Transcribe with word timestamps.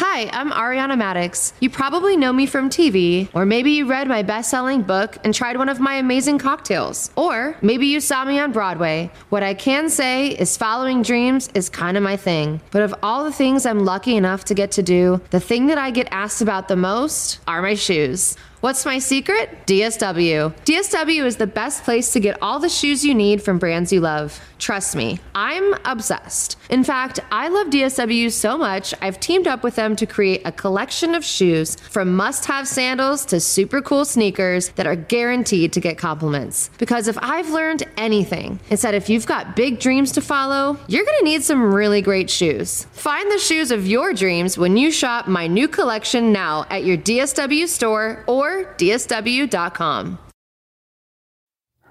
Hi, 0.00 0.30
I'm 0.32 0.52
Ariana 0.52 0.96
Madix. 0.96 1.52
You 1.58 1.70
probably 1.70 2.16
know 2.16 2.32
me 2.32 2.46
from 2.46 2.70
TV, 2.70 3.28
or 3.34 3.44
maybe 3.44 3.72
you 3.72 3.84
read 3.84 4.06
my 4.06 4.22
best 4.22 4.48
selling 4.48 4.82
book 4.82 5.18
and 5.24 5.34
tried 5.34 5.56
one 5.56 5.68
of 5.68 5.80
my 5.80 5.94
amazing 5.94 6.38
cocktails. 6.38 7.10
Or 7.16 7.56
maybe 7.62 7.88
you 7.88 7.98
saw 7.98 8.24
me 8.24 8.38
on 8.38 8.52
Broadway. 8.52 9.10
What 9.30 9.42
I 9.42 9.54
can 9.54 9.90
say 9.90 10.28
is 10.28 10.56
following 10.56 11.02
dreams 11.02 11.50
is 11.52 11.68
kind 11.68 11.96
of 11.96 12.04
my 12.04 12.16
thing. 12.16 12.60
But 12.70 12.82
of 12.82 12.94
all 13.02 13.24
the 13.24 13.32
things 13.32 13.66
I'm 13.66 13.80
lucky 13.84 14.14
enough 14.14 14.44
to 14.44 14.54
get 14.54 14.70
to 14.72 14.84
do, 14.84 15.20
the 15.30 15.40
thing 15.40 15.66
that 15.66 15.78
I 15.78 15.90
get 15.90 16.06
asked 16.12 16.42
about 16.42 16.68
the 16.68 16.76
most 16.76 17.40
are 17.48 17.60
my 17.60 17.74
shoes. 17.74 18.36
What's 18.60 18.84
my 18.84 18.98
secret? 18.98 19.66
DSW. 19.66 20.52
DSW 20.64 21.24
is 21.24 21.36
the 21.36 21.46
best 21.46 21.84
place 21.84 22.12
to 22.12 22.18
get 22.18 22.42
all 22.42 22.58
the 22.58 22.68
shoes 22.68 23.04
you 23.04 23.14
need 23.14 23.40
from 23.40 23.60
brands 23.60 23.92
you 23.92 24.00
love. 24.00 24.40
Trust 24.58 24.96
me, 24.96 25.20
I'm 25.32 25.74
obsessed. 25.84 26.56
In 26.68 26.82
fact, 26.82 27.20
I 27.30 27.46
love 27.46 27.68
DSW 27.68 28.32
so 28.32 28.58
much, 28.58 28.92
I've 29.00 29.20
teamed 29.20 29.46
up 29.46 29.62
with 29.62 29.76
them 29.76 29.94
to 29.94 30.06
create 30.06 30.42
a 30.44 30.50
collection 30.50 31.14
of 31.14 31.24
shoes 31.24 31.76
from 31.76 32.16
must 32.16 32.46
have 32.46 32.66
sandals 32.66 33.24
to 33.26 33.38
super 33.38 33.80
cool 33.80 34.04
sneakers 34.04 34.70
that 34.70 34.88
are 34.88 34.96
guaranteed 34.96 35.72
to 35.74 35.80
get 35.80 35.96
compliments. 35.96 36.70
Because 36.78 37.06
if 37.06 37.16
I've 37.22 37.50
learned 37.50 37.84
anything, 37.96 38.58
it's 38.70 38.82
that 38.82 38.94
if 38.94 39.08
you've 39.08 39.26
got 39.26 39.54
big 39.54 39.78
dreams 39.78 40.10
to 40.12 40.20
follow, 40.20 40.76
you're 40.88 41.04
gonna 41.04 41.22
need 41.22 41.44
some 41.44 41.72
really 41.72 42.02
great 42.02 42.28
shoes. 42.28 42.88
Find 42.90 43.30
the 43.30 43.38
shoes 43.38 43.70
of 43.70 43.86
your 43.86 44.12
dreams 44.12 44.58
when 44.58 44.76
you 44.76 44.90
shop 44.90 45.28
my 45.28 45.46
new 45.46 45.68
collection 45.68 46.32
now 46.32 46.66
at 46.70 46.82
your 46.82 46.96
DSW 46.96 47.68
store 47.68 48.24
or 48.26 48.47
dsw.com. 48.78 50.18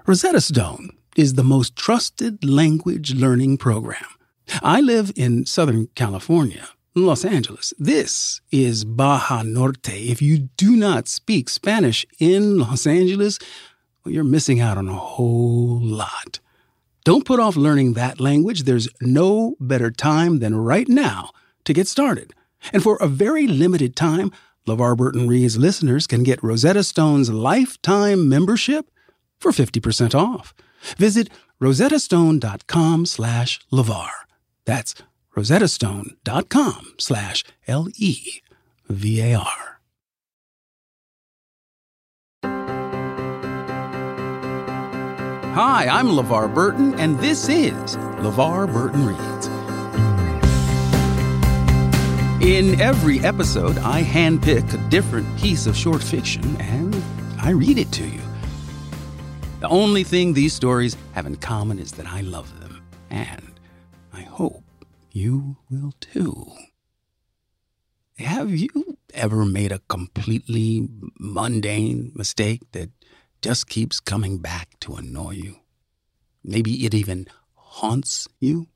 Rosetta 0.06 0.40
Stone 0.40 0.90
is 1.16 1.34
the 1.34 1.44
most 1.44 1.76
trusted 1.76 2.44
language 2.44 3.14
learning 3.14 3.58
program. 3.58 4.06
I 4.62 4.80
live 4.80 5.12
in 5.16 5.44
Southern 5.44 5.88
California, 5.94 6.68
Los 6.94 7.24
Angeles. 7.24 7.74
This 7.78 8.40
is 8.50 8.84
Baja 8.84 9.42
Norte. 9.42 9.92
If 9.92 10.22
you 10.22 10.48
do 10.56 10.76
not 10.76 11.08
speak 11.08 11.50
Spanish 11.50 12.06
in 12.18 12.58
Los 12.58 12.86
Angeles, 12.86 13.38
well, 14.04 14.14
you're 14.14 14.24
missing 14.24 14.60
out 14.60 14.78
on 14.78 14.88
a 14.88 14.94
whole 14.94 15.80
lot. 15.82 16.40
Don't 17.04 17.26
put 17.26 17.40
off 17.40 17.56
learning 17.56 17.92
that 17.92 18.20
language. 18.20 18.62
There's 18.62 18.88
no 19.00 19.56
better 19.60 19.90
time 19.90 20.38
than 20.38 20.56
right 20.56 20.88
now 20.88 21.30
to 21.64 21.72
get 21.72 21.86
started. 21.86 22.32
And 22.72 22.82
for 22.82 22.96
a 22.96 23.08
very 23.08 23.46
limited 23.46 23.94
time, 23.94 24.32
LeVar 24.68 24.96
Burton 24.96 25.26
Reads 25.26 25.56
listeners 25.56 26.06
can 26.06 26.22
get 26.22 26.42
Rosetta 26.42 26.84
Stone's 26.84 27.30
lifetime 27.30 28.28
membership 28.28 28.90
for 29.40 29.50
50% 29.50 30.14
off. 30.14 30.54
Visit 30.96 31.30
rosettastone.com 31.60 33.06
slash 33.06 33.60
LeVar. 33.72 34.10
That's 34.66 34.94
rosettastone.com 35.34 36.94
slash 36.98 37.44
L-E-V-A-R. 37.66 39.64
Hi, 45.54 45.88
I'm 45.88 46.08
LeVar 46.08 46.54
Burton, 46.54 46.94
and 47.00 47.18
this 47.18 47.48
is 47.48 47.96
LeVar 47.96 48.72
Burton 48.72 49.06
Reads. 49.06 49.57
In 52.40 52.80
every 52.80 53.18
episode, 53.18 53.78
I 53.78 54.04
handpick 54.04 54.72
a 54.72 54.90
different 54.90 55.26
piece 55.40 55.66
of 55.66 55.76
short 55.76 56.00
fiction 56.00 56.56
and 56.60 56.94
I 57.36 57.50
read 57.50 57.78
it 57.78 57.90
to 57.90 58.06
you. 58.06 58.20
The 59.58 59.66
only 59.66 60.04
thing 60.04 60.32
these 60.32 60.54
stories 60.54 60.96
have 61.14 61.26
in 61.26 61.34
common 61.34 61.80
is 61.80 61.90
that 61.92 62.06
I 62.06 62.20
love 62.20 62.60
them, 62.60 62.80
and 63.10 63.58
I 64.12 64.20
hope 64.20 64.62
you 65.10 65.56
will 65.68 65.92
too. 65.98 66.46
Have 68.18 68.52
you 68.52 68.96
ever 69.14 69.44
made 69.44 69.72
a 69.72 69.80
completely 69.88 70.88
mundane 71.18 72.12
mistake 72.14 72.60
that 72.70 72.90
just 73.42 73.68
keeps 73.68 73.98
coming 73.98 74.38
back 74.38 74.78
to 74.80 74.94
annoy 74.94 75.32
you? 75.32 75.56
Maybe 76.44 76.86
it 76.86 76.94
even 76.94 77.26
haunts 77.54 78.28
you? 78.38 78.68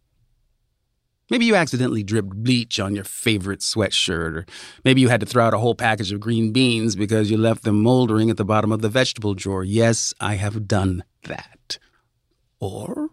Maybe 1.32 1.46
you 1.46 1.54
accidentally 1.54 2.02
dripped 2.02 2.34
bleach 2.44 2.78
on 2.78 2.94
your 2.94 3.04
favorite 3.04 3.60
sweatshirt, 3.60 4.36
or 4.36 4.46
maybe 4.84 5.00
you 5.00 5.08
had 5.08 5.20
to 5.20 5.26
throw 5.26 5.46
out 5.46 5.54
a 5.54 5.58
whole 5.58 5.74
package 5.74 6.12
of 6.12 6.20
green 6.20 6.52
beans 6.52 6.94
because 6.94 7.30
you 7.30 7.38
left 7.38 7.64
them 7.64 7.82
moldering 7.82 8.28
at 8.28 8.36
the 8.36 8.44
bottom 8.44 8.70
of 8.70 8.82
the 8.82 8.90
vegetable 8.90 9.32
drawer. 9.32 9.64
Yes, 9.64 10.12
I 10.20 10.34
have 10.34 10.68
done 10.68 11.04
that. 11.24 11.78
Or 12.60 13.08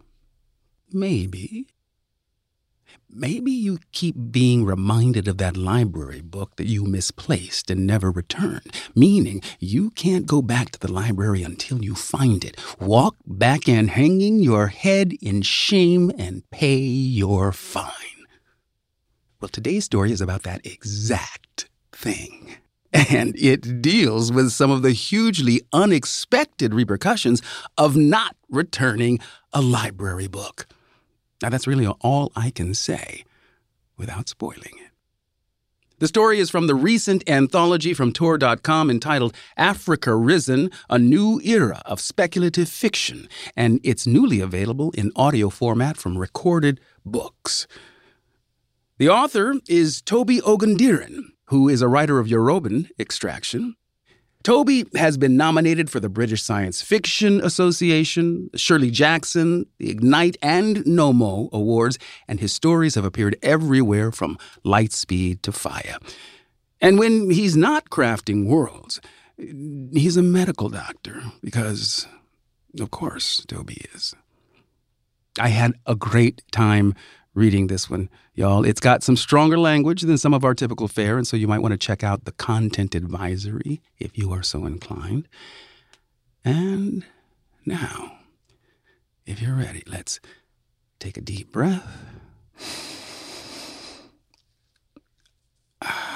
maybe 0.92 1.68
Maybe 3.12 3.50
you 3.50 3.80
keep 3.90 4.14
being 4.30 4.64
reminded 4.64 5.26
of 5.26 5.38
that 5.38 5.56
library 5.56 6.20
book 6.20 6.54
that 6.54 6.68
you 6.68 6.84
misplaced 6.84 7.68
and 7.68 7.84
never 7.84 8.08
returned, 8.08 8.72
meaning 8.94 9.42
you 9.58 9.90
can't 9.90 10.26
go 10.26 10.40
back 10.40 10.70
to 10.70 10.78
the 10.78 10.92
library 10.92 11.42
until 11.42 11.82
you 11.82 11.96
find 11.96 12.44
it. 12.44 12.56
Walk 12.78 13.16
back 13.26 13.68
in 13.68 13.88
hanging 13.88 14.38
your 14.38 14.68
head 14.68 15.12
in 15.20 15.42
shame 15.42 16.12
and 16.18 16.48
pay 16.50 16.76
your 16.76 17.50
fine. 17.50 18.26
Well, 19.40 19.48
today's 19.48 19.86
story 19.86 20.12
is 20.12 20.20
about 20.20 20.44
that 20.44 20.64
exact 20.64 21.68
thing. 21.90 22.58
And 22.92 23.36
it 23.36 23.82
deals 23.82 24.30
with 24.30 24.50
some 24.50 24.70
of 24.70 24.82
the 24.82 24.92
hugely 24.92 25.62
unexpected 25.72 26.74
repercussions 26.74 27.42
of 27.76 27.96
not 27.96 28.36
returning 28.48 29.18
a 29.52 29.60
library 29.60 30.28
book. 30.28 30.68
Now, 31.42 31.48
that's 31.48 31.66
really 31.66 31.86
all 31.86 32.32
I 32.36 32.50
can 32.50 32.74
say 32.74 33.24
without 33.96 34.28
spoiling 34.28 34.74
it. 34.84 34.90
The 36.00 36.08
story 36.08 36.40
is 36.40 36.48
from 36.48 36.66
the 36.66 36.74
recent 36.74 37.28
anthology 37.28 37.92
from 37.92 38.14
Tor.com 38.14 38.90
entitled 38.90 39.34
Africa 39.58 40.14
Risen 40.14 40.70
A 40.88 40.98
New 40.98 41.42
Era 41.44 41.82
of 41.84 42.00
Speculative 42.00 42.70
Fiction, 42.70 43.28
and 43.54 43.80
it's 43.84 44.06
newly 44.06 44.40
available 44.40 44.92
in 44.92 45.12
audio 45.14 45.50
format 45.50 45.98
from 45.98 46.16
recorded 46.16 46.80
books. 47.04 47.66
The 48.96 49.10
author 49.10 49.56
is 49.68 50.00
Tobi 50.00 50.40
Ogundiran, 50.40 51.24
who 51.46 51.68
is 51.68 51.82
a 51.82 51.88
writer 51.88 52.18
of 52.18 52.28
Yoruban 52.28 52.88
extraction. 52.98 53.76
Tobi 54.42 54.86
has 54.96 55.18
been 55.18 55.36
nominated 55.36 55.90
for 55.90 56.00
the 56.00 56.08
British 56.08 56.42
Science 56.42 56.80
Fiction 56.80 57.42
Association, 57.42 58.48
Shirley 58.56 58.90
Jackson, 58.90 59.66
the 59.76 59.94
Ignyte, 59.94 60.36
and 60.40 60.84
Nommo 60.86 61.50
Awards, 61.52 61.98
and 62.26 62.40
his 62.40 62.52
stories 62.52 62.94
have 62.94 63.04
appeared 63.04 63.36
everywhere 63.42 64.10
from 64.10 64.38
Lightspeed 64.64 65.42
to 65.42 65.52
FIYAH. 65.52 65.98
And 66.80 66.98
when 66.98 67.30
he's 67.30 67.54
not 67.54 67.90
crafting 67.90 68.46
worlds, 68.46 68.98
he's 69.36 70.16
a 70.16 70.22
medical 70.22 70.70
doctor, 70.70 71.22
because, 71.42 72.06
of 72.80 72.90
course, 72.90 73.44
Tobi 73.46 73.94
is. 73.94 74.14
I 75.38 75.48
had 75.48 75.74
a 75.86 75.94
great 75.94 76.42
time 76.50 76.94
reading 77.34 77.68
this 77.68 77.88
one, 77.88 78.08
y'all. 78.34 78.64
It's 78.64 78.80
got 78.80 79.02
some 79.02 79.16
stronger 79.16 79.58
language 79.58 80.02
than 80.02 80.18
some 80.18 80.34
of 80.34 80.44
our 80.44 80.54
typical 80.54 80.88
fare, 80.88 81.16
and 81.16 81.26
so 81.26 81.36
you 81.36 81.48
might 81.48 81.60
want 81.60 81.72
to 81.72 81.78
check 81.78 82.02
out 82.02 82.24
the 82.24 82.32
content 82.32 82.94
advisory 82.94 83.80
if 83.98 84.18
you 84.18 84.32
are 84.32 84.42
so 84.42 84.66
inclined. 84.66 85.28
And 86.44 87.04
now, 87.64 88.18
if 89.26 89.40
you're 89.40 89.54
ready, 89.54 89.82
let's 89.86 90.20
take 90.98 91.16
a 91.16 91.20
deep 91.20 91.52
breath. 91.52 91.86
Ah. 95.82 96.09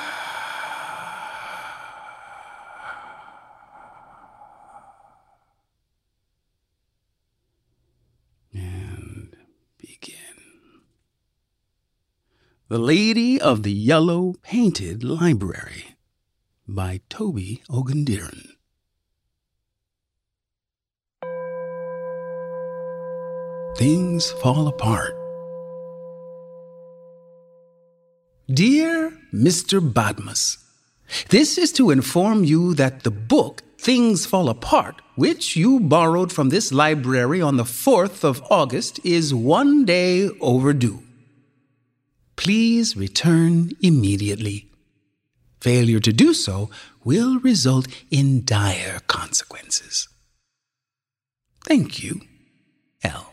The 12.66 12.78
Lady 12.78 13.38
of 13.38 13.62
the 13.62 13.70
Yellow 13.70 14.36
Painted 14.40 15.04
Library 15.04 15.96
by 16.66 17.02
Tobi 17.10 17.60
Ogundiran. 17.68 18.56
Things 23.76 24.30
Fall 24.40 24.66
Apart. 24.66 25.14
Dear 28.48 29.12
Mr. 29.30 29.78
Badmus, 29.86 30.56
this 31.28 31.58
is 31.58 31.70
to 31.72 31.90
inform 31.90 32.44
you 32.44 32.72
that 32.76 33.02
the 33.02 33.10
book 33.10 33.62
Things 33.76 34.24
Fall 34.24 34.48
Apart, 34.48 35.02
which 35.16 35.54
you 35.54 35.80
borrowed 35.80 36.32
from 36.32 36.48
this 36.48 36.72
library 36.72 37.42
on 37.42 37.58
the 37.58 37.64
4th 37.64 38.24
of 38.24 38.42
August, 38.50 39.00
is 39.04 39.34
one 39.34 39.84
day 39.84 40.30
overdue. 40.40 41.03
Please 42.36 42.96
return 42.96 43.70
immediately. 43.80 44.68
Failure 45.60 46.00
to 46.00 46.12
do 46.12 46.34
so 46.34 46.70
will 47.04 47.38
result 47.40 47.86
in 48.10 48.44
dire 48.44 49.00
consequences. 49.06 50.08
Thank 51.64 52.02
you, 52.02 52.20
L. 53.02 53.32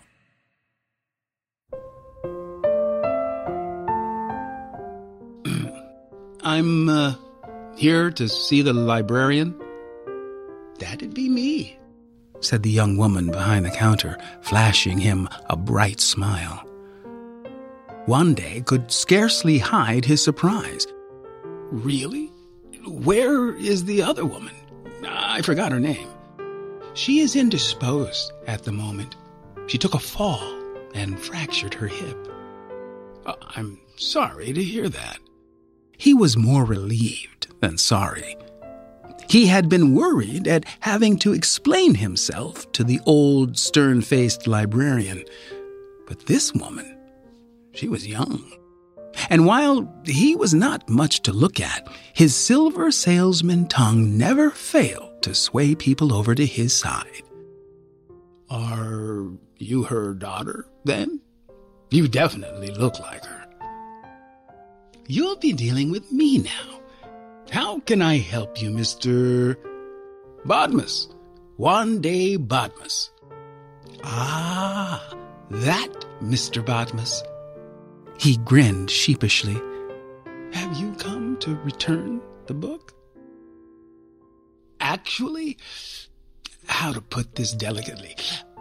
I'm, 6.44 6.88
uh, 6.88 7.16
here 7.76 8.12
to 8.12 8.30
see 8.30 8.62
the 8.62 8.74
librarian? 8.74 9.60
That'd 10.80 11.14
be 11.14 11.30
me, 11.30 11.78
said 12.40 12.64
the 12.64 12.70
young 12.70 12.98
woman 12.98 13.32
behind 13.32 13.66
the 13.66 13.72
counter, 13.72 14.18
flashing 14.42 14.98
him 15.00 15.28
a 15.50 15.56
bright 15.56 16.00
smile. 16.00 16.64
Wande 18.12 18.66
could 18.66 18.92
scarcely 18.92 19.58
hide 19.58 20.04
his 20.04 20.22
surprise. 20.22 20.86
Really? 21.72 22.30
Where 22.86 23.56
is 23.56 23.86
the 23.86 24.02
other 24.02 24.26
woman? 24.26 24.54
I 25.08 25.42
forgot 25.42 25.72
her 25.72 25.80
name. 25.80 26.10
She 26.94 27.20
is 27.20 27.38
indisposed 27.38 28.34
at 28.48 28.64
the 28.64 28.74
moment. 28.74 29.16
She 29.68 29.78
took 29.78 29.94
a 29.94 30.00
fall 30.00 30.44
and 30.94 31.18
fractured 31.18 31.74
her 31.76 31.88
hip. 31.88 32.18
Uh, 33.26 33.36
I'm 33.56 33.80
sorry 33.96 34.52
to 34.52 34.62
hear 34.62 34.90
that. 34.90 35.20
He 35.98 36.14
was 36.14 36.36
more 36.36 36.66
relieved 36.66 37.48
than 37.62 37.78
sorry. 37.78 38.36
He 39.30 39.48
had 39.48 39.70
been 39.70 39.96
worried 39.96 40.50
at 40.50 40.66
having 40.82 41.18
to 41.20 41.32
explain 41.32 41.96
himself 41.96 42.70
to 42.74 42.84
the 42.84 43.00
old, 43.06 43.58
stern 43.58 44.02
faced 44.02 44.48
librarian. 44.48 45.24
But 46.08 46.26
this 46.26 46.54
woman, 46.54 46.91
she 47.74 47.88
was 47.88 48.08
young. 48.08 48.52
And 49.30 49.46
while 49.46 49.94
he 50.06 50.36
was 50.36 50.54
not 50.54 50.90
much 50.90 51.22
to 51.24 51.34
look 51.34 51.60
at, 51.60 51.88
his 52.14 52.36
silver 52.36 52.92
salesman 52.92 53.68
tongue 53.68 54.18
never 54.18 54.50
failed 54.50 55.22
to 55.22 55.36
sway 55.36 55.76
people 55.76 56.14
over 56.14 56.34
to 56.34 56.46
his 56.46 56.74
side. 56.74 57.24
Are 58.50 59.28
you 59.58 59.84
her 59.84 60.14
daughter, 60.14 60.66
then? 60.84 61.22
You 61.90 62.08
definitely 62.08 62.72
look 62.72 63.00
like 63.00 63.24
her. 63.26 63.46
You'll 65.08 65.38
be 65.38 65.54
dealing 65.54 65.92
with 65.92 66.12
me 66.12 66.40
now. 66.40 66.80
How 67.50 67.80
can 67.80 68.02
I 68.02 68.18
help 68.18 68.62
you, 68.62 68.70
Mr. 68.70 69.58
Bodmus? 70.46 71.10
Wande 71.60 72.38
Bodmus. 72.48 73.12
Ah, 74.04 75.14
that 75.50 76.06
Mr. 76.22 76.66
Bodmus. 76.66 77.22
He 78.22 78.38
grinned 78.38 78.92
sheepishly. 78.92 79.60
Have 80.54 80.78
you 80.78 80.94
come 81.00 81.38
to 81.38 81.56
return 81.64 82.22
the 82.46 82.54
book? 82.54 82.94
Actually, 84.80 85.58
how 86.68 86.94
to 86.94 87.02
put 87.02 87.34
this 87.34 87.52
delicately, 87.52 88.16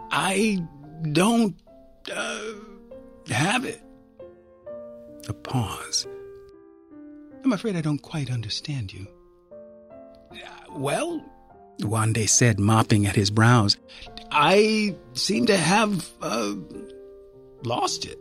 I 0.09 0.65
don't 1.11 1.55
uh, 2.11 2.41
have 3.29 3.63
it. 3.65 3.83
A 5.29 5.33
pause. 5.33 6.07
I'm 7.43 7.53
afraid 7.53 7.75
I 7.75 7.81
don't 7.81 8.01
quite 8.01 8.31
understand 8.31 8.91
you. 8.91 9.05
Well, 10.71 11.23
Wande 11.81 12.27
said, 12.27 12.59
mopping 12.59 13.05
at 13.05 13.15
his 13.15 13.29
brows, 13.29 13.77
I 14.31 14.95
seem 15.13 15.45
to 15.45 15.57
have 15.57 16.09
uh, 16.19 16.55
lost 17.63 18.05
it. 18.05 18.17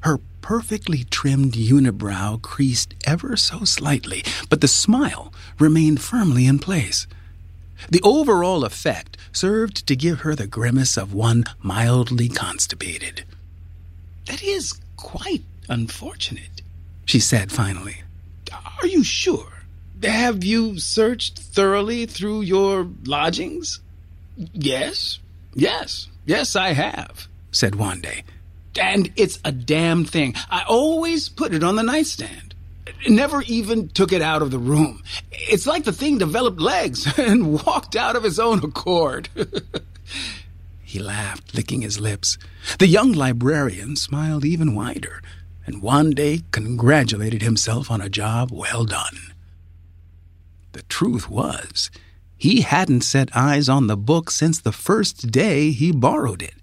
Her 0.00 0.20
perfectly 0.40 1.04
trimmed 1.04 1.52
unibrow 1.52 2.40
creased 2.40 2.94
ever 3.06 3.36
so 3.36 3.64
slightly, 3.64 4.24
but 4.48 4.60
the 4.60 4.68
smile 4.68 5.32
remained 5.58 6.00
firmly 6.00 6.46
in 6.46 6.58
place. 6.58 7.06
The 7.90 8.00
overall 8.02 8.64
effect 8.64 9.16
served 9.32 9.86
to 9.86 9.96
give 9.96 10.20
her 10.20 10.34
the 10.34 10.46
grimace 10.46 10.96
of 10.96 11.14
one 11.14 11.44
mildly 11.62 12.28
constipated. 12.28 13.24
That 14.26 14.42
is 14.42 14.78
quite 14.96 15.42
unfortunate, 15.68 16.62
she 17.04 17.20
said 17.20 17.52
finally. 17.52 18.02
Are 18.52 18.86
you 18.86 19.04
sure? 19.04 19.52
Have 20.02 20.44
you 20.44 20.78
searched 20.78 21.38
thoroughly 21.38 22.06
through 22.06 22.42
your 22.42 22.88
lodgings? 23.04 23.80
Yes, 24.52 25.18
yes, 25.54 26.08
yes, 26.24 26.54
I 26.54 26.72
have, 26.72 27.26
said 27.50 27.72
Wande. 27.74 28.22
And 28.80 29.12
it's 29.16 29.38
a 29.44 29.52
damn 29.52 30.04
thing. 30.04 30.34
I 30.50 30.64
always 30.68 31.28
put 31.28 31.54
it 31.54 31.64
on 31.64 31.76
the 31.76 31.82
nightstand. 31.82 32.54
Never 33.08 33.42
even 33.42 33.88
took 33.88 34.12
it 34.12 34.22
out 34.22 34.42
of 34.42 34.50
the 34.50 34.58
room. 34.58 35.02
It's 35.30 35.66
like 35.66 35.84
the 35.84 35.92
thing 35.92 36.18
developed 36.18 36.60
legs 36.60 37.18
and 37.18 37.54
walked 37.64 37.96
out 37.96 38.16
of 38.16 38.24
its 38.24 38.38
own 38.38 38.64
accord. 38.64 39.28
he 40.82 40.98
laughed, 40.98 41.54
licking 41.54 41.82
his 41.82 42.00
lips. 42.00 42.38
The 42.78 42.86
young 42.86 43.12
librarian 43.12 43.96
smiled 43.96 44.44
even 44.44 44.74
wider, 44.74 45.22
and 45.66 45.82
Wande 45.82 46.44
congratulated 46.50 47.42
himself 47.42 47.90
on 47.90 48.00
a 48.00 48.08
job 48.08 48.50
well 48.52 48.84
done. 48.84 49.32
The 50.72 50.82
truth 50.82 51.28
was, 51.28 51.90
he 52.36 52.60
hadn't 52.62 53.02
set 53.02 53.36
eyes 53.36 53.68
on 53.68 53.86
the 53.86 53.96
book 53.96 54.30
since 54.30 54.60
the 54.60 54.72
first 54.72 55.30
day 55.30 55.72
he 55.72 55.92
borrowed 55.92 56.42
it 56.42 56.57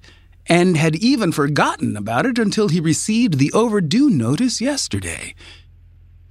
and 0.48 0.78
had 0.78 0.96
even 0.96 1.32
forgotten 1.32 1.98
about 1.98 2.26
it 2.26 2.38
until 2.38 2.70
he 2.70 2.80
received 2.80 3.38
the 3.38 3.52
overdue 3.54 4.10
notice 4.10 4.62
yesterday. 4.62 5.34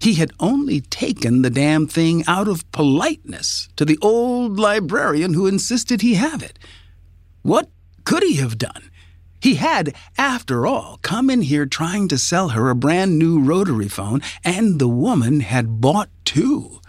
He 0.00 0.14
had 0.14 0.32
only 0.38 0.80
taken 0.80 1.42
the 1.42 1.50
damn 1.50 1.86
thing 1.86 2.24
out 2.26 2.46
of 2.46 2.70
politeness 2.72 3.68
to 3.76 3.84
the 3.84 3.98
old 4.02 4.58
librarian 4.58 5.34
who 5.34 5.46
insisted 5.46 6.02
he 6.02 6.14
have 6.14 6.42
it. 6.42 6.58
What 7.42 7.70
could 8.04 8.22
he 8.22 8.34
have 8.34 8.58
done? 8.58 8.90
He 9.40 9.56
had, 9.56 9.94
after 10.16 10.66
all, 10.66 10.98
come 11.02 11.28
in 11.28 11.42
here 11.42 11.66
trying 11.66 12.08
to 12.08 12.18
sell 12.18 12.50
her 12.50 12.70
a 12.70 12.74
brand 12.74 13.18
new 13.18 13.40
rotary 13.40 13.88
phone, 13.88 14.22
and 14.42 14.78
the 14.78 14.88
woman 14.88 15.40
had 15.40 15.80
bought 15.80 16.08
two. 16.24 16.80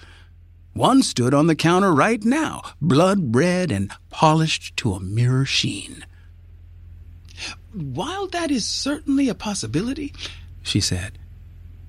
One 0.74 1.04
stood 1.04 1.33
on 1.33 1.48
the 1.48 1.56
counter 1.56 1.94
right 1.94 2.24
now, 2.24 2.62
blood 2.81 3.36
red 3.36 3.72
and 3.72 3.92
polished 4.10 4.75
to 4.77 4.94
a 4.94 5.00
mirror 5.00 5.45
sheen. 5.45 6.06
While 7.75 8.27
that 8.27 8.51
is 8.51 8.66
certainly 8.66 9.27
a 9.27 9.36
possibility, 9.36 10.13
she 10.63 10.80
said, 10.80 11.18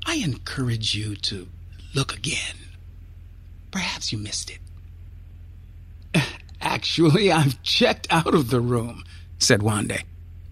I 0.04 0.16
encourage 0.16 0.96
you 0.96 1.14
to 1.16 1.46
look 1.94 2.12
again. 2.12 2.56
Perhaps 3.70 4.10
you 4.10 4.18
missed 4.18 4.50
it. 4.50 6.22
Actually, 6.60 7.30
I've 7.30 7.62
checked 7.62 8.08
out 8.10 8.34
of 8.34 8.50
the 8.50 8.60
room, 8.60 9.04
said 9.38 9.60
Wande. 9.60 10.02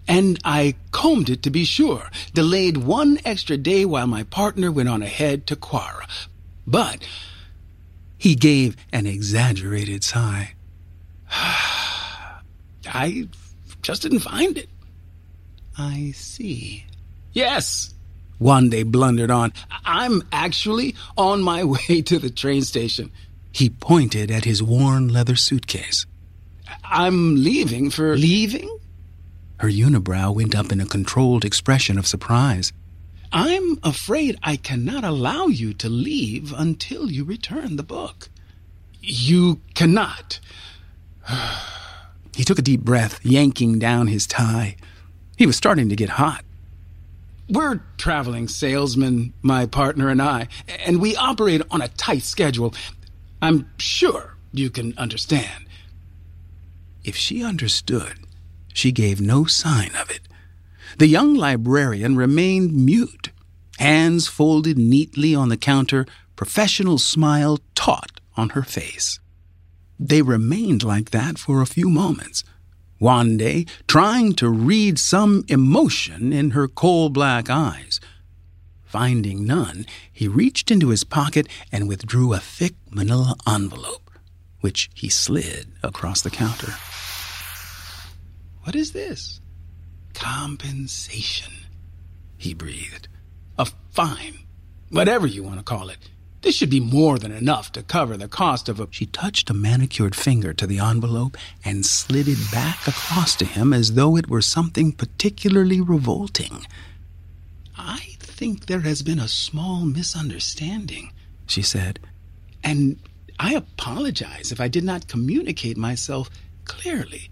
And 0.07 0.39
I 0.45 0.75
combed 0.91 1.29
it 1.29 1.43
to 1.43 1.49
be 1.49 1.65
sure, 1.65 2.09
delayed 2.33 2.77
one 2.77 3.19
extra 3.25 3.57
day 3.57 3.83
while 3.83 4.07
my 4.07 4.23
partner 4.23 4.71
went 4.71 4.87
on 4.87 5.01
ahead 5.01 5.47
to 5.47 5.57
Kwara. 5.57 6.07
But 6.65 7.05
he 8.17 8.35
gave 8.35 8.77
an 8.93 9.05
exaggerated 9.05 10.05
sigh. 10.05 10.53
I 11.31 13.27
just 13.81 14.03
didn't 14.03 14.19
find 14.19 14.57
it. 14.57 14.69
I 15.77 16.11
see. 16.15 16.85
Yes, 17.33 17.93
Wande 18.39 18.85
blundered 18.85 19.31
on. 19.31 19.53
I'm 19.85 20.21
actually 20.31 20.95
on 21.17 21.41
my 21.41 21.63
way 21.89 22.01
to 22.01 22.19
the 22.19 22.29
train 22.29 22.63
station. 22.63 23.11
He 23.51 23.69
pointed 23.69 24.31
at 24.31 24.45
his 24.45 24.61
worn 24.61 25.09
leather 25.09 25.35
suitcase. 25.35 26.05
I'm 26.83 27.41
leaving 27.43 27.89
for. 27.89 28.17
Leaving? 28.17 28.79
Her 29.59 29.69
unibrow 29.69 30.35
went 30.35 30.55
up 30.55 30.71
in 30.71 30.81
a 30.81 30.85
controlled 30.85 31.45
expression 31.45 31.97
of 31.97 32.07
surprise. 32.07 32.73
I'm 33.31 33.79
afraid 33.83 34.37
I 34.43 34.57
cannot 34.57 35.03
allow 35.03 35.47
you 35.47 35.73
to 35.75 35.89
leave 35.89 36.53
until 36.53 37.09
you 37.09 37.23
return 37.23 37.75
the 37.75 37.83
book. 37.83 38.29
You 39.01 39.61
cannot. 39.73 40.39
he 42.35 42.43
took 42.43 42.59
a 42.59 42.61
deep 42.61 42.81
breath, 42.81 43.23
yanking 43.23 43.79
down 43.79 44.07
his 44.07 44.27
tie. 44.27 44.75
He 45.37 45.45
was 45.45 45.55
starting 45.55 45.89
to 45.89 45.95
get 45.95 46.09
hot. 46.09 46.43
We're 47.49 47.81
traveling 47.97 48.47
salesmen, 48.47 49.33
my 49.41 49.65
partner 49.65 50.09
and 50.09 50.21
I, 50.21 50.47
and 50.85 50.99
we 50.99 51.15
operate 51.15 51.61
on 51.69 51.81
a 51.81 51.89
tight 51.89 52.23
schedule. 52.23 52.73
I'm 53.41 53.69
sure 53.77 54.35
you 54.51 54.69
can 54.69 54.97
understand. 54.97 55.65
If 57.03 57.15
she 57.15 57.43
understood, 57.43 58.19
she 58.73 58.91
gave 58.91 59.21
no 59.21 59.45
sign 59.45 59.91
of 59.95 60.09
it. 60.09 60.21
The 60.97 61.07
young 61.07 61.35
librarian 61.35 62.15
remained 62.15 62.73
mute, 62.73 63.29
hands 63.77 64.27
folded 64.27 64.77
neatly 64.77 65.35
on 65.35 65.49
the 65.49 65.57
counter, 65.57 66.07
professional 66.35 66.97
smile 66.97 67.59
taut 67.75 68.19
on 68.35 68.49
her 68.49 68.63
face. 68.63 69.19
They 69.99 70.21
remained 70.21 70.83
like 70.83 71.11
that 71.11 71.37
for 71.37 71.61
a 71.61 71.67
few 71.67 71.89
moments 71.89 72.43
Wande 72.99 73.67
trying 73.87 74.33
to 74.33 74.49
read 74.49 74.97
some 74.99 75.43
emotion 75.47 76.31
in 76.31 76.51
her 76.51 76.67
coal 76.67 77.09
black 77.09 77.49
eyes. 77.49 77.99
Finding 78.83 79.45
none, 79.45 79.85
he 80.11 80.27
reached 80.27 80.71
into 80.71 80.89
his 80.89 81.03
pocket 81.03 81.47
and 81.71 81.87
withdrew 81.87 82.33
a 82.33 82.39
thick 82.39 82.75
manila 82.89 83.35
envelope, 83.47 84.09
which 84.61 84.89
he 84.93 85.09
slid 85.09 85.67
across 85.83 86.21
the 86.21 86.29
counter. 86.29 86.73
What 88.63 88.75
is 88.75 88.93
this? 88.93 89.41
Compensation. 90.13 91.51
he 92.37 92.53
breathed. 92.53 93.07
A 93.57 93.65
fine. 93.91 94.39
Whatever 94.89 95.27
you 95.27 95.43
want 95.43 95.57
to 95.57 95.63
call 95.63 95.89
it. 95.89 95.97
This 96.45 96.53
should 96.53 96.69
be 96.69 96.79
more 96.79 97.17
than 97.17 97.31
enough 97.31 97.71
to 97.71 97.81
cover 97.81 98.17
the 98.17 98.27
cost 98.27 98.69
of 98.69 98.79
a. 98.79 98.87
She 98.91 99.07
touched 99.07 99.49
a 99.49 99.53
manicured 99.55 100.15
finger 100.15 100.53
to 100.53 100.67
the 100.67 100.77
envelope 100.77 101.37
and 101.63 101.83
slid 101.83 102.27
it 102.27 102.37
back 102.51 102.87
across 102.87 103.35
to 103.37 103.45
him 103.45 103.73
as 103.73 103.93
though 103.93 104.15
it 104.15 104.29
were 104.29 104.43
something 104.43 104.91
particularly 104.91 105.81
revolting. 105.81 106.67
I 107.75 108.17
think 108.19 108.67
there 108.67 108.81
has 108.81 109.01
been 109.01 109.17
a 109.17 109.27
small 109.27 109.85
misunderstanding, 109.85 111.13
she 111.47 111.63
said, 111.63 111.97
and 112.63 112.99
I 113.39 113.55
apologize 113.55 114.51
if 114.51 114.61
I 114.61 114.67
did 114.67 114.83
not 114.83 115.07
communicate 115.07 115.77
myself 115.77 116.29
clearly. 116.63 117.31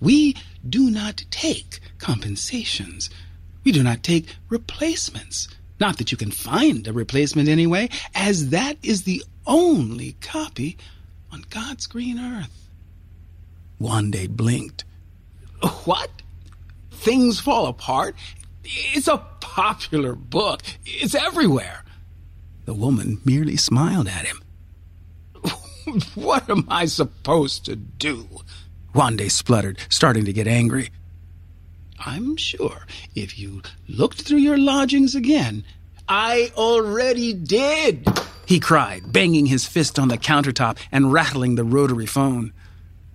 We 0.00 0.36
do 0.66 0.90
not 0.90 1.26
take 1.30 1.80
compensations. 1.98 3.10
We 3.62 3.72
do 3.72 3.82
not 3.82 4.02
take 4.02 4.36
replacements. 4.48 5.48
Not 5.80 5.98
that 5.98 6.12
you 6.12 6.18
can 6.18 6.30
find 6.30 6.86
a 6.86 6.92
replacement 6.92 7.48
anyway, 7.48 7.88
as 8.14 8.50
that 8.50 8.76
is 8.82 9.02
the 9.02 9.22
only 9.46 10.12
copy 10.20 10.76
on 11.32 11.44
God's 11.50 11.86
green 11.86 12.18
earth. 12.18 12.70
Wande 13.80 14.28
blinked. 14.28 14.84
What? 15.84 16.10
Things 16.90 17.40
fall 17.40 17.66
apart? 17.66 18.14
It's 18.62 19.08
a 19.08 19.18
popular 19.40 20.14
book. 20.14 20.62
It's 20.86 21.14
everywhere. 21.14 21.84
The 22.64 22.74
woman 22.74 23.20
merely 23.24 23.56
smiled 23.56 24.08
at 24.08 24.26
him. 24.26 24.42
what 26.14 26.48
am 26.48 26.66
I 26.68 26.86
supposed 26.86 27.64
to 27.66 27.76
do? 27.76 28.28
Wande 28.94 29.30
spluttered, 29.30 29.78
starting 29.88 30.24
to 30.24 30.32
get 30.32 30.46
angry. 30.46 30.90
I'm 31.98 32.36
sure 32.36 32.86
if 33.14 33.38
you 33.38 33.62
looked 33.88 34.22
through 34.22 34.38
your 34.38 34.58
lodgings 34.58 35.14
again, 35.14 35.64
I 36.08 36.52
already 36.56 37.32
did, 37.32 38.06
he 38.46 38.60
cried, 38.60 39.10
banging 39.10 39.46
his 39.46 39.66
fist 39.66 39.98
on 39.98 40.08
the 40.08 40.18
countertop 40.18 40.78
and 40.92 41.12
rattling 41.12 41.54
the 41.54 41.64
rotary 41.64 42.06
phone. 42.06 42.52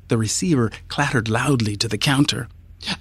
The 0.08 0.18
receiver 0.18 0.72
clattered 0.88 1.30
loudly 1.30 1.76
to 1.78 1.88
the 1.88 1.98
counter. 1.98 2.48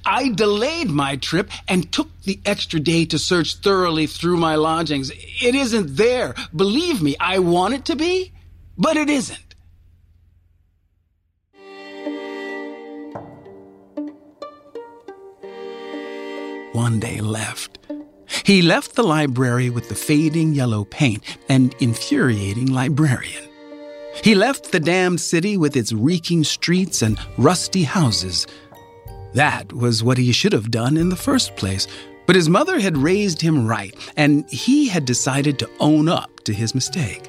I 0.04 0.30
delayed 0.30 0.90
my 0.90 1.16
trip 1.16 1.50
and 1.68 1.90
took 1.90 2.08
the 2.22 2.40
extra 2.44 2.80
day 2.80 3.06
to 3.06 3.18
search 3.18 3.54
thoroughly 3.56 4.06
through 4.06 4.36
my 4.36 4.56
lodgings. 4.56 5.10
It 5.40 5.54
isn't 5.54 5.96
there. 5.96 6.34
Believe 6.54 7.00
me, 7.00 7.16
I 7.18 7.38
want 7.38 7.74
it 7.74 7.84
to 7.86 7.96
be, 7.96 8.32
but 8.76 8.96
it 8.96 9.08
isn't. 9.08 9.47
Wande 16.78 17.20
left. 17.20 17.80
He 18.44 18.62
left 18.62 18.94
the 18.94 19.02
library 19.02 19.68
with 19.68 19.88
the 19.88 19.96
fading 19.96 20.54
yellow 20.54 20.84
paint 20.84 21.24
and 21.48 21.74
infuriating 21.80 22.66
librarian. 22.66 23.42
He 24.22 24.36
left 24.36 24.70
the 24.70 24.78
damned 24.78 25.20
city 25.20 25.56
with 25.56 25.76
its 25.76 25.92
reeking 25.92 26.44
streets 26.44 27.02
and 27.02 27.18
rusty 27.36 27.82
houses. 27.82 28.46
That 29.34 29.72
was 29.72 30.04
what 30.04 30.18
he 30.18 30.30
should 30.30 30.52
have 30.52 30.70
done 30.70 30.96
in 30.96 31.08
the 31.08 31.24
first 31.28 31.56
place, 31.56 31.88
but 32.26 32.36
his 32.36 32.48
mother 32.48 32.78
had 32.78 32.96
raised 32.96 33.42
him 33.42 33.66
right, 33.66 33.94
and 34.16 34.48
he 34.48 34.86
had 34.86 35.04
decided 35.04 35.58
to 35.58 35.70
own 35.80 36.08
up 36.08 36.30
to 36.44 36.52
his 36.52 36.76
mistake. 36.76 37.28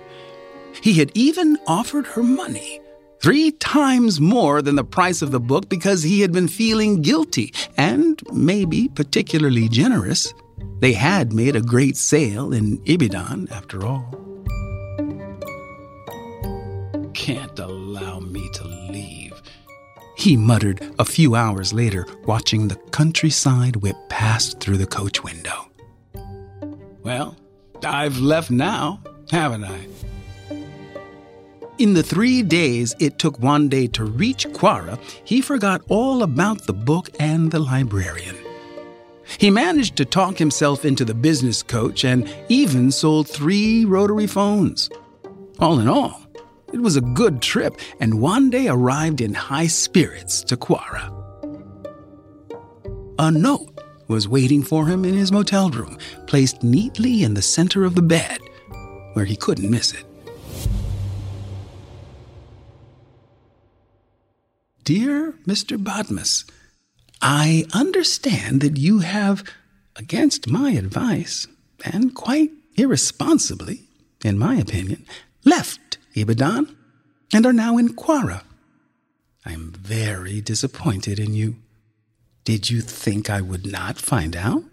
He 0.83 0.93
had 0.93 1.11
even 1.15 1.57
offered 1.65 2.05
her 2.05 2.23
money 2.23 2.81
three 3.21 3.51
times 3.51 4.19
more 4.19 4.61
than 4.61 4.75
the 4.75 4.83
price 4.83 5.21
of 5.21 5.31
the 5.31 5.39
book 5.39 5.69
because 5.69 6.03
he 6.03 6.21
had 6.21 6.31
been 6.31 6.47
feeling 6.47 7.01
guilty 7.01 7.53
and 7.77 8.21
maybe 8.31 8.87
particularly 8.89 9.69
generous. 9.69 10.33
They 10.79 10.93
had 10.93 11.33
made 11.33 11.55
a 11.55 11.61
great 11.61 11.97
sale 11.97 12.53
in 12.53 12.81
Ibadan, 12.85 13.49
after 13.51 13.85
all. 13.85 14.15
Can't 17.13 17.59
allow 17.59 18.19
me 18.19 18.49
to 18.53 18.63
leave, 18.65 19.41
he 20.19 20.35
muttered 20.35 20.81
a 20.99 21.05
few 21.05 21.35
hours 21.35 21.73
later, 21.73 22.05
watching 22.25 22.67
the 22.67 22.75
countryside 22.91 23.77
whip 23.77 23.95
past 24.09 24.59
through 24.59 24.77
the 24.77 24.85
coach 24.85 25.23
window. 25.23 25.71
Well, 27.03 27.37
I've 27.85 28.17
left 28.19 28.51
now, 28.51 29.01
haven't 29.31 29.63
I? 29.63 29.87
In 31.79 31.93
the 31.93 32.03
three 32.03 32.43
days 32.43 32.93
it 32.99 33.17
took 33.19 33.39
Wande 33.39 33.93
to 33.93 34.03
reach 34.03 34.45
Kwara, 34.49 34.99
he 35.23 35.39
forgot 35.39 35.81
all 35.87 36.23
about 36.23 36.65
the 36.65 36.73
book 36.73 37.09
and 37.21 37.49
the 37.49 37.59
librarian. 37.59 38.35
He 39.37 39.49
managed 39.49 39.95
to 39.95 40.03
talk 40.03 40.37
himself 40.37 40.83
into 40.83 41.05
the 41.05 41.13
business 41.13 41.63
coach 41.63 42.03
and 42.03 42.29
even 42.49 42.91
sold 42.91 43.29
three 43.29 43.85
rotary 43.85 44.27
phones. 44.27 44.89
All 45.59 45.79
in 45.79 45.87
all, 45.87 46.21
it 46.73 46.81
was 46.81 46.97
a 46.97 47.01
good 47.01 47.41
trip, 47.41 47.79
and 48.01 48.15
Wande 48.15 48.69
arrived 48.69 49.21
in 49.21 49.33
high 49.33 49.67
spirits 49.67 50.41
to 50.43 50.57
Kwara. 50.57 51.15
A 53.19 53.31
note 53.31 53.79
was 54.09 54.27
waiting 54.27 54.63
for 54.63 54.85
him 54.85 55.05
in 55.05 55.13
his 55.13 55.31
motel 55.31 55.69
room, 55.69 55.97
placed 56.27 56.61
neatly 56.61 57.23
in 57.23 57.35
the 57.35 57.41
center 57.41 57.85
of 57.85 57.95
the 57.95 58.01
bed, 58.01 58.39
where 59.13 59.23
he 59.23 59.37
couldn't 59.37 59.71
miss 59.71 59.93
it. 59.93 60.08
Dear 64.89 65.35
Mr. 65.45 65.77
Badmus, 65.77 66.49
I 67.21 67.65
understand 67.73 68.61
that 68.61 68.77
you 68.77 69.01
have, 69.01 69.43
against 69.95 70.49
my 70.49 70.71
advice, 70.71 71.45
and 71.85 72.15
quite 72.15 72.49
irresponsibly, 72.75 73.83
in 74.25 74.39
my 74.39 74.55
opinion, 74.55 75.05
left 75.45 75.99
Ibadan 76.15 76.75
and 77.31 77.45
are 77.45 77.53
now 77.53 77.77
in 77.77 77.89
Kwara. 77.89 78.41
I 79.45 79.51
am 79.51 79.73
very 79.73 80.41
disappointed 80.41 81.19
in 81.19 81.35
you. 81.35 81.57
Did 82.43 82.71
you 82.71 82.81
think 82.81 83.29
I 83.29 83.41
would 83.41 83.67
not 83.67 83.99
find 83.99 84.35
out? 84.35 84.63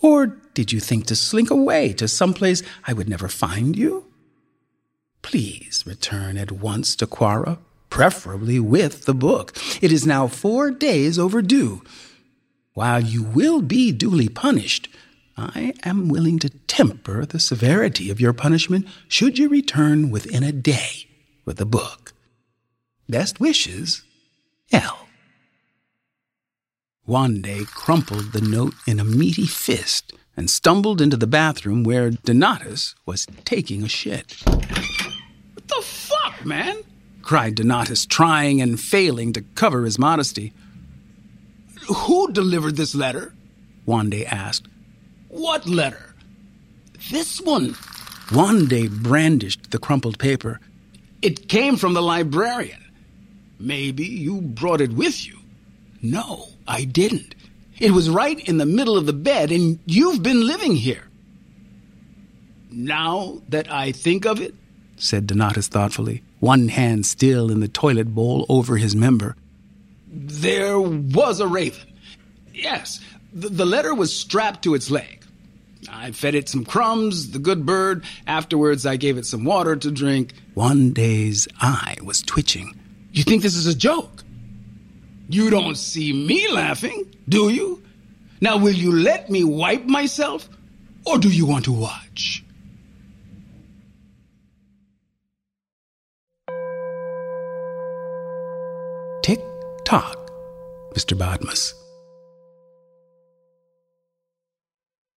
Or 0.00 0.28
did 0.54 0.70
you 0.70 0.78
think 0.78 1.06
to 1.06 1.16
slink 1.16 1.50
away 1.50 1.94
to 1.94 2.06
some 2.06 2.32
place 2.32 2.62
I 2.86 2.92
would 2.92 3.08
never 3.08 3.26
find 3.26 3.74
you? 3.74 4.06
Please 5.22 5.82
return 5.84 6.38
at 6.38 6.52
once 6.52 6.94
to 6.94 7.08
Kwara 7.08 7.58
preferably 7.90 8.60
with 8.60 9.04
the 9.04 9.14
book. 9.14 9.56
It 9.82 9.92
is 9.92 10.06
now 10.06 10.26
four 10.26 10.70
days 10.70 11.18
overdue. 11.18 11.82
While 12.74 13.02
you 13.02 13.22
will 13.22 13.60
be 13.60 13.92
duly 13.92 14.28
punished, 14.28 14.88
I 15.36 15.74
am 15.84 16.08
willing 16.08 16.38
to 16.40 16.50
temper 16.50 17.24
the 17.24 17.38
severity 17.38 18.10
of 18.10 18.20
your 18.20 18.32
punishment 18.32 18.86
should 19.06 19.38
you 19.38 19.48
return 19.48 20.10
within 20.10 20.42
a 20.42 20.52
day 20.52 21.06
with 21.44 21.58
the 21.58 21.66
book. 21.66 22.12
Best 23.08 23.40
wishes, 23.40 24.02
L. 24.72 25.08
Wande 27.06 27.66
crumpled 27.68 28.32
the 28.32 28.40
note 28.40 28.74
in 28.86 29.00
a 29.00 29.04
meaty 29.04 29.46
fist 29.46 30.12
and 30.36 30.50
stumbled 30.50 31.00
into 31.00 31.16
the 31.16 31.26
bathroom 31.26 31.82
where 31.82 32.10
Donatus 32.10 32.94
was 33.06 33.26
taking 33.44 33.82
a 33.82 33.88
shit. 33.88 34.36
What 34.44 35.68
the 35.68 35.82
fuck, 35.82 36.44
man? 36.44 36.76
Cried 37.28 37.56
Donatus, 37.56 38.08
trying 38.08 38.62
and 38.62 38.80
failing 38.80 39.34
to 39.34 39.42
cover 39.54 39.84
his 39.84 39.98
modesty. 39.98 40.50
Who 41.86 42.32
delivered 42.32 42.76
this 42.76 42.94
letter? 42.94 43.34
Wande 43.86 44.24
asked. 44.24 44.66
What 45.28 45.66
letter? 45.66 46.14
This 47.10 47.38
one. 47.38 47.74
Wande 48.30 48.90
brandished 49.02 49.72
the 49.72 49.78
crumpled 49.78 50.18
paper. 50.18 50.58
It 51.20 51.50
came 51.50 51.76
from 51.76 51.92
the 51.92 52.00
librarian. 52.00 52.82
Maybe 53.60 54.06
you 54.06 54.40
brought 54.40 54.80
it 54.80 54.92
with 54.92 55.26
you. 55.26 55.38
No, 56.00 56.46
I 56.66 56.84
didn't. 56.84 57.34
It 57.78 57.90
was 57.90 58.08
right 58.08 58.40
in 58.48 58.56
the 58.56 58.64
middle 58.64 58.96
of 58.96 59.04
the 59.04 59.12
bed, 59.12 59.52
and 59.52 59.78
you've 59.84 60.22
been 60.22 60.46
living 60.46 60.76
here. 60.76 61.04
Now 62.70 63.42
that 63.50 63.70
I 63.70 63.92
think 63.92 64.24
of 64.24 64.40
it, 64.40 64.54
said 64.96 65.26
Donatus 65.26 65.68
thoughtfully, 65.68 66.22
one 66.40 66.68
hand 66.68 67.06
still 67.06 67.50
in 67.50 67.60
the 67.60 67.68
toilet 67.68 68.14
bowl 68.14 68.46
over 68.48 68.76
his 68.76 68.94
member. 68.94 69.36
There 70.06 70.78
was 70.78 71.40
a 71.40 71.46
raven. 71.46 71.92
Yes, 72.52 73.00
the, 73.32 73.48
the 73.48 73.66
letter 73.66 73.94
was 73.94 74.14
strapped 74.14 74.62
to 74.64 74.74
its 74.74 74.90
leg. 74.90 75.24
I 75.90 76.10
fed 76.10 76.34
it 76.34 76.48
some 76.48 76.64
crumbs, 76.64 77.30
the 77.30 77.38
good 77.38 77.64
bird. 77.64 78.04
Afterwards, 78.26 78.84
I 78.84 78.96
gave 78.96 79.16
it 79.16 79.26
some 79.26 79.44
water 79.44 79.76
to 79.76 79.90
drink. 79.90 80.32
Wande's 80.54 81.48
eye 81.60 81.96
was 82.02 82.22
twitching. 82.22 82.78
You 83.12 83.22
think 83.22 83.42
this 83.42 83.56
is 83.56 83.66
a 83.66 83.74
joke? 83.74 84.24
You 85.28 85.50
don't 85.50 85.76
see 85.76 86.12
me 86.12 86.48
laughing, 86.48 87.14
do 87.28 87.48
you? 87.48 87.82
Now, 88.40 88.56
will 88.58 88.74
you 88.74 88.92
let 88.92 89.30
me 89.30 89.44
wipe 89.44 89.84
myself, 89.84 90.48
or 91.04 91.18
do 91.18 91.28
you 91.28 91.46
want 91.46 91.64
to 91.66 91.72
watch? 91.72 92.44
Tock, 99.88 100.30
Mr. 100.92 101.16
Badmus. 101.16 101.72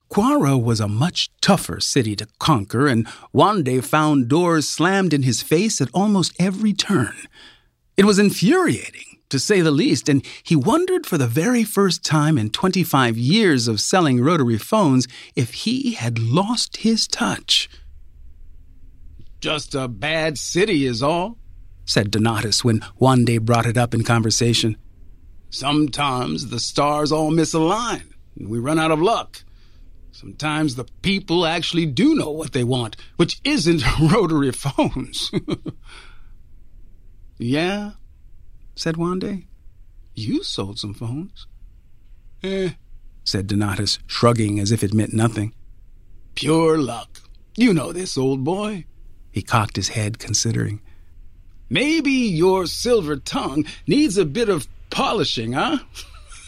Kwara 0.09 0.63
was 0.63 0.79
a 0.79 0.87
much 0.87 1.29
tougher 1.41 1.81
city 1.81 2.15
to 2.15 2.25
conquer, 2.39 2.87
and 2.87 3.05
Wande 3.35 3.83
found 3.83 4.29
doors 4.29 4.69
slammed 4.69 5.13
in 5.13 5.23
his 5.23 5.41
face 5.41 5.81
at 5.81 5.89
almost 5.93 6.33
every 6.39 6.71
turn. 6.71 7.13
It 7.97 8.05
was 8.05 8.17
infuriating, 8.17 9.19
to 9.27 9.39
say 9.39 9.59
the 9.59 9.71
least, 9.71 10.07
and 10.07 10.25
he 10.41 10.55
wondered 10.55 11.05
for 11.05 11.17
the 11.17 11.27
very 11.27 11.65
first 11.65 12.05
time 12.05 12.37
in 12.37 12.49
25 12.49 13.17
years 13.17 13.67
of 13.67 13.81
selling 13.81 14.21
rotary 14.21 14.57
phones 14.57 15.05
if 15.35 15.51
he 15.65 15.95
had 15.95 16.17
lost 16.17 16.77
his 16.77 17.09
touch. 17.09 17.69
Just 19.41 19.75
a 19.75 19.89
bad 19.89 20.37
city 20.37 20.85
is 20.85 21.03
all, 21.03 21.40
said 21.85 22.11
Donatus 22.11 22.63
when 22.63 22.79
Wande 22.99 23.41
brought 23.41 23.65
it 23.65 23.77
up 23.77 23.93
in 23.93 24.03
conversation. 24.03 24.77
Sometimes 25.49 26.49
the 26.49 26.59
stars 26.59 27.11
all 27.11 27.31
misalign, 27.31 28.13
and 28.37 28.49
we 28.49 28.59
run 28.59 28.79
out 28.79 28.91
of 28.91 29.01
luck. 29.01 29.43
Sometimes 30.11 30.75
the 30.75 30.85
people 31.01 31.45
actually 31.45 31.85
do 31.85 32.15
know 32.15 32.29
what 32.29 32.53
they 32.53 32.63
want, 32.63 32.95
which 33.17 33.41
isn't 33.43 33.83
rotary 34.11 34.51
phones. 34.51 35.31
yeah, 37.37 37.91
said 38.75 38.95
Wande. 38.95 39.45
You 40.13 40.43
sold 40.43 40.79
some 40.79 40.93
phones. 40.93 41.47
Eh, 42.43 42.71
said 43.23 43.47
Donatus, 43.47 43.99
shrugging 44.07 44.59
as 44.59 44.71
if 44.71 44.83
it 44.83 44.93
meant 44.93 45.13
nothing. 45.13 45.53
Pure 46.35 46.79
luck. 46.79 47.21
You 47.55 47.73
know 47.73 47.91
this, 47.91 48.17
old 48.17 48.43
boy. 48.43 48.85
He 49.31 49.41
cocked 49.41 49.75
his 49.75 49.89
head, 49.89 50.19
considering. 50.19 50.81
Maybe 51.71 52.11
your 52.11 52.65
silver 52.65 53.15
tongue 53.15 53.63
needs 53.87 54.17
a 54.17 54.25
bit 54.25 54.49
of 54.49 54.67
polishing, 54.89 55.53
huh? 55.53 55.77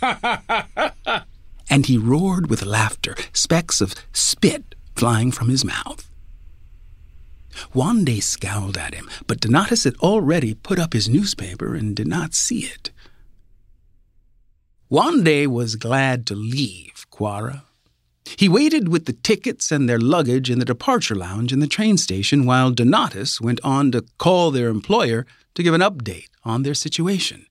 and 1.69 1.85
he 1.85 1.97
roared 1.97 2.49
with 2.49 2.65
laughter, 2.65 3.15
specks 3.31 3.79
of 3.79 3.95
spit 4.11 4.75
flying 4.97 5.31
from 5.31 5.47
his 5.47 5.63
mouth. 5.63 6.09
Wande 7.73 8.21
scowled 8.21 8.77
at 8.77 8.93
him, 8.93 9.09
but 9.25 9.39
Donatus 9.39 9.85
had 9.85 9.95
already 10.01 10.55
put 10.55 10.77
up 10.77 10.91
his 10.91 11.07
newspaper 11.07 11.73
and 11.73 11.95
did 11.95 12.07
not 12.07 12.33
see 12.33 12.65
it. 12.65 12.91
Wande 14.91 15.47
was 15.47 15.77
glad 15.77 16.27
to 16.27 16.35
leave 16.35 17.07
Kwara. 17.09 17.61
He 18.25 18.49
waited 18.49 18.87
with 18.87 19.05
the 19.05 19.13
tickets 19.13 19.71
and 19.71 19.87
their 19.87 19.99
luggage 19.99 20.49
in 20.49 20.59
the 20.59 20.65
departure 20.65 21.15
lounge 21.15 21.51
in 21.51 21.59
the 21.59 21.67
train 21.67 21.97
station 21.97 22.45
while 22.45 22.71
Donatus 22.71 23.41
went 23.41 23.59
on 23.63 23.91
to 23.91 24.05
call 24.17 24.51
their 24.51 24.69
employer 24.69 25.25
to 25.55 25.63
give 25.63 25.73
an 25.73 25.81
update 25.81 26.29
on 26.43 26.63
their 26.63 26.73
situation. 26.73 27.45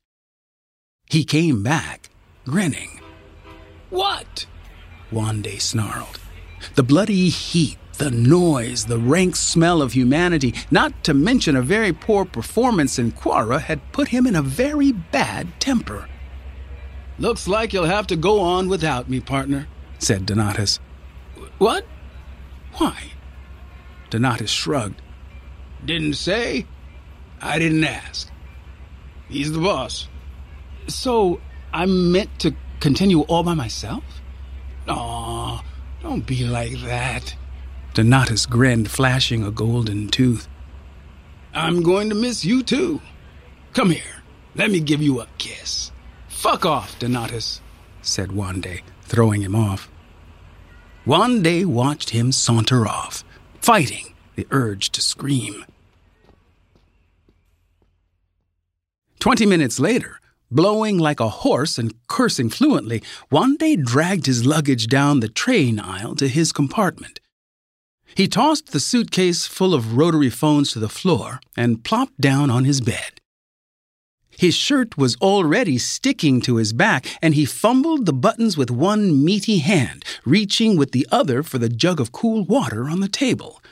He 1.06 1.24
came 1.24 1.62
back, 1.62 2.08
grinning. 2.44 3.00
What? 3.90 4.46
Wande 5.12 5.60
snarled. 5.60 6.18
The 6.74 6.82
bloody 6.82 7.28
heat, 7.28 7.76
the 7.98 8.10
noise, 8.10 8.86
the 8.86 8.98
rank 8.98 9.36
smell 9.36 9.82
of 9.82 9.92
humanity, 9.92 10.54
not 10.70 11.04
to 11.04 11.12
mention 11.12 11.54
a 11.54 11.62
very 11.62 11.92
poor 11.92 12.24
performance 12.24 12.98
in 12.98 13.12
Kwara, 13.12 13.60
had 13.60 13.92
put 13.92 14.08
him 14.08 14.26
in 14.26 14.34
a 14.34 14.42
very 14.42 14.92
bad 14.92 15.48
temper. 15.60 16.08
Looks 17.18 17.46
like 17.46 17.72
you'll 17.72 17.84
have 17.84 18.06
to 18.06 18.16
go 18.16 18.40
on 18.40 18.68
without 18.68 19.10
me, 19.10 19.20
partner, 19.20 19.68
said 20.02 20.26
Donatus. 20.26 20.78
What? 21.58 21.84
Why? 22.74 23.12
Donatus 24.10 24.50
shrugged. 24.50 25.00
Didn't 25.84 26.14
say. 26.14 26.66
I 27.40 27.58
didn't 27.58 27.84
ask. 27.84 28.30
He's 29.28 29.52
the 29.52 29.60
boss. 29.60 30.08
So 30.88 31.40
I'm 31.72 32.12
meant 32.12 32.38
to 32.40 32.54
continue 32.80 33.20
all 33.22 33.44
by 33.44 33.54
myself? 33.54 34.02
Aw, 34.88 35.62
don't 36.02 36.26
be 36.26 36.44
like 36.44 36.80
that. 36.82 37.34
Donatus 37.94 38.48
grinned, 38.48 38.90
flashing 38.90 39.44
a 39.44 39.50
golden 39.52 40.08
tooth. 40.08 40.48
I'm 41.54 41.82
going 41.82 42.08
to 42.08 42.14
miss 42.14 42.44
you 42.44 42.62
too. 42.62 43.00
Come 43.72 43.90
here, 43.90 44.22
let 44.56 44.70
me 44.70 44.80
give 44.80 45.00
you 45.00 45.20
a 45.20 45.28
kiss. 45.38 45.92
Fuck 46.28 46.66
off, 46.66 46.98
Donatus, 46.98 47.60
said 48.02 48.30
Wande, 48.30 48.80
throwing 49.02 49.42
him 49.42 49.54
off. 49.54 49.88
Wande 51.06 51.66
watched 51.66 52.10
him 52.10 52.32
saunter 52.32 52.86
off, 52.86 53.24
fighting 53.60 54.14
the 54.36 54.46
urge 54.50 54.90
to 54.90 55.00
scream. 55.00 55.64
Twenty 59.18 59.46
minutes 59.46 59.78
later, 59.78 60.18
Blowing 60.52 60.98
like 60.98 61.18
a 61.18 61.30
horse 61.30 61.78
and 61.78 61.94
cursing 62.08 62.50
fluently, 62.50 63.02
Wande 63.30 63.82
dragged 63.82 64.26
his 64.26 64.44
luggage 64.44 64.86
down 64.86 65.20
the 65.20 65.30
train 65.30 65.80
aisle 65.80 66.14
to 66.16 66.28
his 66.28 66.52
compartment. 66.52 67.20
He 68.14 68.28
tossed 68.28 68.72
the 68.72 68.78
suitcase 68.78 69.46
full 69.46 69.72
of 69.72 69.96
rotary 69.96 70.28
phones 70.28 70.70
to 70.72 70.78
the 70.78 70.90
floor 70.90 71.40
and 71.56 71.82
plopped 71.82 72.20
down 72.20 72.50
on 72.50 72.66
his 72.66 72.82
bed. 72.82 73.21
His 74.42 74.56
shirt 74.56 74.98
was 74.98 75.14
already 75.20 75.78
sticking 75.78 76.40
to 76.40 76.56
his 76.56 76.72
back, 76.72 77.06
and 77.22 77.32
he 77.32 77.44
fumbled 77.44 78.06
the 78.06 78.12
buttons 78.12 78.56
with 78.56 78.72
one 78.72 79.24
meaty 79.24 79.58
hand, 79.58 80.04
reaching 80.24 80.76
with 80.76 80.90
the 80.90 81.06
other 81.12 81.44
for 81.44 81.58
the 81.58 81.68
jug 81.68 82.00
of 82.00 82.10
cool 82.10 82.44
water 82.44 82.90
on 82.90 82.98
the 82.98 83.06
table. 83.06 83.62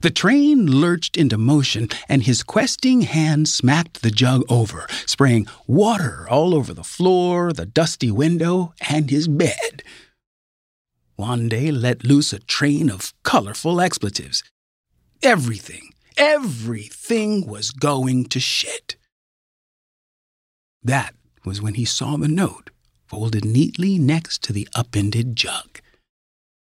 The 0.00 0.10
train 0.10 0.66
lurched 0.66 1.16
into 1.16 1.38
motion, 1.38 1.90
and 2.08 2.24
his 2.24 2.42
questing 2.42 3.02
hand 3.02 3.48
smacked 3.48 4.02
the 4.02 4.10
jug 4.10 4.42
over, 4.48 4.88
spraying 5.06 5.46
water 5.68 6.26
all 6.28 6.56
over 6.56 6.74
the 6.74 6.82
floor, 6.82 7.52
the 7.52 7.64
dusty 7.64 8.10
window, 8.10 8.74
and 8.90 9.08
his 9.08 9.28
bed. 9.28 9.84
Wande 11.16 11.70
let 11.70 12.02
loose 12.02 12.32
a 12.32 12.40
train 12.40 12.90
of 12.90 13.14
colorful 13.22 13.80
expletives. 13.80 14.42
Everything, 15.22 15.92
everything 16.16 17.46
was 17.46 17.70
going 17.70 18.24
to 18.24 18.40
shit. 18.40 18.96
That 20.88 21.14
was 21.44 21.60
when 21.60 21.74
he 21.74 21.84
saw 21.84 22.16
the 22.16 22.28
note 22.28 22.70
folded 23.04 23.44
neatly 23.44 23.98
next 23.98 24.42
to 24.44 24.54
the 24.54 24.66
upended 24.74 25.36
jug. 25.36 25.80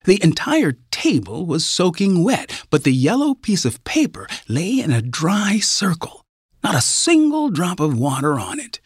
The 0.06 0.24
entire 0.24 0.74
table 0.92 1.48
was 1.48 1.66
soaking 1.66 2.24
wet, 2.24 2.64
but 2.70 2.84
the 2.84 2.94
yellow 2.94 3.34
piece 3.34 3.66
of 3.66 3.84
paper 3.84 4.28
lay 4.48 4.80
in 4.80 4.92
a 4.92 5.02
dry 5.02 5.58
circle, 5.58 6.24
not 6.64 6.76
a 6.76 6.82
single 6.82 7.50
drop 7.50 7.80
of 7.80 7.98
water 7.98 8.40
on 8.40 8.60
it. 8.60 8.80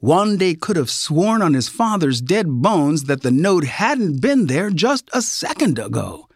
Wande 0.00 0.60
could 0.60 0.76
have 0.76 0.90
sworn 0.90 1.42
on 1.42 1.54
his 1.54 1.68
father's 1.68 2.20
dead 2.20 2.46
bones 2.62 3.04
that 3.04 3.22
the 3.22 3.32
note 3.32 3.64
hadn't 3.64 4.20
been 4.20 4.46
there 4.46 4.70
just 4.70 5.10
a 5.12 5.22
second 5.22 5.76
ago. 5.80 6.28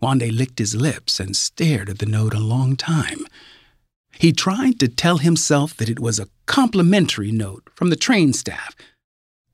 Wande 0.00 0.34
licked 0.34 0.58
his 0.58 0.74
lips 0.74 1.20
and 1.20 1.36
stared 1.36 1.90
at 1.90 1.98
the 1.98 2.06
note 2.06 2.32
a 2.32 2.38
long 2.38 2.76
time. 2.76 3.26
He 4.20 4.32
tried 4.32 4.78
to 4.80 4.88
tell 4.88 5.16
himself 5.16 5.74
that 5.78 5.88
it 5.88 5.98
was 5.98 6.18
a 6.18 6.28
complimentary 6.44 7.32
note 7.32 7.70
from 7.74 7.88
the 7.88 7.96
train 7.96 8.34
staff, 8.34 8.76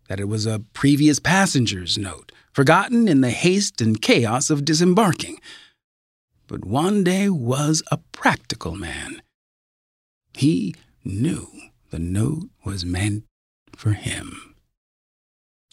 that 0.08 0.18
it 0.18 0.26
was 0.26 0.44
a 0.44 0.64
previous 0.72 1.20
passenger's 1.20 1.96
note, 1.96 2.32
forgotten 2.52 3.06
in 3.06 3.20
the 3.20 3.30
haste 3.30 3.80
and 3.80 4.02
chaos 4.02 4.50
of 4.50 4.64
disembarking. 4.64 5.38
But 6.48 6.62
Wande 6.62 7.30
was 7.30 7.84
a 7.92 7.98
practical 8.10 8.74
man. 8.74 9.22
He 10.34 10.74
knew 11.04 11.46
the 11.90 12.00
note 12.00 12.48
was 12.64 12.84
meant 12.84 13.22
for 13.76 13.92
him. 13.92 14.56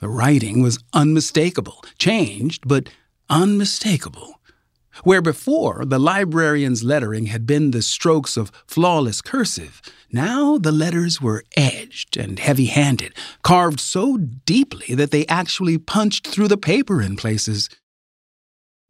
The 0.01 0.08
writing 0.08 0.62
was 0.62 0.77
unmistakable, 0.93 1.84
changed, 1.97 2.67
but 2.67 2.89
unmistakable. 3.27 4.39
Where 5.03 5.21
before 5.21 5.86
the 5.86 5.99
librarian's 5.99 6.84
lettering 6.84 7.25
had 7.27 7.47
been 7.47 7.71
the 7.71 7.82
strokes 7.82 8.38
of 8.38 8.51
flawless 8.67 9.21
cursive, 9.21 9.82
now 10.12 10.58
the 10.58 10.71
letters 10.71 11.19
were 11.19 11.43
edged 11.58 12.15
and 12.15 12.38
heavy 12.38 12.67
handed, 12.67 13.13
carved 13.41 13.79
so 13.79 14.17
deeply 14.17 14.93
that 14.95 15.12
they 15.12 15.25
actually 15.25 15.77
punched 15.79 16.27
through 16.27 16.47
the 16.47 16.58
paper 16.58 17.01
in 17.01 17.15
places. 17.15 17.69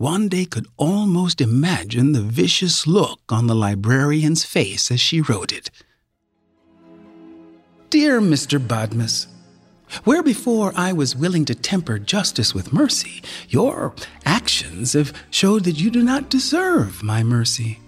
Wande 0.02 0.50
could 0.50 0.68
almost 0.76 1.40
imagine 1.40 2.12
the 2.12 2.22
vicious 2.22 2.86
look 2.86 3.22
on 3.30 3.48
the 3.48 3.56
librarian's 3.56 4.44
face 4.44 4.92
as 4.92 5.00
she 5.00 5.22
wrote 5.22 5.54
it. 5.54 5.72
Dear 7.90 8.20
Mr. 8.20 8.60
Badmus, 8.60 9.28
where 10.04 10.24
before 10.24 10.74
I 10.76 10.94
was 10.94 11.16
willing 11.16 11.46
to 11.46 11.56
temper 11.56 12.00
justice 12.00 12.54
with 12.54 12.74
mercy, 12.74 13.22
your 13.50 13.94
actions 14.26 14.94
have 14.94 15.14
showed 15.30 15.64
that 15.64 15.80
you 15.80 15.92
do 15.92 16.04
not 16.04 16.30
deserve 16.30 17.04
my 17.04 17.24
mercy. 17.24 17.80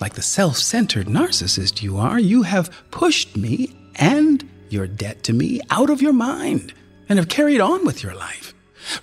Like 0.00 0.14
the 0.14 0.22
self 0.22 0.56
centered 0.56 1.06
narcissist 1.06 1.82
you 1.82 1.96
are, 1.96 2.18
you 2.18 2.42
have 2.42 2.70
pushed 2.90 3.36
me 3.36 3.74
and 3.96 4.48
your 4.68 4.86
debt 4.86 5.22
to 5.24 5.32
me 5.32 5.60
out 5.70 5.90
of 5.90 6.02
your 6.02 6.12
mind 6.12 6.72
and 7.08 7.18
have 7.18 7.28
carried 7.28 7.60
on 7.60 7.84
with 7.84 8.02
your 8.02 8.14
life. 8.14 8.54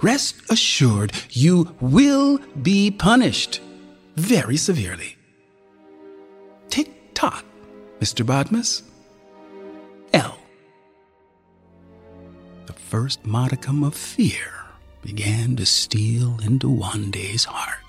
Rest 0.02 0.36
assured, 0.50 1.12
you 1.30 1.76
will 1.80 2.40
be 2.62 2.92
punished 2.92 3.62
very 4.16 4.58
severely. 4.58 5.18
Tick 6.70 7.14
tock, 7.14 7.46
Mr. 8.00 8.26
Badmus. 8.26 8.84
L 10.14 10.38
first 12.86 13.26
modicum 13.26 13.84
of 13.84 13.96
fear 13.96 14.54
began 15.02 15.56
to 15.56 15.66
steal 15.66 16.38
into 16.44 16.70
Wande's 16.70 17.46
heart. 17.46 17.80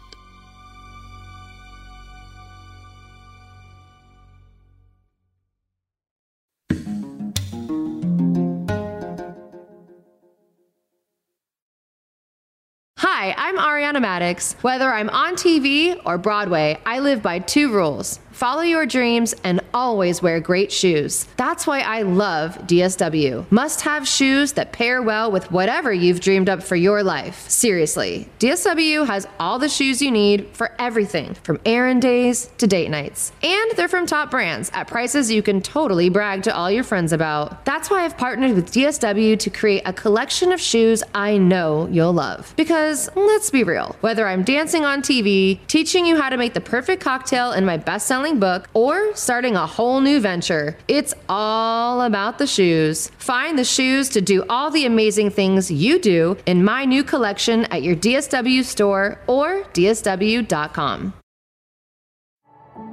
I'm 13.59 13.65
Ariana 13.65 14.05
Madix. 14.05 14.55
Whether 14.63 14.93
I'm 14.93 15.09
on 15.09 15.35
TV 15.35 15.99
or 16.05 16.19
Broadway, 16.19 16.79
I 16.85 16.99
live 16.99 17.23
by 17.23 17.39
two 17.39 17.73
rules 17.73 18.21
follow 18.37 18.61
your 18.61 18.85
dreams 18.85 19.35
and 19.45 19.63
always 19.73 20.21
wear 20.21 20.39
great 20.41 20.71
shoes. 20.71 21.27
That's 21.39 21.67
why 21.67 21.81
I 21.81 22.03
love 22.03 22.59
DSW. 22.67 23.51
Must 23.51 23.81
have 23.81 24.07
shoes 24.07 24.53
that 24.53 24.73
pair 24.73 25.01
well 25.01 25.33
with 25.33 25.51
whatever 25.51 25.91
you've 25.91 26.21
dreamed 26.21 26.51
up 26.51 26.63
for 26.63 26.77
your 26.77 27.03
life. 27.03 27.49
Seriously, 27.49 28.29
DSW 28.39 29.07
has 29.07 29.27
all 29.41 29.59
the 29.59 29.71
shoes 29.71 30.03
you 30.03 30.11
need 30.11 30.49
for 30.53 30.73
everything 30.79 31.33
from 31.45 31.59
errand 31.65 32.03
days 32.03 32.51
to 32.59 32.67
date 32.67 32.91
nights. 32.91 33.33
And 33.43 33.71
they're 33.75 33.89
from 33.89 34.05
top 34.05 34.31
brands 34.31 34.71
at 34.75 34.87
prices 34.87 35.31
you 35.31 35.43
can 35.43 35.63
totally 35.63 36.11
brag 36.11 36.43
to 36.43 36.55
all 36.55 36.71
your 36.71 36.85
friends 36.85 37.15
about. 37.15 37.65
That's 37.65 37.89
why 37.89 38.05
I've 38.05 38.19
partnered 38.19 38.55
with 38.55 38.71
DSW 38.71 39.39
to 39.39 39.49
create 39.49 39.83
a 39.87 39.95
collection 39.95 40.53
of 40.53 40.61
shoes 40.61 41.03
I 41.15 41.39
know 41.39 41.89
you'll 41.91 42.13
love. 42.13 42.53
Because 42.55 43.09
let's 43.17 43.46
be 43.51 43.65
real, 43.65 43.97
whether 44.01 44.27
I'm 44.27 44.43
dancing 44.43 44.85
on 44.85 45.03
TV, 45.03 45.59
teaching 45.67 46.07
you 46.07 46.17
how 46.17 46.29
to 46.29 46.37
make 46.37 46.55
the 46.55 46.61
perfect 46.61 47.03
cocktail 47.03 47.53
in 47.53 47.65
my 47.65 47.77
best 47.77 48.07
selling 48.07 48.39
book, 48.39 48.69
or 48.75 49.15
starting 49.15 49.57
a 49.57 49.67
whole 49.67 50.01
new 50.01 50.21
venture. 50.21 50.77
It's 50.89 51.15
all 51.29 52.03
about 52.03 52.39
the 52.39 52.47
shoes. 52.47 53.11
Find 53.19 53.59
the 53.59 53.65
shoes 53.65 54.09
to 54.11 54.21
do 54.21 54.45
all 54.49 54.71
the 54.71 54.87
amazing 54.87 55.31
things 55.31 55.71
you 55.71 55.99
do 55.99 56.37
in 56.47 56.65
my 56.65 56.85
new 56.85 57.05
collection 57.05 57.65
at 57.67 57.83
your 57.83 57.97
DSW 57.97 58.65
store 58.65 59.21
or 59.27 59.63
DSW.com. 59.75 61.15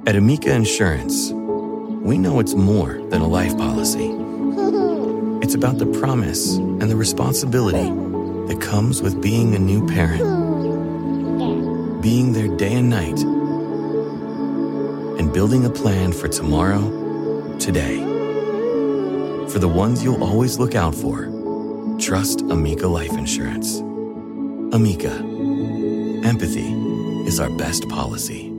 At 0.06 0.16
Amica 0.16 0.52
Insurance, 0.52 1.32
we 1.32 2.18
know 2.18 2.40
it's 2.40 2.54
more 2.54 2.94
than 3.08 3.22
a 3.22 3.28
life 3.28 3.56
policy. 3.56 4.10
It's 5.44 5.54
about 5.54 5.76
the 5.76 5.84
promise 5.84 6.56
and 6.56 6.90
the 6.90 6.96
responsibility 6.96 7.90
that 8.48 8.62
comes 8.62 9.02
with 9.02 9.20
being 9.20 9.54
a 9.54 9.58
new 9.58 9.86
parent, 9.86 10.22
being 12.04 12.34
there 12.34 12.54
day 12.58 12.74
and 12.74 12.90
night 12.90 13.18
and 15.18 15.32
building 15.32 15.64
a 15.64 15.70
plan 15.70 16.12
for 16.12 16.28
tomorrow, 16.28 16.82
today. 17.58 17.96
For 19.48 19.58
the 19.58 19.72
ones 19.74 20.04
you'll 20.04 20.22
always 20.22 20.58
look 20.58 20.74
out 20.74 20.94
for, 20.94 21.30
trust 21.98 22.42
Amica 22.42 22.86
Life 22.86 23.12
Insurance. 23.12 23.78
Amica, 24.74 25.14
empathy 26.28 26.74
is 27.26 27.40
our 27.40 27.48
best 27.56 27.88
policy. 27.88 28.50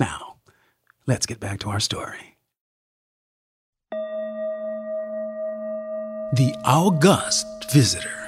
Now, 0.00 0.36
let's 1.06 1.26
get 1.26 1.40
back 1.40 1.60
to 1.60 1.68
our 1.68 1.80
story. 1.80 2.38
The 6.32 6.54
August 6.64 7.70
Visitor. 7.70 8.21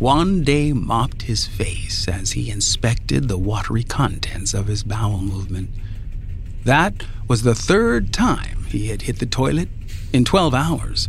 Wande 0.00 0.74
mopped 0.74 1.22
his 1.22 1.46
face 1.46 2.08
as 2.08 2.32
he 2.32 2.50
inspected 2.50 3.28
the 3.28 3.38
watery 3.38 3.84
contents 3.84 4.54
of 4.54 4.66
his 4.66 4.82
bowel 4.82 5.20
movement. 5.20 5.70
That 6.64 7.04
was 7.28 7.42
the 7.42 7.54
third 7.54 8.12
time 8.12 8.64
he 8.68 8.88
had 8.88 9.02
hit 9.02 9.18
the 9.18 9.26
toilet 9.26 9.68
in 10.12 10.24
12 10.24 10.54
hours. 10.54 11.08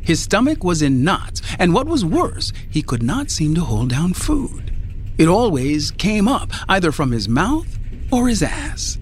His 0.00 0.20
stomach 0.20 0.62
was 0.62 0.82
in 0.82 1.02
knots, 1.02 1.42
and 1.58 1.74
what 1.74 1.88
was 1.88 2.04
worse, 2.04 2.52
he 2.70 2.82
could 2.82 3.02
not 3.02 3.30
seem 3.30 3.54
to 3.56 3.60
hold 3.60 3.90
down 3.90 4.12
food. 4.12 4.72
It 5.18 5.28
always 5.28 5.90
came 5.90 6.28
up, 6.28 6.50
either 6.68 6.92
from 6.92 7.10
his 7.10 7.28
mouth 7.28 7.78
or 8.12 8.28
his 8.28 8.42
ass. 8.42 8.98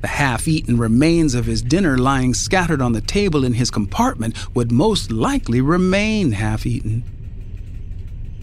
The 0.00 0.08
half 0.08 0.48
eaten 0.48 0.78
remains 0.78 1.34
of 1.34 1.46
his 1.46 1.62
dinner 1.62 1.98
lying 1.98 2.34
scattered 2.34 2.80
on 2.80 2.92
the 2.92 3.00
table 3.00 3.44
in 3.44 3.54
his 3.54 3.70
compartment 3.70 4.54
would 4.54 4.72
most 4.72 5.12
likely 5.12 5.60
remain 5.60 6.32
half 6.32 6.66
eaten. 6.66 7.04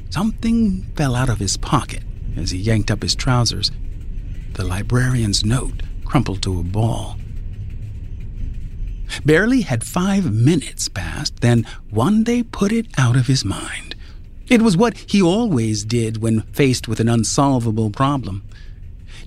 Something 0.10 0.84
fell 0.96 1.16
out 1.16 1.30
of 1.30 1.40
his 1.40 1.58
pocket 1.58 2.04
as 2.36 2.52
he 2.52 2.58
yanked 2.58 2.90
up 2.90 3.04
his 3.04 3.16
trousers. 3.16 3.72
The 4.54 4.66
librarian's 4.66 5.46
note 5.46 5.84
crumpled 6.04 6.42
to 6.44 6.60
a 6.60 6.64
ball. 6.64 7.18
Barely 9.24 9.62
had 9.62 9.84
five 9.84 10.34
minutes 10.34 10.88
passed, 10.88 11.42
then 11.42 11.66
day 12.24 12.44
put 12.44 12.72
it 12.72 12.88
out 12.98 13.16
of 13.16 13.28
his 13.28 13.46
mind. 13.46 13.96
It 14.48 14.62
was 14.64 14.76
what 14.76 14.98
he 14.98 15.22
always 15.22 15.84
did 15.84 16.22
when 16.22 16.42
faced 16.54 16.88
with 16.88 17.00
an 17.00 17.10
unsolvable 17.10 17.92
problem. 17.92 18.44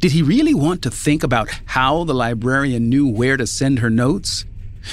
Did 0.00 0.12
he 0.12 0.22
really 0.22 0.54
want 0.54 0.82
to 0.82 0.90
think 0.90 1.22
about 1.22 1.48
how 1.66 2.02
the 2.02 2.14
librarian 2.14 2.88
knew 2.88 3.06
where 3.06 3.36
to 3.36 3.46
send 3.46 3.78
her 3.78 3.90
notes? 3.90 4.44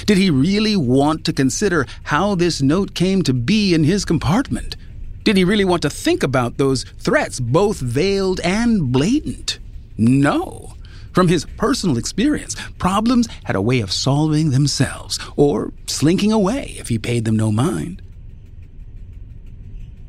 Did 0.06 0.18
he 0.18 0.30
really 0.30 0.76
want 0.76 1.24
to 1.24 1.32
consider 1.32 1.84
how 2.04 2.36
this 2.36 2.62
note 2.62 2.94
came 2.94 3.22
to 3.22 3.34
be 3.34 3.74
in 3.74 3.82
his 3.82 4.04
compartment? 4.04 4.76
Did 5.22 5.36
he 5.36 5.44
really 5.44 5.64
want 5.64 5.82
to 5.82 5.90
think 5.90 6.22
about 6.22 6.56
those 6.56 6.84
threats, 6.98 7.40
both 7.40 7.78
veiled 7.78 8.40
and 8.40 8.90
blatant? 8.90 9.58
No. 9.98 10.74
From 11.12 11.28
his 11.28 11.44
personal 11.56 11.98
experience, 11.98 12.56
problems 12.78 13.28
had 13.44 13.56
a 13.56 13.60
way 13.60 13.80
of 13.80 13.92
solving 13.92 14.50
themselves, 14.50 15.18
or 15.36 15.72
slinking 15.86 16.32
away 16.32 16.76
if 16.78 16.88
he 16.88 16.98
paid 16.98 17.24
them 17.24 17.36
no 17.36 17.52
mind. 17.52 18.00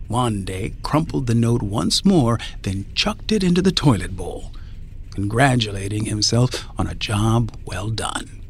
Wande 0.09 0.81
crumpled 0.83 1.27
the 1.27 1.35
note 1.35 1.61
once 1.61 2.05
more, 2.05 2.37
then 2.61 2.85
chucked 2.95 3.31
it 3.31 3.43
into 3.43 3.61
the 3.61 3.71
toilet 3.71 4.15
bowl, 4.15 4.51
congratulating 5.11 6.05
himself 6.05 6.67
on 6.77 6.87
a 6.87 6.95
job 6.95 7.57
well 7.65 7.89
done. 7.89 8.41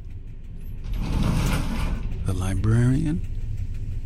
The 2.26 2.34
librarian 2.34 3.28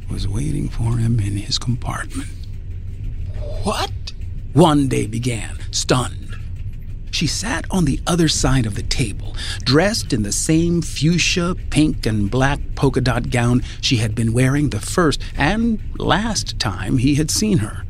was 0.09 0.27
waiting 0.27 0.69
for 0.69 0.97
him 0.97 1.19
in 1.19 1.37
his 1.37 1.57
compartment. 1.57 2.29
What? 3.63 3.91
Wande 4.53 5.09
began, 5.09 5.57
stunned. 5.71 6.35
She 7.11 7.27
sat 7.27 7.65
on 7.71 7.85
the 7.85 8.01
other 8.05 8.27
side 8.27 8.65
of 8.65 8.75
the 8.75 8.83
table, 8.83 9.35
dressed 9.63 10.11
in 10.11 10.23
the 10.23 10.33
same 10.33 10.81
fuchsia, 10.81 11.55
pink, 11.69 12.05
and 12.05 12.29
black 12.29 12.59
polka 12.75 12.99
dot 12.99 13.29
gown 13.29 13.63
she 13.79 13.97
had 13.97 14.15
been 14.15 14.33
wearing 14.33 14.69
the 14.69 14.81
first 14.81 15.21
and 15.37 15.79
last 15.97 16.59
time 16.59 16.97
he 16.97 17.15
had 17.15 17.31
seen 17.31 17.59
her. 17.59 17.85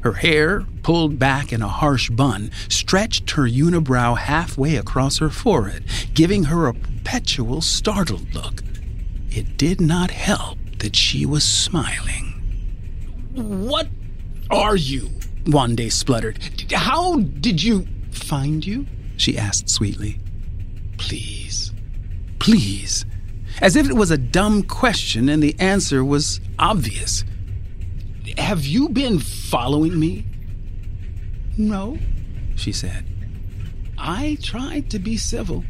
Her 0.00 0.12
hair, 0.12 0.66
pulled 0.82 1.18
back 1.18 1.54
in 1.54 1.62
a 1.62 1.68
harsh 1.68 2.10
bun, 2.10 2.50
stretched 2.68 3.30
her 3.30 3.48
unibrow 3.48 4.18
halfway 4.18 4.76
across 4.76 5.16
her 5.18 5.30
forehead, 5.30 5.86
giving 6.12 6.44
her 6.44 6.66
a 6.66 6.74
perpetual 6.74 7.62
startled 7.62 8.34
look. 8.34 8.62
It 9.30 9.56
did 9.56 9.80
not 9.80 10.10
help 10.10 10.58
that 10.80 10.94
she 10.94 11.24
was 11.24 11.44
smiling. 11.44 12.34
What 13.32 13.88
are 14.50 14.76
you? 14.76 15.10
Wande 15.44 15.90
spluttered. 15.92 16.38
How 16.72 17.16
did 17.16 17.62
you 17.62 17.86
find 18.10 18.64
you? 18.64 18.86
She 19.16 19.38
asked 19.38 19.68
sweetly. 19.68 20.20
Please, 20.98 21.72
please. 22.38 23.04
As 23.60 23.76
if 23.76 23.88
it 23.88 23.94
was 23.94 24.10
a 24.10 24.18
dumb 24.18 24.62
question 24.64 25.28
and 25.28 25.42
the 25.42 25.54
answer 25.60 26.04
was 26.04 26.40
obvious. 26.58 27.24
Have 28.38 28.64
you 28.64 28.88
been 28.88 29.18
following 29.18 29.98
me? 29.98 30.26
No, 31.56 31.98
she 32.56 32.72
said. 32.72 33.04
I 33.96 34.38
tried 34.42 34.90
to 34.90 34.98
be 34.98 35.16
civil. 35.16 35.64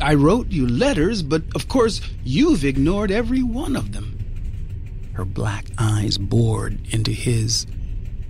I 0.00 0.14
wrote 0.14 0.48
you 0.48 0.66
letters, 0.66 1.22
but 1.22 1.42
of 1.54 1.68
course 1.68 2.00
you've 2.24 2.64
ignored 2.64 3.10
every 3.10 3.42
one 3.42 3.74
of 3.74 3.92
them. 3.92 4.18
Her 5.14 5.24
black 5.24 5.66
eyes 5.78 6.18
bored 6.18 6.78
into 6.92 7.10
his. 7.10 7.66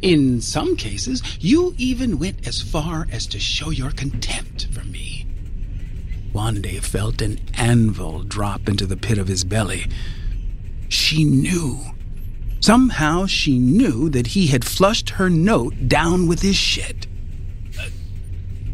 In 0.04 0.42
some 0.42 0.76
cases, 0.76 1.22
you 1.40 1.74
even 1.78 2.18
went 2.18 2.46
as 2.46 2.60
far 2.60 3.06
as 3.10 3.26
to 3.28 3.40
show 3.40 3.70
your 3.70 3.90
contempt 3.90 4.66
for 4.66 4.84
me. 4.84 5.26
Wande 6.34 6.78
felt 6.82 7.22
an 7.22 7.40
anvil 7.54 8.22
drop 8.22 8.68
into 8.68 8.84
the 8.84 8.98
pit 8.98 9.16
of 9.16 9.28
his 9.28 9.44
belly. 9.44 9.86
She 10.90 11.24
knew. 11.24 11.78
Somehow 12.60 13.24
she 13.24 13.58
knew 13.58 14.10
that 14.10 14.26
he 14.26 14.48
had 14.48 14.62
flushed 14.62 15.08
her 15.08 15.30
note 15.30 15.88
down 15.88 16.26
with 16.26 16.42
his 16.42 16.56
shit. 16.56 17.06
Uh, 17.80 17.88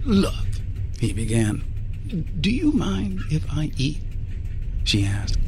look, 0.05 0.35
he 0.99 1.13
began. 1.13 1.63
Do 2.41 2.51
you 2.51 2.73
mind 2.73 3.21
if 3.31 3.45
I 3.53 3.71
eat? 3.77 4.01
She 4.83 5.05
asked 5.05 5.39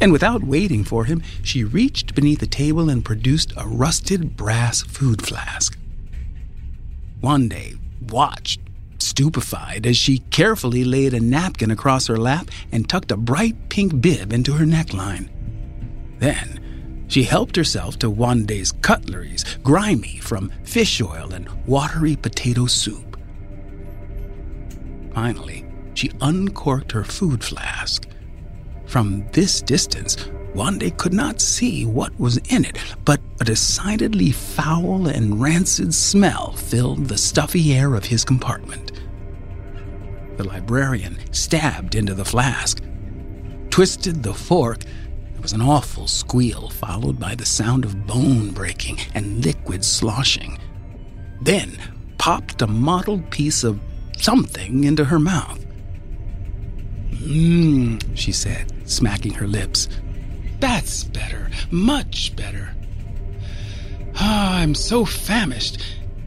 and 0.00 0.12
without 0.12 0.42
waiting 0.42 0.84
for 0.84 1.04
him, 1.04 1.22
she 1.42 1.64
reached 1.64 2.14
beneath 2.14 2.40
the 2.40 2.46
table 2.46 2.88
and 2.88 3.04
produced 3.04 3.52
a 3.56 3.66
rusted 3.66 4.36
brass 4.36 4.82
food 4.82 5.22
flask. 5.22 5.78
Wande 7.22 7.78
watched, 8.08 8.60
stupefied 8.98 9.86
as 9.86 9.96
she 9.96 10.18
carefully 10.30 10.84
laid 10.84 11.12
a 11.12 11.20
napkin 11.20 11.70
across 11.70 12.06
her 12.06 12.16
lap 12.16 12.48
and 12.72 12.88
tucked 12.88 13.12
a 13.12 13.16
bright 13.16 13.68
pink 13.68 14.00
bib 14.00 14.32
into 14.32 14.52
her 14.54 14.64
neckline. 14.64 15.28
Then, 16.18 17.04
she 17.08 17.24
helped 17.24 17.56
herself 17.56 17.98
to 17.98 18.10
Wande's 18.10 18.72
cutleries, 18.72 19.44
grimy 19.62 20.18
from 20.18 20.50
fish 20.64 21.00
oil 21.02 21.32
and 21.32 21.48
watery 21.66 22.16
potato 22.16 22.66
soup. 22.66 23.18
Finally, 25.12 25.66
she 25.94 26.10
uncorked 26.20 26.92
her 26.92 27.04
food 27.04 27.42
flask. 27.42 28.06
From 28.90 29.24
this 29.30 29.62
distance, 29.62 30.16
Wande 30.52 30.96
could 30.96 31.12
not 31.12 31.40
see 31.40 31.84
what 31.84 32.18
was 32.18 32.38
in 32.48 32.64
it, 32.64 32.76
but 33.04 33.20
a 33.40 33.44
decidedly 33.44 34.32
foul 34.32 35.06
and 35.06 35.40
rancid 35.40 35.94
smell 35.94 36.54
filled 36.54 37.06
the 37.06 37.16
stuffy 37.16 37.72
air 37.72 37.94
of 37.94 38.06
his 38.06 38.24
compartment. 38.24 38.90
The 40.38 40.42
librarian 40.42 41.20
stabbed 41.32 41.94
into 41.94 42.14
the 42.14 42.24
flask, 42.24 42.82
twisted 43.70 44.24
the 44.24 44.34
fork. 44.34 44.80
There 44.80 45.40
was 45.40 45.52
an 45.52 45.62
awful 45.62 46.08
squeal, 46.08 46.68
followed 46.70 47.20
by 47.20 47.36
the 47.36 47.46
sound 47.46 47.84
of 47.84 48.08
bone 48.08 48.50
breaking 48.50 48.98
and 49.14 49.44
liquid 49.44 49.84
sloshing. 49.84 50.58
Then 51.40 51.78
popped 52.18 52.60
a 52.60 52.66
mottled 52.66 53.30
piece 53.30 53.62
of 53.62 53.78
something 54.18 54.82
into 54.82 55.04
her 55.04 55.20
mouth. 55.20 55.64
Mmm, 57.12 58.02
she 58.16 58.32
said, 58.32 58.72
smacking 58.90 59.34
her 59.34 59.46
lips. 59.46 59.88
That's 60.58 61.04
better, 61.04 61.50
much 61.70 62.34
better. 62.36 62.74
Ah, 64.16 64.58
I'm 64.58 64.74
so 64.74 65.04
famished, 65.04 65.80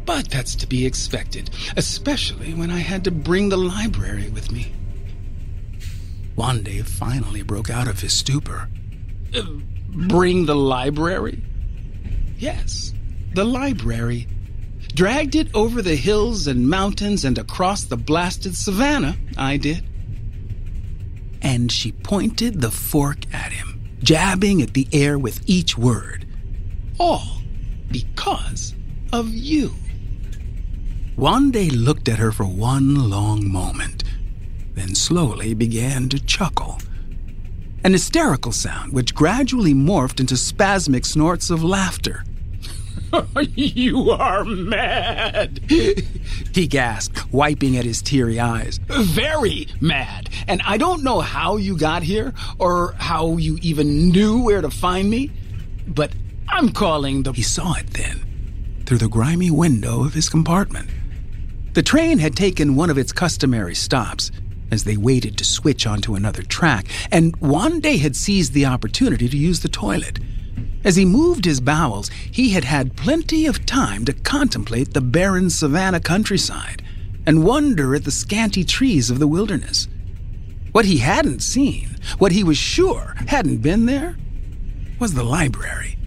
but 0.05 0.29
that's 0.29 0.55
to 0.55 0.67
be 0.67 0.85
expected, 0.85 1.49
especially 1.77 2.53
when 2.53 2.71
I 2.71 2.79
had 2.79 3.03
to 3.03 3.11
bring 3.11 3.49
the 3.49 3.57
library 3.57 4.29
with 4.29 4.51
me. 4.51 4.71
Wande 6.35 6.83
finally 6.85 7.43
broke 7.43 7.69
out 7.69 7.87
of 7.87 7.99
his 7.99 8.13
stupor. 8.13 8.69
Uh, 9.35 9.43
bring 9.89 10.45
the 10.45 10.55
library? 10.55 11.43
Yes, 12.37 12.93
the 13.33 13.45
library. 13.45 14.27
Dragged 14.95 15.35
it 15.35 15.47
over 15.53 15.81
the 15.81 15.95
hills 15.95 16.47
and 16.47 16.69
mountains 16.69 17.25
and 17.25 17.37
across 17.37 17.83
the 17.83 17.97
blasted 17.97 18.55
savannah, 18.55 19.15
I 19.37 19.57
did. 19.57 19.83
And 21.43 21.71
she 21.71 21.91
pointed 21.91 22.61
the 22.61 22.71
fork 22.71 23.31
at 23.33 23.51
him 23.51 23.73
jabbing 24.03 24.61
at 24.61 24.73
the 24.73 24.87
air 24.91 25.17
with 25.17 25.41
each 25.45 25.77
word. 25.77 26.27
All 26.99 27.41
because 27.89 28.75
of 29.13 29.29
you. 29.29 29.71
Wande 31.15 31.71
looked 31.71 32.09
at 32.09 32.19
her 32.19 32.31
for 32.31 32.45
one 32.45 33.09
long 33.09 33.49
moment, 33.49 34.03
then 34.73 34.95
slowly 34.95 35.53
began 35.53 36.09
to 36.09 36.23
chuckle. 36.23 36.79
An 37.83 37.93
hysterical 37.93 38.51
sound 38.51 38.93
which 38.93 39.15
gradually 39.15 39.73
morphed 39.73 40.19
into 40.19 40.35
spasmic 40.35 41.05
snorts 41.05 41.49
of 41.49 41.63
laughter. 41.63 42.23
you 43.55 44.09
are 44.11 44.43
mad, 44.43 45.59
he 46.55 46.67
gasped, 46.67 47.31
wiping 47.31 47.77
at 47.77 47.85
his 47.85 48.01
teary 48.01 48.39
eyes. 48.39 48.79
Very 48.87 49.67
mad. 49.81 50.29
And 50.47 50.61
I 50.65 50.77
don't 50.77 51.03
know 51.03 51.21
how 51.21 51.57
you 51.57 51.77
got 51.77 52.03
here 52.03 52.33
or 52.59 52.93
how 52.97 53.37
you 53.37 53.57
even 53.61 54.09
knew 54.09 54.43
where 54.43 54.61
to 54.61 54.69
find 54.69 55.09
me, 55.09 55.31
but 55.87 56.13
I'm 56.47 56.69
calling 56.69 57.23
the. 57.23 57.31
He 57.33 57.41
saw 57.41 57.73
it 57.73 57.87
then, 57.91 58.83
through 58.85 58.99
the 58.99 59.09
grimy 59.09 59.51
window 59.51 60.03
of 60.03 60.13
his 60.13 60.29
compartment. 60.29 60.89
The 61.73 61.83
train 61.83 62.19
had 62.19 62.35
taken 62.35 62.75
one 62.75 62.91
of 62.91 62.97
its 62.97 63.11
customary 63.11 63.73
stops 63.73 64.31
as 64.71 64.83
they 64.83 64.97
waited 64.97 65.37
to 65.37 65.45
switch 65.45 65.87
onto 65.87 66.15
another 66.15 66.43
track, 66.43 66.87
and 67.11 67.39
Wande 67.39 67.99
had 67.99 68.15
seized 68.15 68.53
the 68.53 68.65
opportunity 68.65 69.27
to 69.27 69.37
use 69.37 69.61
the 69.61 69.69
toilet. 69.69 70.19
As 70.83 70.95
he 70.95 71.05
moved 71.05 71.45
his 71.45 71.61
bowels, 71.61 72.09
he 72.09 72.49
had 72.51 72.65
had 72.65 72.97
plenty 72.97 73.45
of 73.45 73.65
time 73.65 74.03
to 74.05 74.13
contemplate 74.13 74.93
the 74.93 75.01
barren 75.01 75.49
savanna 75.49 75.99
countryside 75.99 76.83
and 77.25 77.45
wonder 77.45 77.95
at 77.95 78.03
the 78.03 78.11
scanty 78.11 78.63
trees 78.63 79.09
of 79.09 79.19
the 79.19 79.27
wilderness. 79.27 79.87
What 80.73 80.85
he 80.85 80.97
hadn't 80.97 81.41
seen, 81.41 81.97
what 82.17 82.31
he 82.31 82.43
was 82.43 82.57
sure 82.57 83.15
hadn't 83.27 83.61
been 83.61 83.85
there, 83.85 84.17
was 84.99 85.13
the 85.13 85.23
library. 85.23 85.97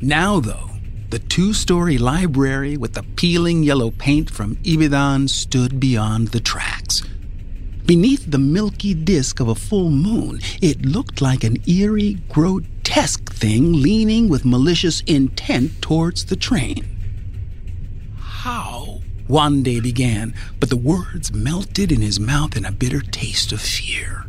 Now, 0.00 0.40
though, 0.40 0.70
the 1.10 1.18
two 1.20 1.52
story 1.52 1.98
library 1.98 2.76
with 2.76 2.94
the 2.94 3.02
peeling 3.02 3.62
yellow 3.62 3.90
paint 3.90 4.28
from 4.30 4.58
Ibadan 4.64 5.28
stood 5.28 5.78
beyond 5.78 6.28
the 6.28 6.40
tracks. 6.40 7.02
Beneath 7.86 8.28
the 8.28 8.38
milky 8.38 8.94
disk 8.94 9.38
of 9.38 9.46
a 9.46 9.54
full 9.54 9.90
moon, 9.90 10.40
it 10.60 10.84
looked 10.84 11.22
like 11.22 11.44
an 11.44 11.58
eerie, 11.68 12.18
grotesque 12.28 13.32
thing 13.32 13.74
leaning 13.74 14.28
with 14.28 14.44
malicious 14.44 15.02
intent 15.02 15.80
towards 15.80 16.24
the 16.24 16.34
train. 16.34 16.84
How? 18.18 19.02
Wande 19.28 19.80
began, 19.80 20.34
but 20.58 20.68
the 20.68 20.76
words 20.76 21.32
melted 21.32 21.92
in 21.92 22.00
his 22.00 22.18
mouth 22.18 22.56
in 22.56 22.64
a 22.64 22.72
bitter 22.72 23.00
taste 23.00 23.52
of 23.52 23.60
fear. 23.60 24.24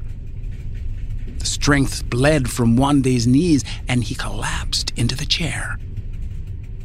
The 1.40 1.46
strength 1.46 2.08
bled 2.10 2.50
from 2.50 2.78
Wande's 2.78 3.26
knees, 3.26 3.64
and 3.88 4.04
he 4.04 4.14
collapsed 4.14 4.94
into 4.96 5.16
the 5.16 5.26
chair. 5.26 5.80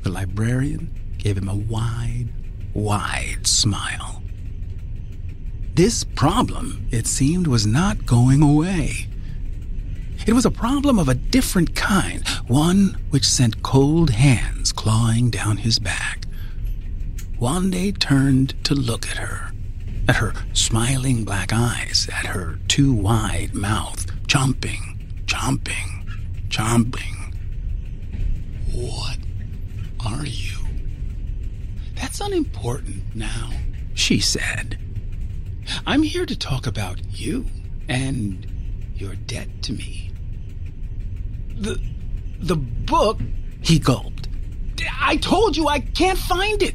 The 0.03 0.11
librarian 0.11 0.91
gave 1.19 1.37
him 1.37 1.49
a 1.49 1.55
wide, 1.55 2.29
wide 2.75 3.47
smile. 3.47 4.12
This 5.75 6.05
problem, 6.05 6.87
it 6.91 7.07
seemed, 7.07 7.47
was 7.47 7.67
not 7.67 8.05
going 8.05 8.43
away. 8.43 9.09
It 10.27 10.35
was 10.35 10.45
a 10.45 10.51
problem 10.51 10.99
of 10.99 11.09
a 11.09 11.15
different 11.15 11.75
kind, 11.75 12.27
one 12.47 12.99
which 13.09 13.27
sent 13.27 13.63
cold 13.63 14.11
hands 14.11 14.71
clawing 14.71 15.31
down 15.31 15.57
his 15.57 15.79
back. 15.79 16.27
Wande 17.41 17.99
turned 17.99 18.55
to 18.65 18.75
look 18.75 19.09
at 19.09 19.17
her, 19.17 19.51
at 20.09 20.17
her 20.17 20.35
smiling 20.53 21.25
black 21.25 21.55
eyes, 21.55 22.07
at 22.13 22.27
her 22.27 22.59
too 22.69 22.93
wide 22.93 23.55
mouth, 23.55 24.07
chomping, 24.27 25.25
chomping, 25.25 26.07
chomping. 26.51 27.35
What 28.73 29.19
are 30.05 30.27
you? 30.27 30.59
That's 31.95 32.21
unimportant 32.21 33.17
now, 33.17 33.51
she 33.95 34.21
said. 34.21 34.79
I'm 35.87 36.03
here 36.03 36.27
to 36.27 36.37
talk 36.37 36.67
about 36.67 37.01
you 37.11 37.47
and 37.89 38.47
your 38.95 39.15
debt 39.15 39.49
to 39.63 39.73
me. 39.73 40.11
The 41.57 41.81
the 42.41 42.57
book, 42.57 43.21
he 43.61 43.79
gulped. 43.79 44.29
I 45.01 45.17
told 45.17 45.57
you 45.57 45.69
I 45.69 45.81
can't 45.81 46.19
find 46.19 46.63
it. 46.63 46.75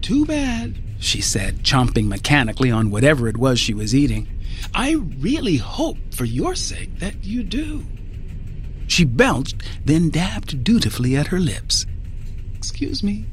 Too 0.00 0.24
bad, 0.24 0.78
she 0.98 1.20
said, 1.20 1.62
chomping 1.62 2.06
mechanically 2.06 2.70
on 2.70 2.90
whatever 2.90 3.28
it 3.28 3.36
was 3.36 3.58
she 3.58 3.74
was 3.74 3.94
eating. 3.94 4.28
I 4.74 4.92
really 4.92 5.56
hope 5.56 5.98
for 6.14 6.24
your 6.24 6.54
sake 6.54 6.98
that 7.00 7.24
you 7.24 7.42
do. 7.42 7.84
She 8.86 9.04
belched, 9.04 9.62
then 9.84 10.10
dabbed 10.10 10.62
dutifully 10.64 11.16
at 11.16 11.26
her 11.28 11.40
lips. 11.40 11.86
Excuse 12.54 13.02
me, 13.02 13.26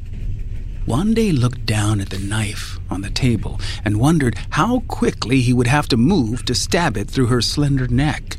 Wande 0.85 1.31
looked 1.31 1.65
down 1.65 2.01
at 2.01 2.09
the 2.09 2.19
knife 2.19 2.77
on 2.89 3.01
the 3.01 3.09
table 3.09 3.59
and 3.85 3.99
wondered 3.99 4.37
how 4.51 4.81
quickly 4.81 5.41
he 5.41 5.53
would 5.53 5.67
have 5.67 5.87
to 5.87 5.97
move 5.97 6.43
to 6.45 6.53
stab 6.53 6.97
it 6.97 7.09
through 7.09 7.27
her 7.27 7.41
slender 7.41 7.87
neck. 7.87 8.37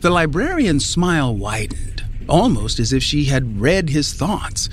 The 0.00 0.10
librarian's 0.10 0.84
smile 0.84 1.34
widened, 1.34 2.04
almost 2.28 2.78
as 2.80 2.92
if 2.92 3.02
she 3.02 3.26
had 3.26 3.60
read 3.60 3.90
his 3.90 4.12
thoughts. 4.12 4.68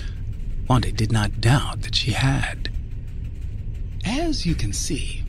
Wande 0.68 0.96
did 0.96 1.12
not 1.12 1.40
doubt 1.40 1.84
that 1.84 1.96
she 1.96 2.12
had. 2.12 2.70
As 4.06 4.46
you 4.46 4.56
can 4.56 4.74
see, 4.74 5.24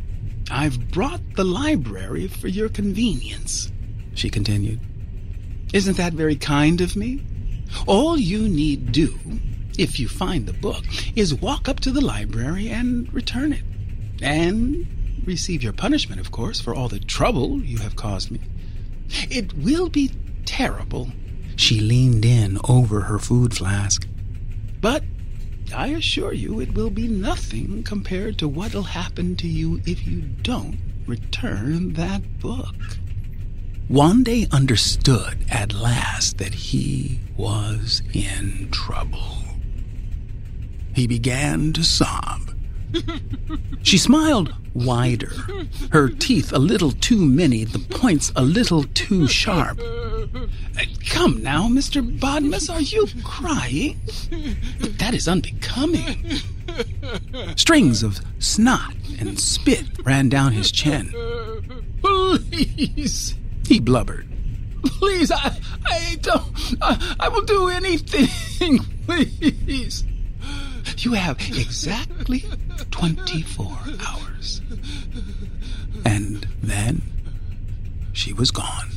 I've 0.51 0.91
brought 0.91 1.21
the 1.35 1.45
library 1.45 2.29
for 2.29 2.49
your 2.49 2.71
convenience, 2.71 3.71
she 4.15 4.31
continued. 4.31 4.81
Isn't 5.75 5.99
that 5.99 6.15
very 6.15 6.37
kind 6.37 6.81
of 6.81 6.97
me? 6.97 7.23
All 7.87 8.19
you 8.19 8.49
need 8.49 8.93
do 8.93 9.19
if 9.79 9.99
you 9.99 10.09
find 10.09 10.47
the 10.47 10.53
book, 10.53 10.85
is 11.17 11.35
walk 11.35 11.69
up 11.69 11.81
to 11.81 11.91
the 11.91 12.01
library 12.01 12.69
and 12.69 13.13
return 13.15 13.53
it. 13.53 13.63
And 14.21 14.87
receive 15.25 15.63
your 15.63 15.73
punishment, 15.73 16.21
of 16.21 16.31
course, 16.31 16.61
for 16.61 16.75
all 16.75 16.89
the 16.89 16.99
trouble 16.99 17.61
you 17.61 17.79
have 17.79 17.97
caused 17.97 18.31
me. 18.31 18.41
It 19.31 19.55
will 19.55 19.89
be 19.89 20.11
terrible. 20.45 21.09
She 21.57 21.81
leaned 21.81 22.25
in 22.25 22.59
over 22.69 23.03
her 23.03 23.19
food 23.19 23.55
flask. 23.55 24.07
But 24.81 25.05
I 25.75 25.89
assure 25.89 26.33
you 26.33 26.61
it 26.61 26.75
will 26.75 26.91
be 26.91 27.09
nothing 27.09 27.83
compared 27.83 28.39
to 28.39 28.49
what'll 28.49 28.83
happen 28.83 29.37
to 29.37 29.47
you 29.47 29.81
if 29.87 30.07
you 30.07 30.23
don't 30.43 30.79
return 31.07 31.95
that 31.95 32.39
book. 32.41 32.75
Wande 33.91 34.51
understood 34.53 35.47
at 35.51 35.73
last 35.73 36.39
that 36.39 36.55
he 36.55 37.21
was 37.37 38.03
in 38.13 38.69
trouble. 38.71 39.48
He 40.99 41.07
began 41.07 41.73
to 41.75 41.85
sob, 41.85 42.51
She 43.85 43.97
smiled 43.99 44.53
wider, 44.75 45.31
her 45.93 46.09
teeth 46.09 46.53
a 46.53 46.59
little 46.59 46.91
too 46.91 47.25
many, 47.25 47.63
the 47.63 47.79
points 47.79 48.33
a 48.35 48.43
little 48.43 48.83
too 48.83 49.29
sharp. 49.29 49.79
Come 51.09 51.41
now, 51.41 51.69
Mr. 51.69 52.03
Bodmus, 52.19 52.69
are 52.69 52.81
you 52.81 53.07
crying? 53.23 54.01
That 54.99 55.15
is 55.15 55.29
unbecoming. 55.29 56.41
Strings 57.55 58.03
of 58.03 58.19
snot 58.41 58.93
and 59.21 59.39
spit 59.39 59.85
ran 60.03 60.29
down 60.29 60.51
his 60.51 60.73
chin. 60.73 61.13
Please, 62.03 63.37
He 63.69 63.79
blubbered. 63.79 64.27
please, 64.83 65.31
I, 65.31 65.61
I 65.87 66.17
don't, 66.23 66.43
I, 66.83 67.17
I 67.21 67.29
will 67.29 67.43
do 67.43 67.69
anything, 67.69 68.81
please. 69.07 70.05
You 70.99 71.13
have 71.13 71.39
exactly 71.41 72.45
24 72.91 73.79
hours. 74.07 74.61
And 76.05 76.47
then 76.63 77.03
she 78.13 78.33
was 78.33 78.51
gone. 78.51 78.89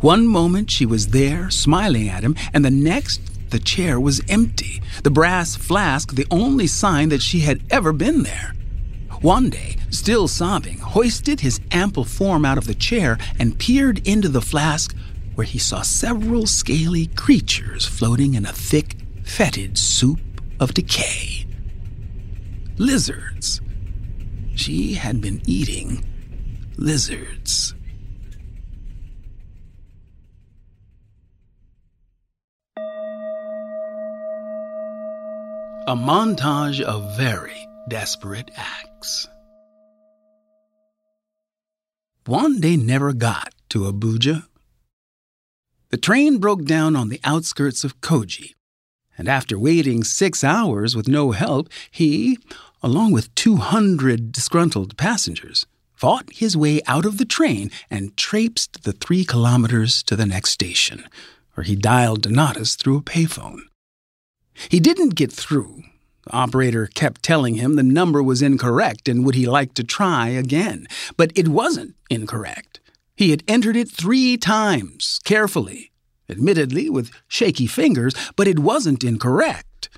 One 0.00 0.26
moment 0.26 0.70
she 0.70 0.86
was 0.86 1.08
there, 1.08 1.50
smiling 1.50 2.08
at 2.08 2.24
him, 2.24 2.34
and 2.54 2.64
the 2.64 2.70
next 2.70 3.20
the 3.50 3.58
chair 3.58 4.00
was 4.00 4.22
empty, 4.28 4.82
the 5.02 5.10
brass 5.10 5.54
flask 5.54 6.14
the 6.14 6.26
only 6.30 6.66
sign 6.66 7.10
that 7.10 7.20
she 7.20 7.40
had 7.40 7.60
ever 7.70 7.92
been 7.92 8.22
there. 8.22 8.54
Wande, 9.20 9.78
still 9.92 10.26
sobbing, 10.26 10.78
hoisted 10.78 11.40
his 11.40 11.60
ample 11.70 12.04
form 12.04 12.46
out 12.46 12.56
of 12.56 12.66
the 12.66 12.74
chair 12.74 13.18
and 13.38 13.58
peered 13.58 14.06
into 14.08 14.28
the 14.30 14.40
flask 14.40 14.96
where 15.34 15.46
he 15.46 15.58
saw 15.58 15.82
several 15.82 16.46
scaly 16.46 17.06
creatures 17.08 17.84
floating 17.84 18.34
in 18.34 18.46
a 18.46 18.52
thick, 18.52 18.96
fetid 19.24 19.78
soup 19.78 20.20
of 20.60 20.74
decay. 20.74 21.46
Lizards. 22.76 23.60
She 24.54 24.94
had 24.94 25.20
been 25.20 25.40
eating 25.46 26.04
lizards. 26.76 27.74
A 35.88 35.96
montage 35.96 36.80
of 36.80 37.16
very 37.16 37.66
desperate 37.88 38.50
acts. 38.56 39.28
Wande 42.24 42.80
never 42.80 43.12
got 43.12 43.52
to 43.70 43.80
Abuja. 43.80 44.44
The 45.90 45.96
train 45.96 46.38
broke 46.38 46.64
down 46.64 46.94
on 46.94 47.08
the 47.08 47.20
outskirts 47.24 47.82
of 47.82 48.00
Kogi, 48.00 48.54
and 49.18 49.28
after 49.28 49.58
waiting 49.58 50.04
six 50.04 50.42
hours 50.42 50.96
with 50.96 51.08
no 51.08 51.32
help, 51.32 51.68
he, 51.90 52.38
along 52.82 53.12
with 53.12 53.34
200 53.34 54.32
disgruntled 54.32 54.96
passengers, 54.96 55.66
fought 55.94 56.28
his 56.32 56.56
way 56.56 56.80
out 56.86 57.04
of 57.04 57.18
the 57.18 57.24
train 57.24 57.70
and 57.90 58.16
traipsed 58.16 58.82
the 58.82 58.92
three 58.92 59.24
kilometers 59.24 60.02
to 60.02 60.16
the 60.16 60.26
next 60.26 60.50
station, 60.50 61.04
where 61.54 61.64
he 61.64 61.76
dialed 61.76 62.22
Donatus 62.22 62.76
through 62.76 62.96
a 62.96 63.02
payphone. 63.02 63.60
He 64.68 64.80
didn't 64.80 65.14
get 65.14 65.32
through. 65.32 65.84
The 66.24 66.32
operator 66.32 66.88
kept 66.88 67.22
telling 67.22 67.54
him 67.54 67.76
the 67.76 67.82
number 67.82 68.22
was 68.22 68.42
incorrect 68.42 69.08
and 69.08 69.24
would 69.24 69.34
he 69.34 69.46
like 69.46 69.74
to 69.74 69.84
try 69.84 70.28
again. 70.28 70.86
But 71.16 71.32
it 71.36 71.48
wasn't 71.48 71.94
incorrect. 72.10 72.80
He 73.16 73.30
had 73.30 73.44
entered 73.46 73.76
it 73.76 73.88
three 73.88 74.36
times, 74.36 75.20
carefully, 75.24 75.91
admittedly 76.32 76.90
with 76.90 77.12
shaky 77.28 77.68
fingers, 77.68 78.14
but 78.34 78.48
it 78.48 78.58
wasn't 78.58 79.04
incorrect. 79.04 79.88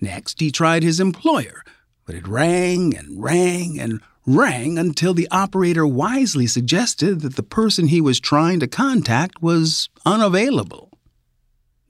Next, 0.00 0.40
he 0.40 0.50
tried 0.50 0.82
his 0.82 1.00
employer, 1.00 1.62
but 2.04 2.14
it 2.14 2.28
rang 2.28 2.94
and 2.94 3.22
rang 3.22 3.80
and 3.80 4.02
rang 4.26 4.76
until 4.78 5.14
the 5.14 5.28
operator 5.30 5.86
wisely 5.86 6.46
suggested 6.46 7.20
that 7.20 7.36
the 7.36 7.42
person 7.42 7.86
he 7.86 8.00
was 8.00 8.20
trying 8.20 8.60
to 8.60 8.66
contact 8.66 9.40
was 9.40 9.88
unavailable. 10.04 10.90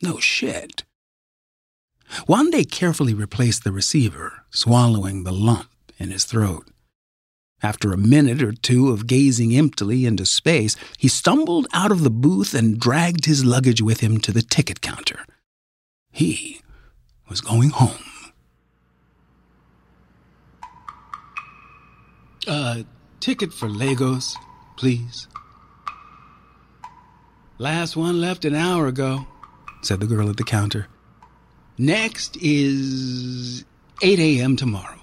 No 0.02 0.18
shit. 0.18 0.84
Wande 2.28 2.70
carefully 2.70 3.14
replaced 3.14 3.64
the 3.64 3.72
receiver, 3.72 4.44
swallowing 4.50 5.24
the 5.24 5.32
lump 5.32 5.70
in 5.98 6.10
his 6.10 6.24
throat. 6.24 6.68
After 7.66 7.92
a 7.92 7.96
minute 7.96 8.44
or 8.44 8.52
two 8.52 8.90
of 8.90 9.08
gazing 9.08 9.52
emptily 9.52 10.06
into 10.06 10.24
space, 10.24 10.76
he 10.98 11.08
stumbled 11.08 11.66
out 11.72 11.90
of 11.90 12.04
the 12.04 12.10
booth 12.10 12.54
and 12.54 12.78
dragged 12.78 13.24
his 13.24 13.44
luggage 13.44 13.82
with 13.82 13.98
him 13.98 14.18
to 14.18 14.30
the 14.30 14.40
ticket 14.40 14.80
counter. 14.80 15.26
He 16.12 16.60
was 17.28 17.40
going 17.40 17.70
home. 17.70 18.04
Uh, 22.46 22.84
ticket 23.18 23.52
for 23.52 23.68
Lagos, 23.68 24.36
please. 24.76 25.26
Last 27.58 27.96
one 27.96 28.20
left 28.20 28.44
an 28.44 28.54
hour 28.54 28.86
ago, 28.86 29.26
said 29.82 29.98
the 29.98 30.06
girl 30.06 30.30
at 30.30 30.36
the 30.36 30.44
counter. 30.44 30.86
Next 31.78 32.36
is 32.40 33.64
8 34.02 34.20
a.m. 34.20 34.54
tomorrow. 34.54 35.00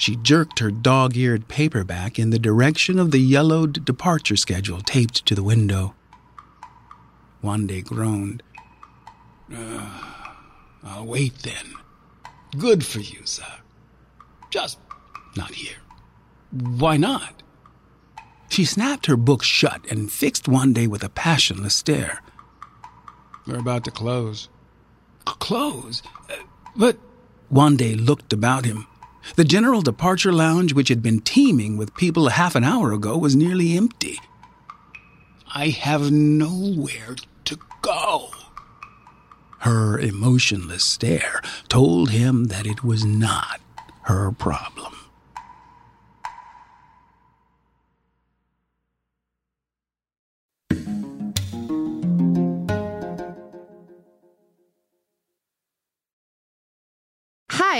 She 0.00 0.16
jerked 0.16 0.60
her 0.60 0.70
dog 0.70 1.14
eared 1.14 1.46
paperback 1.46 2.18
in 2.18 2.30
the 2.30 2.38
direction 2.38 2.98
of 2.98 3.10
the 3.10 3.18
yellowed 3.18 3.84
departure 3.84 4.34
schedule 4.34 4.80
taped 4.80 5.26
to 5.26 5.34
the 5.34 5.42
window. 5.42 5.94
Wande 7.44 7.84
groaned. 7.84 8.42
Uh, 9.54 9.90
I'll 10.82 11.04
wait 11.04 11.40
then. 11.40 11.74
Good 12.56 12.86
for 12.86 13.00
you, 13.00 13.20
sir. 13.26 13.44
Just 14.48 14.78
not 15.36 15.50
here. 15.50 15.76
Why 16.50 16.96
not? 16.96 17.42
She 18.48 18.64
snapped 18.64 19.04
her 19.04 19.18
book 19.18 19.42
shut 19.42 19.84
and 19.90 20.10
fixed 20.10 20.44
Wande 20.44 20.88
with 20.88 21.04
a 21.04 21.10
passionless 21.10 21.74
stare. 21.74 22.22
We're 23.46 23.58
about 23.58 23.84
to 23.84 23.90
close. 23.90 24.48
Close? 25.26 26.02
Uh, 26.30 26.36
But 26.74 26.96
Wande 27.52 28.02
looked 28.02 28.32
about 28.32 28.64
him. 28.64 28.86
The 29.36 29.44
general 29.44 29.80
departure 29.80 30.32
lounge, 30.32 30.74
which 30.74 30.88
had 30.88 31.02
been 31.02 31.20
teeming 31.20 31.76
with 31.76 31.94
people 31.94 32.26
a 32.26 32.32
half 32.32 32.54
an 32.54 32.64
hour 32.64 32.92
ago, 32.92 33.16
was 33.16 33.36
nearly 33.36 33.76
empty. 33.76 34.18
I 35.54 35.68
have 35.68 36.10
nowhere 36.10 37.16
to 37.44 37.58
go. 37.82 38.30
Her 39.58 39.98
emotionless 39.98 40.84
stare 40.84 41.42
told 41.68 42.10
him 42.10 42.44
that 42.44 42.66
it 42.66 42.82
was 42.82 43.04
not 43.04 43.60
her 44.02 44.32
problem. 44.32 44.94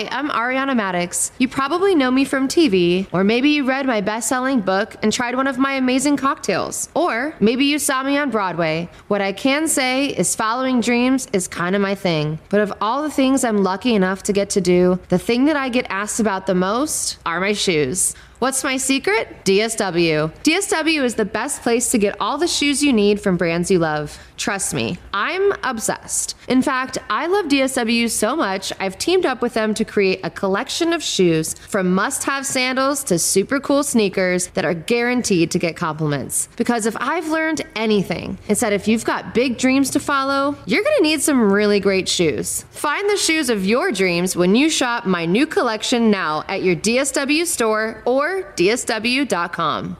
Hi, 0.00 0.08
I'm 0.18 0.30
Ariana 0.30 0.74
Madix. 0.74 1.30
You 1.36 1.46
probably 1.46 1.94
know 1.94 2.10
me 2.10 2.24
from 2.24 2.48
TV, 2.48 3.06
or 3.12 3.22
maybe 3.22 3.50
you 3.50 3.66
read 3.66 3.84
my 3.84 4.00
best 4.00 4.30
selling 4.30 4.62
book 4.62 4.96
and 5.02 5.12
tried 5.12 5.36
one 5.36 5.46
of 5.46 5.58
my 5.58 5.74
amazing 5.74 6.16
cocktails, 6.16 6.88
or 6.94 7.34
maybe 7.38 7.66
you 7.66 7.78
saw 7.78 8.02
me 8.02 8.16
on 8.16 8.30
Broadway. 8.30 8.88
What 9.08 9.20
I 9.20 9.32
can 9.32 9.68
say 9.68 10.06
is 10.06 10.34
following 10.34 10.80
dreams 10.80 11.28
is 11.34 11.46
kind 11.46 11.76
of 11.76 11.82
my 11.82 11.94
thing. 11.94 12.38
But 12.48 12.62
of 12.62 12.72
all 12.80 13.02
the 13.02 13.10
things 13.10 13.44
I'm 13.44 13.62
lucky 13.62 13.94
enough 13.94 14.22
to 14.22 14.32
get 14.32 14.48
to 14.50 14.62
do, 14.62 14.98
the 15.10 15.18
thing 15.18 15.44
that 15.44 15.56
I 15.56 15.68
get 15.68 15.84
asked 15.90 16.18
about 16.18 16.46
the 16.46 16.54
most 16.54 17.18
are 17.26 17.38
my 17.38 17.52
shoes. 17.52 18.14
What's 18.38 18.64
my 18.64 18.78
secret? 18.78 19.44
DSW. 19.44 20.32
DSW 20.44 21.04
is 21.04 21.16
the 21.16 21.26
best 21.26 21.60
place 21.60 21.90
to 21.90 21.98
get 21.98 22.16
all 22.18 22.38
the 22.38 22.48
shoes 22.48 22.82
you 22.82 22.90
need 22.90 23.20
from 23.20 23.36
brands 23.36 23.70
you 23.70 23.78
love. 23.78 24.18
Trust 24.40 24.72
me, 24.72 24.96
I'm 25.12 25.52
obsessed. 25.64 26.34
In 26.48 26.62
fact, 26.62 26.96
I 27.10 27.26
love 27.26 27.44
DSW 27.44 28.08
so 28.08 28.34
much, 28.34 28.72
I've 28.80 28.96
teamed 28.96 29.26
up 29.26 29.42
with 29.42 29.52
them 29.52 29.74
to 29.74 29.84
create 29.84 30.20
a 30.24 30.30
collection 30.30 30.94
of 30.94 31.02
shoes 31.02 31.52
from 31.52 31.94
must 31.94 32.24
have 32.24 32.46
sandals 32.46 33.04
to 33.04 33.18
super 33.18 33.60
cool 33.60 33.82
sneakers 33.82 34.46
that 34.54 34.64
are 34.64 34.72
guaranteed 34.72 35.50
to 35.50 35.58
get 35.58 35.76
compliments. 35.76 36.48
Because 36.56 36.86
if 36.86 36.96
I've 36.98 37.28
learned 37.28 37.60
anything, 37.76 38.38
it's 38.48 38.62
that 38.62 38.72
if 38.72 38.88
you've 38.88 39.04
got 39.04 39.34
big 39.34 39.58
dreams 39.58 39.90
to 39.90 40.00
follow, 40.00 40.56
you're 40.64 40.84
gonna 40.84 41.02
need 41.02 41.20
some 41.20 41.52
really 41.52 41.78
great 41.78 42.08
shoes. 42.08 42.64
Find 42.70 43.10
the 43.10 43.18
shoes 43.18 43.50
of 43.50 43.66
your 43.66 43.92
dreams 43.92 44.36
when 44.36 44.54
you 44.54 44.70
shop 44.70 45.04
my 45.04 45.26
new 45.26 45.46
collection 45.46 46.10
now 46.10 46.44
at 46.48 46.62
your 46.62 46.76
DSW 46.76 47.44
store 47.44 48.02
or 48.06 48.54
DSW.com. 48.56 49.98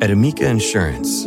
At 0.00 0.10
Amica 0.12 0.48
Insurance, 0.48 1.26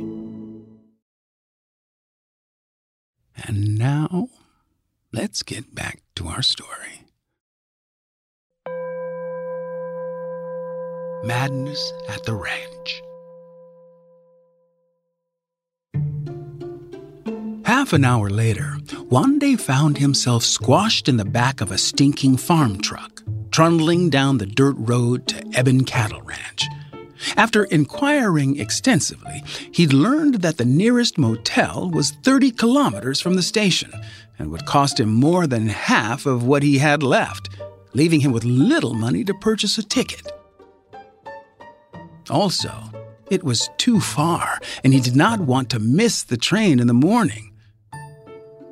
And 3.51 3.77
now, 3.77 4.29
let's 5.11 5.43
get 5.43 5.75
back 5.75 5.99
to 6.15 6.29
our 6.29 6.41
story. 6.41 7.03
Madness 11.25 11.91
at 12.07 12.23
the 12.23 12.33
Ranch. 12.33 13.01
Half 17.65 17.91
an 17.91 18.05
hour 18.05 18.29
later, 18.29 18.77
Wande 19.11 19.59
found 19.59 19.97
himself 19.97 20.45
squashed 20.45 21.09
in 21.09 21.17
the 21.17 21.25
back 21.25 21.59
of 21.59 21.73
a 21.73 21.77
stinking 21.77 22.37
farm 22.37 22.79
truck, 22.79 23.21
trundling 23.51 24.09
down 24.09 24.37
the 24.37 24.45
dirt 24.45 24.75
road 24.77 25.27
to 25.27 25.45
Eben 25.53 25.83
Cattle 25.83 26.21
Ranch. 26.21 26.63
After 27.37 27.65
inquiring 27.65 28.59
extensively, 28.59 29.43
he'd 29.71 29.93
learned 29.93 30.35
that 30.41 30.57
the 30.57 30.65
nearest 30.65 31.17
motel 31.17 31.89
was 31.89 32.11
30 32.23 32.51
kilometers 32.51 33.21
from 33.21 33.35
the 33.35 33.41
station 33.41 33.91
and 34.37 34.51
would 34.51 34.65
cost 34.65 34.99
him 34.99 35.09
more 35.13 35.47
than 35.47 35.67
half 35.67 36.25
of 36.25 36.43
what 36.43 36.63
he 36.63 36.79
had 36.79 37.03
left, 37.03 37.49
leaving 37.93 38.21
him 38.21 38.31
with 38.31 38.43
little 38.43 38.93
money 38.93 39.23
to 39.23 39.33
purchase 39.35 39.77
a 39.77 39.83
ticket. 39.83 40.31
Also, 42.29 42.71
it 43.29 43.43
was 43.43 43.69
too 43.77 43.99
far, 43.99 44.59
and 44.83 44.93
he 44.93 44.99
did 44.99 45.15
not 45.15 45.39
want 45.39 45.69
to 45.69 45.79
miss 45.79 46.23
the 46.23 46.37
train 46.37 46.79
in 46.79 46.87
the 46.87 46.93
morning. 46.93 47.53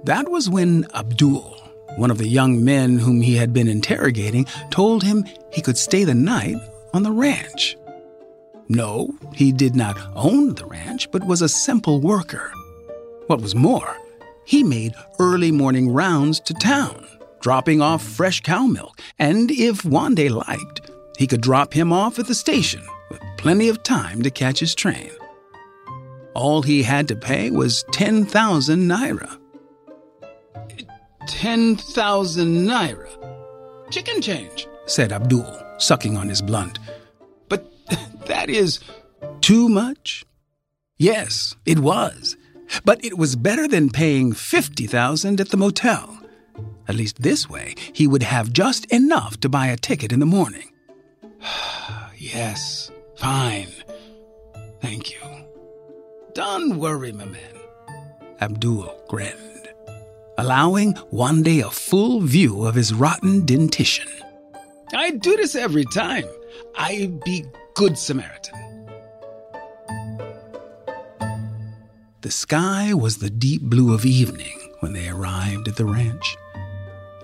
That 0.03 0.29
was 0.29 0.49
when 0.49 0.85
Abdul, 0.93 1.55
one 1.97 2.11
of 2.11 2.17
the 2.17 2.27
young 2.27 2.63
men 2.63 2.99
whom 2.99 3.21
he 3.21 3.35
had 3.35 3.53
been 3.53 3.67
interrogating, 3.67 4.45
told 4.69 5.03
him 5.03 5.25
he 5.51 5.61
could 5.61 5.77
stay 5.77 6.03
the 6.03 6.13
night 6.13 6.57
on 6.93 7.03
the 7.03 7.11
ranch. 7.11 7.77
No, 8.71 9.17
he 9.33 9.51
did 9.51 9.75
not 9.75 9.97
own 10.15 10.53
the 10.53 10.65
ranch, 10.65 11.11
but 11.11 11.25
was 11.25 11.41
a 11.41 11.49
simple 11.49 11.99
worker. 11.99 12.51
What 13.25 13.41
was 13.41 13.55
more, 13.55 13.97
he 14.45 14.63
made 14.63 14.93
early 15.17 15.51
morning 15.51 15.91
rounds 15.91 16.39
to 16.41 16.53
town, 16.53 17.07
dropping 17.41 17.81
off 17.81 18.03
fresh 18.03 18.41
cow 18.41 18.67
milk, 18.67 18.99
and 19.17 19.49
if 19.49 19.81
Wande 19.81 20.29
liked, 20.29 20.91
he 21.17 21.25
could 21.25 21.41
drop 21.41 21.73
him 21.73 21.91
off 21.91 22.19
at 22.19 22.27
the 22.27 22.35
station 22.35 22.83
with 23.09 23.21
plenty 23.37 23.69
of 23.69 23.81
time 23.81 24.21
to 24.21 24.29
catch 24.29 24.59
his 24.59 24.75
train. 24.75 25.09
All 26.35 26.61
he 26.61 26.83
had 26.83 27.07
to 27.07 27.15
pay 27.15 27.49
was 27.49 27.83
10,000 27.91 28.87
naira. 28.87 29.35
10,000 31.27 32.67
naira. 32.67 33.91
Chicken 33.91 34.21
change, 34.21 34.67
said 34.85 35.11
Abdul, 35.11 35.59
sucking 35.79 36.17
on 36.17 36.29
his 36.29 36.41
blunt. 36.41 36.77
That 38.25 38.49
is 38.49 38.79
too 39.41 39.67
much? 39.67 40.23
Yes, 40.97 41.55
it 41.65 41.79
was. 41.79 42.37
But 42.85 43.03
it 43.03 43.17
was 43.17 43.35
better 43.35 43.67
than 43.67 43.89
paying 43.89 44.33
50,000 44.33 45.41
at 45.41 45.49
the 45.49 45.57
motel. 45.57 46.19
At 46.87 46.95
least 46.95 47.21
this 47.21 47.49
way, 47.49 47.75
he 47.93 48.05
would 48.07 48.23
have 48.23 48.53
just 48.53 48.85
enough 48.85 49.39
to 49.41 49.49
buy 49.49 49.67
a 49.67 49.77
ticket 49.77 50.11
in 50.11 50.19
the 50.19 50.25
morning. 50.25 50.71
yes, 52.17 52.91
fine. 53.15 53.69
Thank 54.81 55.11
you. 55.11 55.19
Don't 56.33 56.77
worry, 56.77 57.11
my 57.11 57.25
man. 57.25 57.55
Abdul 58.41 59.03
grinned, 59.07 59.69
allowing 60.37 60.93
Wande 61.11 61.65
a 61.65 61.69
full 61.69 62.21
view 62.21 62.65
of 62.65 62.75
his 62.75 62.93
rotten 62.93 63.45
dentition. 63.45 64.07
I 64.93 65.11
do 65.11 65.35
this 65.35 65.55
every 65.55 65.85
time. 65.85 66.25
I 66.75 67.11
be 67.25 67.45
Good 67.79 67.97
Samaritan. 67.97 68.59
The 72.19 72.29
sky 72.29 72.93
was 72.93 73.19
the 73.19 73.29
deep 73.29 73.61
blue 73.61 73.93
of 73.93 74.05
evening 74.05 74.73
when 74.81 74.91
they 74.91 75.07
arrived 75.07 75.69
at 75.69 75.77
the 75.77 75.85
ranch. 75.85 76.35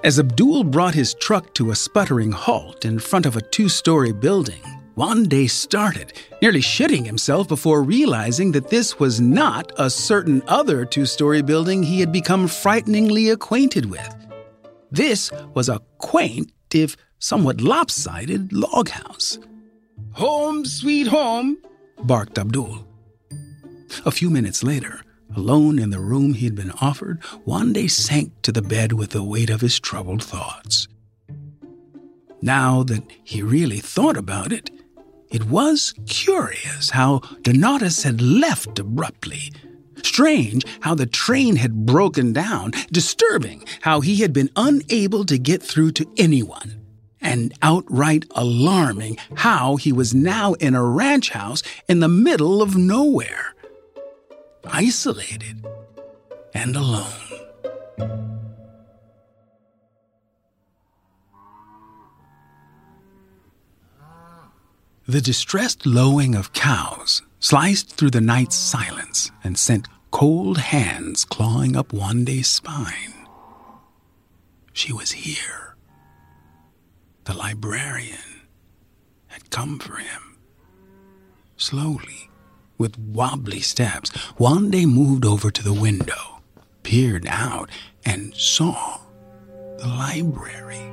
As 0.06 0.18
Abdul 0.18 0.64
brought 0.64 0.94
his 0.94 1.14
truck 1.16 1.54
to 1.56 1.72
a 1.72 1.76
sputtering 1.76 2.32
halt 2.32 2.86
in 2.86 3.00
front 3.00 3.26
of 3.26 3.36
a 3.36 3.42
two 3.42 3.68
story 3.68 4.14
building, 4.14 4.62
Wande 4.96 5.50
started, 5.50 6.14
nearly 6.42 6.62
shitting 6.62 7.06
himself 7.06 7.50
before 7.50 7.84
realizing 7.84 8.54
that 8.54 8.70
this 8.70 8.98
was 8.98 9.20
not 9.20 9.74
a 9.78 9.90
certain 9.90 10.42
other 10.48 10.86
two 10.86 11.06
story 11.06 11.42
building 11.42 11.84
he 11.84 12.00
had 12.00 12.14
become 12.14 12.48
frighteningly 12.48 13.30
acquainted 13.30 13.88
with. 13.88 14.16
This 14.90 15.34
was 15.54 15.68
a 15.68 15.82
quaint, 15.98 16.54
if 16.74 16.96
somewhat 17.20 17.60
lopsided, 17.60 18.54
log 18.54 18.88
house. 18.88 19.38
Home, 20.16 20.64
sweet 20.64 21.08
home, 21.08 21.58
barked 22.04 22.40
Abdul. 22.40 22.88
A 24.06 24.12
few 24.12 24.30
minutes 24.30 24.64
later, 24.64 25.02
alone 25.36 25.78
in 25.78 25.90
the 25.90 26.00
room 26.00 26.36
he'd 26.36 26.56
been 26.56 26.72
offered, 26.80 27.22
Wande 27.46 27.92
sank 27.92 28.32
to 28.44 28.54
the 28.54 28.62
bed 28.62 28.94
with 28.94 29.10
the 29.10 29.24
weight 29.24 29.50
of 29.50 29.60
his 29.60 29.78
troubled 29.78 30.24
thoughts. 30.24 30.88
Now 32.42 32.82
that 32.84 33.04
he 33.26 33.42
really 33.42 33.80
thought 33.80 34.16
about 34.16 34.54
it, 34.54 34.72
it 35.32 35.50
was 35.50 35.94
curious 36.08 36.92
how 36.92 37.20
Donatus 37.42 38.04
had 38.04 38.22
left 38.22 38.80
abruptly. 38.80 39.52
Strange 40.02 40.64
how 40.80 40.96
the 40.96 41.08
train 41.08 41.58
had 41.58 41.86
broken 41.86 42.32
down, 42.32 42.72
disturbing 42.90 43.66
how 43.82 44.00
he 44.00 44.16
had 44.22 44.32
been 44.32 44.50
unable 44.56 45.26
to 45.26 45.38
get 45.38 45.62
through 45.62 45.92
to 45.92 46.10
anyone 46.16 46.85
and 47.26 47.52
outright 47.64 48.24
alarming 48.36 49.18
how 49.34 49.78
he 49.78 49.92
was 49.92 50.14
now 50.14 50.54
in 50.54 50.76
a 50.76 50.84
ranch 50.84 51.32
house 51.32 51.64
in 51.90 52.00
the 52.00 52.08
middle 52.08 52.62
of 52.62 52.78
nowhere, 52.78 53.56
isolated 54.64 55.66
and 56.54 56.76
alone. 56.76 57.12
The 65.08 65.22
distressed 65.22 65.86
lowing 65.86 66.36
of 66.36 66.54
cows 66.54 67.24
sliced 67.40 67.96
through 67.96 68.12
the 68.12 68.22
night's 68.22 68.56
silence 68.56 69.32
and 69.44 69.58
sent 69.58 69.88
cold 70.12 70.58
hands 70.58 71.26
clawing 71.26 71.76
up 71.76 71.92
Wande's 71.92 72.48
spine. 72.48 73.14
She 74.74 74.94
was 74.94 75.12
here 75.12 75.75
the 77.26 77.34
librarian 77.34 78.42
had 79.28 79.50
come 79.50 79.80
for 79.80 79.98
him. 79.98 80.38
Slowly, 81.58 82.30
with 82.78 82.98
wobbly 82.98 83.60
steps, 83.60 84.12
Wande 84.40 84.86
moved 84.86 85.26
over 85.26 85.50
to 85.50 85.64
the 85.64 85.74
window, 85.74 86.42
peered 86.84 87.26
out, 87.28 87.70
and 88.06 88.36
saw 88.36 89.00
the 89.80 89.88
library. 89.88 90.92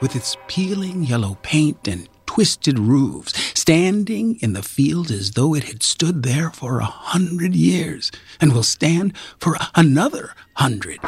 With 0.00 0.16
its 0.16 0.36
peeling 0.48 1.04
yellow 1.04 1.36
paint 1.42 1.86
and 1.86 2.08
twisted 2.26 2.78
roofs, 2.78 3.32
standing 3.58 4.38
in 4.40 4.54
the 4.54 4.62
field 4.62 5.10
as 5.10 5.32
though 5.32 5.54
it 5.54 5.64
had 5.64 5.82
stood 5.82 6.22
there 6.22 6.50
for 6.50 6.80
a 6.80 6.86
hundred 6.86 7.54
years 7.54 8.10
and 8.40 8.52
will 8.52 8.62
stand 8.62 9.16
for 9.38 9.56
another 9.74 10.34
hundred. 10.54 10.98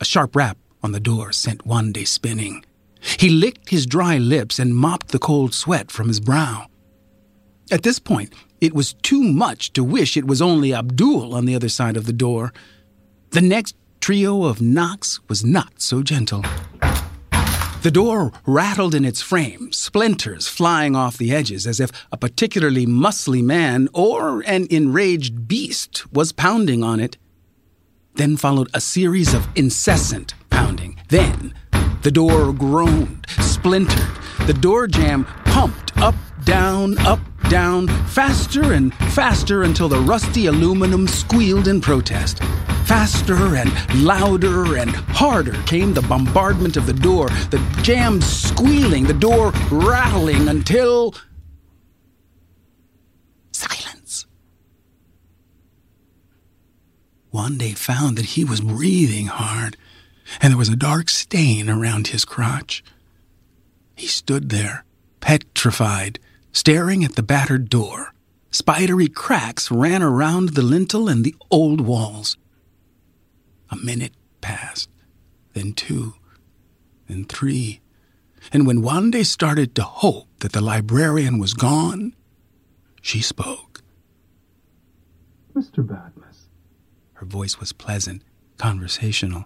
A 0.00 0.04
sharp 0.04 0.34
rap 0.34 0.56
on 0.84 0.92
the 0.92 1.00
door 1.00 1.32
sent 1.32 1.66
Wande 1.66 2.06
spinning. 2.06 2.62
He 3.00 3.30
licked 3.30 3.70
his 3.70 3.86
dry 3.86 4.18
lips 4.18 4.58
and 4.58 4.76
mopped 4.76 5.08
the 5.08 5.18
cold 5.18 5.54
sweat 5.54 5.90
from 5.90 6.08
his 6.08 6.20
brow. 6.20 6.66
At 7.72 7.82
this 7.82 7.98
point, 7.98 8.34
it 8.60 8.74
was 8.74 8.92
too 8.92 9.22
much 9.22 9.72
to 9.72 9.82
wish 9.82 10.16
it 10.16 10.26
was 10.26 10.42
only 10.42 10.74
Abdul 10.74 11.34
on 11.34 11.46
the 11.46 11.54
other 11.54 11.70
side 11.70 11.96
of 11.96 12.04
the 12.04 12.12
door. 12.12 12.52
The 13.30 13.40
next 13.40 13.74
trio 14.00 14.44
of 14.44 14.60
knocks 14.60 15.20
was 15.28 15.42
not 15.42 15.80
so 15.80 16.02
gentle. 16.02 16.44
The 17.82 17.90
door 17.90 18.32
rattled 18.46 18.94
in 18.94 19.04
its 19.04 19.22
frame, 19.22 19.72
splinters 19.72 20.48
flying 20.48 20.94
off 20.94 21.18
the 21.18 21.32
edges 21.32 21.66
as 21.66 21.80
if 21.80 21.90
a 22.12 22.18
particularly 22.18 22.86
muscly 22.86 23.42
man 23.42 23.88
or 23.94 24.42
an 24.42 24.66
enraged 24.70 25.48
beast 25.48 26.10
was 26.12 26.32
pounding 26.32 26.82
on 26.82 27.00
it. 27.00 27.16
Then 28.14 28.36
followed 28.36 28.70
a 28.72 28.80
series 28.80 29.34
of 29.34 29.48
incessant 29.54 30.34
pounding. 30.54 30.96
Then 31.08 31.52
the 32.02 32.12
door 32.12 32.52
groaned, 32.52 33.26
splintered. 33.28 34.16
The 34.46 34.52
door 34.52 34.86
jamb 34.86 35.24
pumped 35.44 35.96
up, 35.98 36.14
down, 36.44 36.96
up, 36.98 37.18
down, 37.48 37.88
faster 38.18 38.72
and 38.72 38.94
faster 39.18 39.64
until 39.64 39.88
the 39.88 39.98
rusty 39.98 40.46
aluminum 40.46 41.08
squealed 41.08 41.66
in 41.66 41.80
protest. 41.80 42.38
Faster 42.84 43.56
and 43.56 43.70
louder 44.04 44.76
and 44.76 44.90
harder 44.90 45.54
came 45.64 45.92
the 45.92 46.02
bombardment 46.02 46.76
of 46.76 46.86
the 46.86 46.92
door, 46.92 47.28
the 47.50 47.60
jamb 47.82 48.20
squealing, 48.20 49.04
the 49.04 49.20
door 49.28 49.52
rattling 49.72 50.48
until. 50.48 51.14
Silence. 53.50 54.26
Wande 57.32 57.76
found 57.76 58.18
that 58.18 58.26
he 58.36 58.44
was 58.44 58.60
breathing 58.60 59.26
hard 59.26 59.76
and 60.40 60.52
there 60.52 60.58
was 60.58 60.68
a 60.68 60.76
dark 60.76 61.08
stain 61.08 61.68
around 61.68 62.08
his 62.08 62.24
crotch. 62.24 62.82
He 63.96 64.06
stood 64.06 64.50
there, 64.50 64.84
petrified, 65.20 66.18
staring 66.52 67.04
at 67.04 67.14
the 67.14 67.22
battered 67.22 67.68
door. 67.68 68.12
Spidery 68.50 69.08
cracks 69.08 69.70
ran 69.70 70.02
around 70.02 70.50
the 70.50 70.62
lintel 70.62 71.08
and 71.08 71.24
the 71.24 71.34
old 71.50 71.80
walls. 71.80 72.36
A 73.70 73.76
minute 73.76 74.12
passed, 74.40 74.88
then 75.54 75.72
two, 75.72 76.14
then 77.08 77.24
three. 77.24 77.80
And 78.52 78.66
when 78.66 78.82
Wande 78.82 79.24
started 79.26 79.74
to 79.74 79.82
hope 79.82 80.28
that 80.40 80.52
the 80.52 80.60
librarian 80.60 81.38
was 81.38 81.54
gone, 81.54 82.14
she 83.00 83.20
spoke. 83.20 83.82
Mr. 85.54 85.84
Badmus. 85.84 86.48
Her 87.14 87.26
voice 87.26 87.58
was 87.58 87.72
pleasant, 87.72 88.22
conversational. 88.58 89.44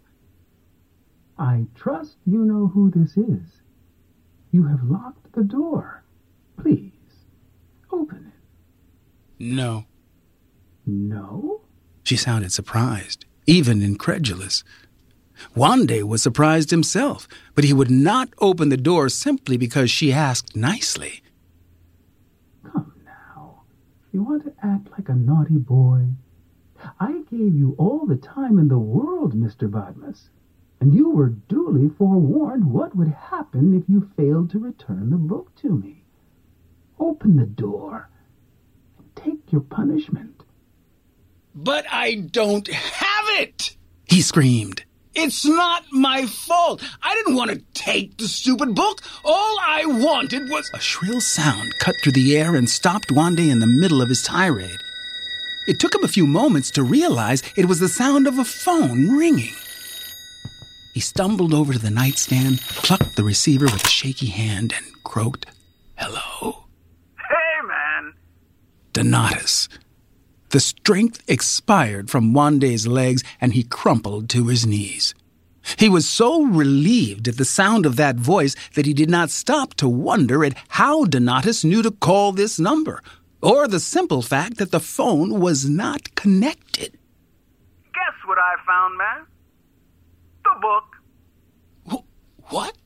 I 1.39 1.67
trust 1.75 2.17
you 2.27 2.45
know 2.45 2.69
who 2.69 2.91
this 2.91 3.17
is. 3.17 3.63
You 4.51 4.67
have 4.67 4.83
locked 4.83 5.33
the 5.35 5.45
door. 5.45 6.03
Please, 6.61 6.93
open 7.93 8.33
it. 8.33 9.45
No. 9.45 9.85
No? 10.87 11.61
She 12.03 12.17
sounded 12.17 12.53
surprised, 12.53 13.25
even 13.47 13.83
incredulous. 13.83 14.65
Wande 15.55 16.03
was 16.03 16.23
surprised 16.23 16.71
himself, 16.71 17.29
but 17.55 17.65
he 17.65 17.73
would 17.73 17.91
not 17.91 18.31
open 18.41 18.71
the 18.71 18.77
door 18.77 19.09
simply 19.09 19.57
because 19.57 19.91
she 19.91 20.13
asked 20.13 20.57
nicely. 20.57 21.23
Come 22.65 22.93
now. 23.05 23.63
You 24.13 24.23
want 24.23 24.45
to 24.45 24.53
act 24.67 24.91
like 24.93 25.09
a 25.09 25.15
naughty 25.15 25.59
boy? 25.59 26.07
I 26.99 27.23
gave 27.31 27.55
you 27.55 27.77
all 27.79 28.07
the 28.07 28.17
time 28.17 28.59
in 28.59 28.69
the 28.69 28.79
world, 28.79 29.35
Mr. 29.35 29.71
Badmus, 29.71 30.29
and 30.81 30.95
you 30.95 31.11
were 31.11 31.29
duly 31.29 31.89
forewarned 31.89 32.73
what 32.73 32.95
would 32.95 33.09
happen 33.09 33.75
if 33.75 33.89
you 33.89 34.11
failed 34.17 34.51
to 34.51 34.59
return 34.59 35.11
the 35.11 35.17
book 35.17 35.55
to 35.57 35.71
me. 35.71 36.05
Open 36.99 37.37
the 37.37 37.47
door 37.47 38.09
and 38.99 39.17
take 39.17 39.51
your 39.51 39.61
punishment. 39.61 40.43
But 41.55 41.87
I 41.91 42.15
don't 42.15 42.69
have 42.69 43.41
it! 43.41 43.77
He 44.05 44.23
screamed. 44.23 44.85
It's 45.15 45.45
not 45.45 45.85
my 45.91 46.27
fault. 46.27 46.81
I 47.03 47.15
didn't 47.17 47.35
want 47.35 47.51
to 47.51 47.65
take 47.75 48.19
the 48.19 48.29
stupid 48.29 48.77
book. 48.77 49.01
All 49.25 49.59
I 49.61 49.85
wanted 49.85 50.49
was. 50.49 50.71
A 50.75 50.81
shrill 50.81 51.21
sound 51.21 51.75
cut 51.81 51.97
through 52.01 52.13
the 52.13 52.37
air 52.37 52.55
and 52.55 52.71
stopped 52.71 53.09
Wande 53.09 53.51
in 53.51 53.59
the 53.59 53.67
middle 53.67 54.01
of 54.01 54.09
his 54.11 54.23
tirade. 54.23 54.79
It 55.67 55.81
took 55.81 55.95
him 55.95 56.05
a 56.05 56.09
few 56.09 56.27
moments 56.27 56.71
to 56.73 56.85
realize 56.85 57.43
it 57.57 57.67
was 57.67 57.81
the 57.81 57.89
sound 57.89 58.29
of 58.29 58.39
a 58.39 58.45
phone 58.45 59.17
ringing. 59.17 59.55
He 60.99 61.03
stumbled 61.03 61.55
over 61.55 61.75
to 61.75 61.79
the 61.79 61.93
nightstand, 61.93 62.61
plucked 62.61 63.15
the 63.15 63.23
receiver 63.23 63.67
with 63.67 63.85
a 63.85 63.89
shaky 63.89 64.27
hand, 64.27 64.75
and 64.77 64.85
croaked, 65.05 65.47
Hello. 65.95 66.65
Hey, 67.17 67.65
man. 67.65 68.15
Donatus. 68.93 69.69
The 70.49 70.59
strength 70.59 71.23
expired 71.29 72.11
from 72.11 72.33
Wande's 72.33 72.89
legs, 72.89 73.23
and 73.41 73.53
he 73.53 73.63
crumpled 73.63 74.29
to 74.31 74.49
his 74.49 74.67
knees. 74.67 75.15
He 75.79 75.89
was 75.89 76.09
so 76.09 76.43
relieved 76.43 77.29
at 77.29 77.37
the 77.37 77.45
sound 77.45 77.87
of 77.87 77.95
that 77.95 78.17
voice 78.17 78.57
that 78.75 78.87
he 78.87 78.93
did 78.93 79.09
not 79.09 79.31
stop 79.31 79.75
to 79.75 79.89
wonder 79.89 80.45
at 80.45 80.57
how 80.67 81.05
Donatus 81.05 81.65
knew 81.65 81.83
to 81.83 81.93
call 81.93 82.33
this 82.33 82.59
number, 82.59 83.01
or 83.41 83.69
the 83.69 83.79
simple 83.79 84.21
fact 84.21 84.57
that 84.57 84.73
the 84.73 84.81
phone 84.81 85.39
was 85.39 85.69
not 85.69 86.17
connected. 86.17 86.99
Guess 87.95 88.17
what 88.27 88.39
I 88.39 88.57
found, 88.67 88.99
man? 88.99 89.27
Book. 90.61 90.85
Wh- 91.91 92.53
what? 92.53 92.77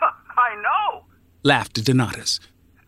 I 0.36 0.54
know. 0.62 1.04
laughed 1.42 1.74
Donatus. 1.82 2.40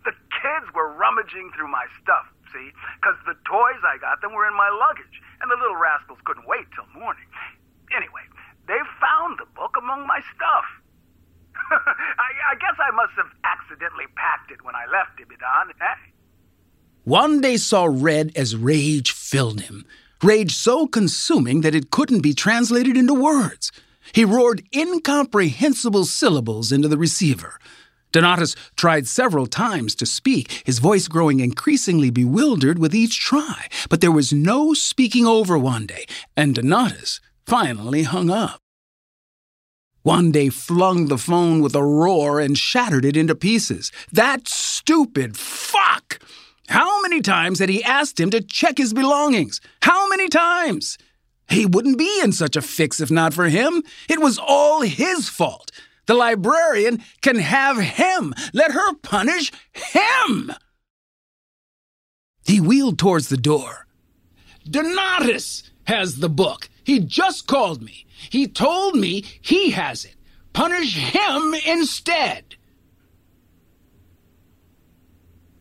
The 0.05 0.13
kids 0.13 0.69
were 0.75 0.93
rummaging 0.95 1.51
through 1.57 1.71
my 1.71 1.87
stuff, 2.03 2.27
see? 2.53 2.71
Because 3.01 3.17
the 3.27 3.35
toys 3.49 3.81
I 3.87 3.99
got 3.99 4.21
them 4.21 4.33
were 4.35 4.47
in 4.49 4.55
my 4.57 4.69
luggage, 4.69 5.17
and 5.41 5.51
the 5.51 5.57
little 5.57 5.77
rascals 5.77 6.19
couldn't 6.25 6.47
wait 6.47 6.67
till 6.75 6.87
morning. 6.99 7.25
Anyway, 7.97 8.25
they 8.69 8.79
found 9.01 9.39
the 9.39 9.47
book 9.55 9.75
among 9.79 10.07
my 10.07 10.21
stuff. 10.35 10.67
I, 11.71 12.31
I 12.53 12.55
guess 12.57 12.77
I 12.79 12.91
must 12.95 13.13
have 13.17 13.31
accidentally 13.45 14.07
packed 14.17 14.51
it 14.51 14.65
when 14.65 14.75
I 14.75 14.87
left 14.91 15.21
Ibadan, 15.21 15.71
eh? 15.81 15.99
Wande 17.07 17.59
saw 17.59 17.89
red 17.91 18.33
as 18.37 18.57
rage 18.57 19.11
filled 19.13 19.63
him, 19.63 19.85
rage 20.23 20.55
so 20.55 20.87
consuming 20.87 21.61
that 21.63 21.75
it 21.75 21.91
couldn't 21.91 22.21
be 22.21 22.33
translated 22.35 22.97
into 22.97 23.15
words. 23.15 23.73
He 24.13 24.25
roared 24.25 24.63
incomprehensible 24.75 26.05
syllables 26.05 26.73
into 26.73 26.89
the 26.89 26.99
receiver. 26.99 27.59
Donatus 28.13 28.55
tried 28.77 29.07
several 29.07 29.47
times 29.47 29.95
to 29.95 30.07
speak, 30.07 30.63
his 30.65 30.79
voice 30.79 31.09
growing 31.09 31.41
increasingly 31.41 32.11
bewildered 32.11 32.79
with 32.79 32.95
each 32.95 33.19
try, 33.19 33.69
but 33.89 34.03
there 34.03 34.13
was 34.13 34.33
no 34.33 34.75
speaking 34.75 35.27
over 35.27 35.59
Wande, 35.59 36.09
and 36.37 36.55
Donatus 36.55 37.21
finally 37.47 38.03
hung 38.03 38.29
up. 38.31 38.61
Wande 40.05 40.53
flung 40.53 41.07
the 41.07 41.17
phone 41.17 41.63
with 41.63 41.75
a 41.75 41.83
roar 41.83 42.41
and 42.41 42.59
shattered 42.59 43.05
it 43.05 43.17
into 43.17 43.35
pieces. 43.35 43.93
That 44.13 44.49
stupid 44.49 45.37
fuck! 45.37 46.19
How 46.69 47.01
many 47.03 47.21
times 47.21 47.61
had 47.61 47.69
he 47.69 47.85
asked 47.85 48.19
him 48.19 48.31
to 48.31 48.41
check 48.41 48.79
his 48.79 48.93
belongings? 48.93 49.61
How 49.83 50.09
many 50.09 50.29
times? 50.29 50.99
He 51.53 51.67
wouldn't 51.67 51.99
be 51.99 52.21
in 52.25 52.33
such 52.33 52.57
a 52.57 52.63
fix 52.63 52.99
if 52.99 53.11
not 53.11 53.35
for 53.35 53.49
him. 53.49 53.83
It 54.09 54.21
was 54.21 54.39
all 54.39 54.81
his 54.81 55.29
fault. 55.29 55.71
The 56.07 56.15
librarian 56.15 57.03
can 57.21 57.37
have 57.37 57.77
him. 57.79 58.35
Let 58.55 58.73
her 58.73 58.95
punish 58.95 59.53
him. 59.73 60.53
He 62.47 62.59
wheeled 62.59 62.99
towards 62.99 63.29
the 63.29 63.37
door. 63.37 63.87
Donatus 64.67 65.71
has 65.85 66.17
the 66.17 66.31
book. 66.31 66.71
He 66.85 67.01
just 67.01 67.47
called 67.47 67.83
me. 67.83 68.07
He 68.31 68.49
told 68.49 68.97
me 68.97 69.23
he 69.43 69.73
has 69.73 70.07
it. 70.07 70.17
Punish 70.55 70.97
him 70.97 71.55
instead. 71.67 72.57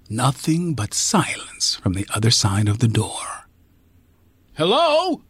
Nothing 0.10 0.74
but 0.74 0.94
silence 0.94 1.76
from 1.76 1.94
the 1.94 2.08
other 2.14 2.32
side 2.32 2.70
of 2.70 2.80
the 2.80 2.88
door. 2.88 3.48
Hello? 4.54 5.24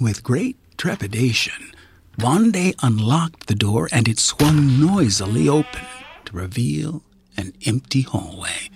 With 0.00 0.22
great 0.22 0.56
trepidation, 0.76 1.72
Wande 2.18 2.72
unlocked 2.80 3.48
the 3.48 3.56
door 3.56 3.88
and 3.90 4.06
it 4.06 4.20
swung 4.20 4.80
noisily 4.80 5.48
open 5.48 5.84
to 6.26 6.36
reveal 6.36 7.02
an 7.36 7.52
empty 7.66 8.02
hallway. 8.02 8.70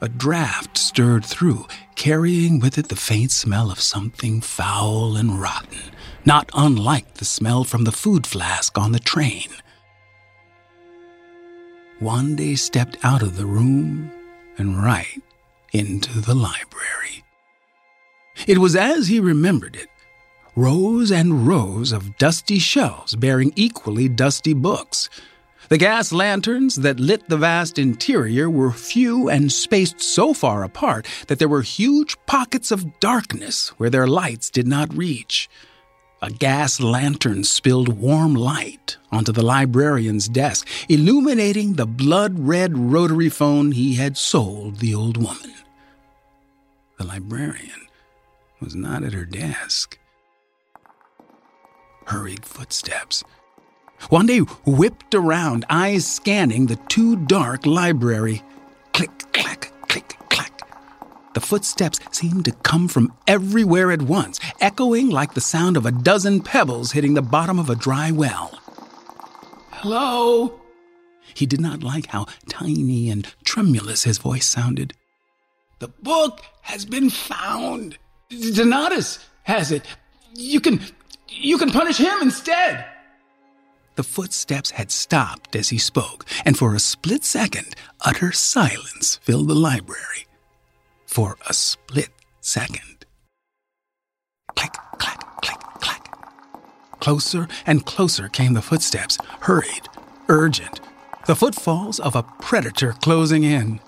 A 0.00 0.08
draft 0.08 0.78
stirred 0.78 1.24
through, 1.26 1.66
carrying 1.96 2.60
with 2.60 2.78
it 2.78 2.88
the 2.88 2.96
faint 2.96 3.30
smell 3.30 3.70
of 3.70 3.78
something 3.78 4.40
foul 4.40 5.18
and 5.18 5.38
rotten, 5.38 5.92
not 6.24 6.50
unlike 6.54 7.14
the 7.14 7.26
smell 7.26 7.64
from 7.64 7.84
the 7.84 7.92
food 7.92 8.26
flask 8.26 8.78
on 8.78 8.92
the 8.92 8.98
train. 8.98 9.48
Wande 12.00 12.58
stepped 12.58 12.96
out 13.02 13.20
of 13.20 13.36
the 13.36 13.46
room 13.46 14.10
and 14.56 14.82
right 14.82 15.22
into 15.72 16.22
the 16.22 16.34
library. 16.34 17.22
It 18.46 18.58
was 18.58 18.74
as 18.74 19.08
he 19.08 19.20
remembered 19.20 19.76
it 19.76 19.88
rows 20.56 21.12
and 21.12 21.46
rows 21.46 21.92
of 21.92 22.16
dusty 22.16 22.58
shelves 22.58 23.14
bearing 23.14 23.52
equally 23.56 24.08
dusty 24.08 24.54
books. 24.54 25.10
The 25.68 25.76
gas 25.78 26.12
lanterns 26.12 26.76
that 26.76 26.98
lit 26.98 27.28
the 27.28 27.36
vast 27.36 27.78
interior 27.78 28.48
were 28.48 28.70
few 28.70 29.28
and 29.28 29.52
spaced 29.52 30.00
so 30.00 30.32
far 30.32 30.64
apart 30.64 31.06
that 31.26 31.38
there 31.38 31.48
were 31.48 31.62
huge 31.62 32.16
pockets 32.24 32.70
of 32.70 32.98
darkness 33.00 33.68
where 33.78 33.90
their 33.90 34.06
lights 34.06 34.48
did 34.48 34.66
not 34.66 34.96
reach. 34.96 35.50
A 36.22 36.30
gas 36.30 36.80
lantern 36.80 37.44
spilled 37.44 37.88
warm 37.88 38.34
light 38.34 38.96
onto 39.12 39.32
the 39.32 39.44
librarian's 39.44 40.28
desk, 40.28 40.66
illuminating 40.88 41.74
the 41.74 41.86
blood 41.86 42.38
red 42.38 42.78
rotary 42.78 43.28
phone 43.28 43.72
he 43.72 43.96
had 43.96 44.16
sold 44.16 44.76
the 44.76 44.94
old 44.94 45.18
woman. 45.18 45.52
The 46.96 47.04
librarian 47.04 47.88
was 48.60 48.74
not 48.74 49.02
at 49.02 49.12
her 49.12 49.26
desk. 49.26 49.98
Hurried 52.06 52.44
footsteps. 52.44 53.24
Wande 54.10 54.48
whipped 54.64 55.14
around, 55.14 55.64
eyes 55.68 56.06
scanning 56.06 56.66
the 56.66 56.76
too 56.88 57.16
dark 57.16 57.66
library. 57.66 58.42
Click, 58.92 59.10
clack, 59.32 59.72
click, 59.88 60.16
clack. 60.28 60.60
The 61.34 61.40
footsteps 61.40 61.98
seemed 62.12 62.44
to 62.44 62.52
come 62.52 62.86
from 62.86 63.12
everywhere 63.26 63.90
at 63.90 64.02
once, 64.02 64.38
echoing 64.60 65.10
like 65.10 65.34
the 65.34 65.40
sound 65.40 65.76
of 65.76 65.84
a 65.84 65.90
dozen 65.90 66.42
pebbles 66.42 66.92
hitting 66.92 67.14
the 67.14 67.22
bottom 67.22 67.58
of 67.58 67.70
a 67.70 67.74
dry 67.74 68.12
well. 68.12 68.60
Hello? 69.70 70.60
He 71.34 71.44
did 71.44 71.60
not 71.60 71.82
like 71.82 72.06
how 72.06 72.26
tiny 72.48 73.10
and 73.10 73.26
tremulous 73.44 74.04
his 74.04 74.18
voice 74.18 74.46
sounded. 74.46 74.94
The 75.80 75.88
book 75.88 76.40
has 76.62 76.84
been 76.86 77.10
found. 77.10 77.98
Donatus 78.30 79.18
has 79.42 79.72
it. 79.72 79.84
You 80.34 80.60
can 80.60 80.80
you 81.28 81.58
can 81.58 81.70
punish 81.70 81.98
him 81.98 82.18
instead. 82.22 82.84
The 83.96 84.02
footsteps 84.02 84.72
had 84.72 84.90
stopped 84.90 85.56
as 85.56 85.70
he 85.70 85.78
spoke, 85.78 86.26
and 86.44 86.56
for 86.56 86.74
a 86.74 86.78
split 86.78 87.24
second, 87.24 87.74
utter 88.02 88.30
silence 88.30 89.16
filled 89.22 89.48
the 89.48 89.54
library. 89.54 90.26
For 91.06 91.36
a 91.48 91.54
split 91.54 92.10
second. 92.40 93.06
Click, 94.54 94.74
clack, 94.98 95.40
click, 95.40 95.60
clack. 95.80 97.00
Closer 97.00 97.48
and 97.64 97.86
closer 97.86 98.28
came 98.28 98.52
the 98.52 98.62
footsteps, 98.62 99.16
hurried, 99.40 99.88
urgent, 100.28 100.80
the 101.26 101.36
footfalls 101.36 101.98
of 101.98 102.14
a 102.14 102.22
predator 102.22 102.92
closing 102.92 103.44
in. 103.44 103.80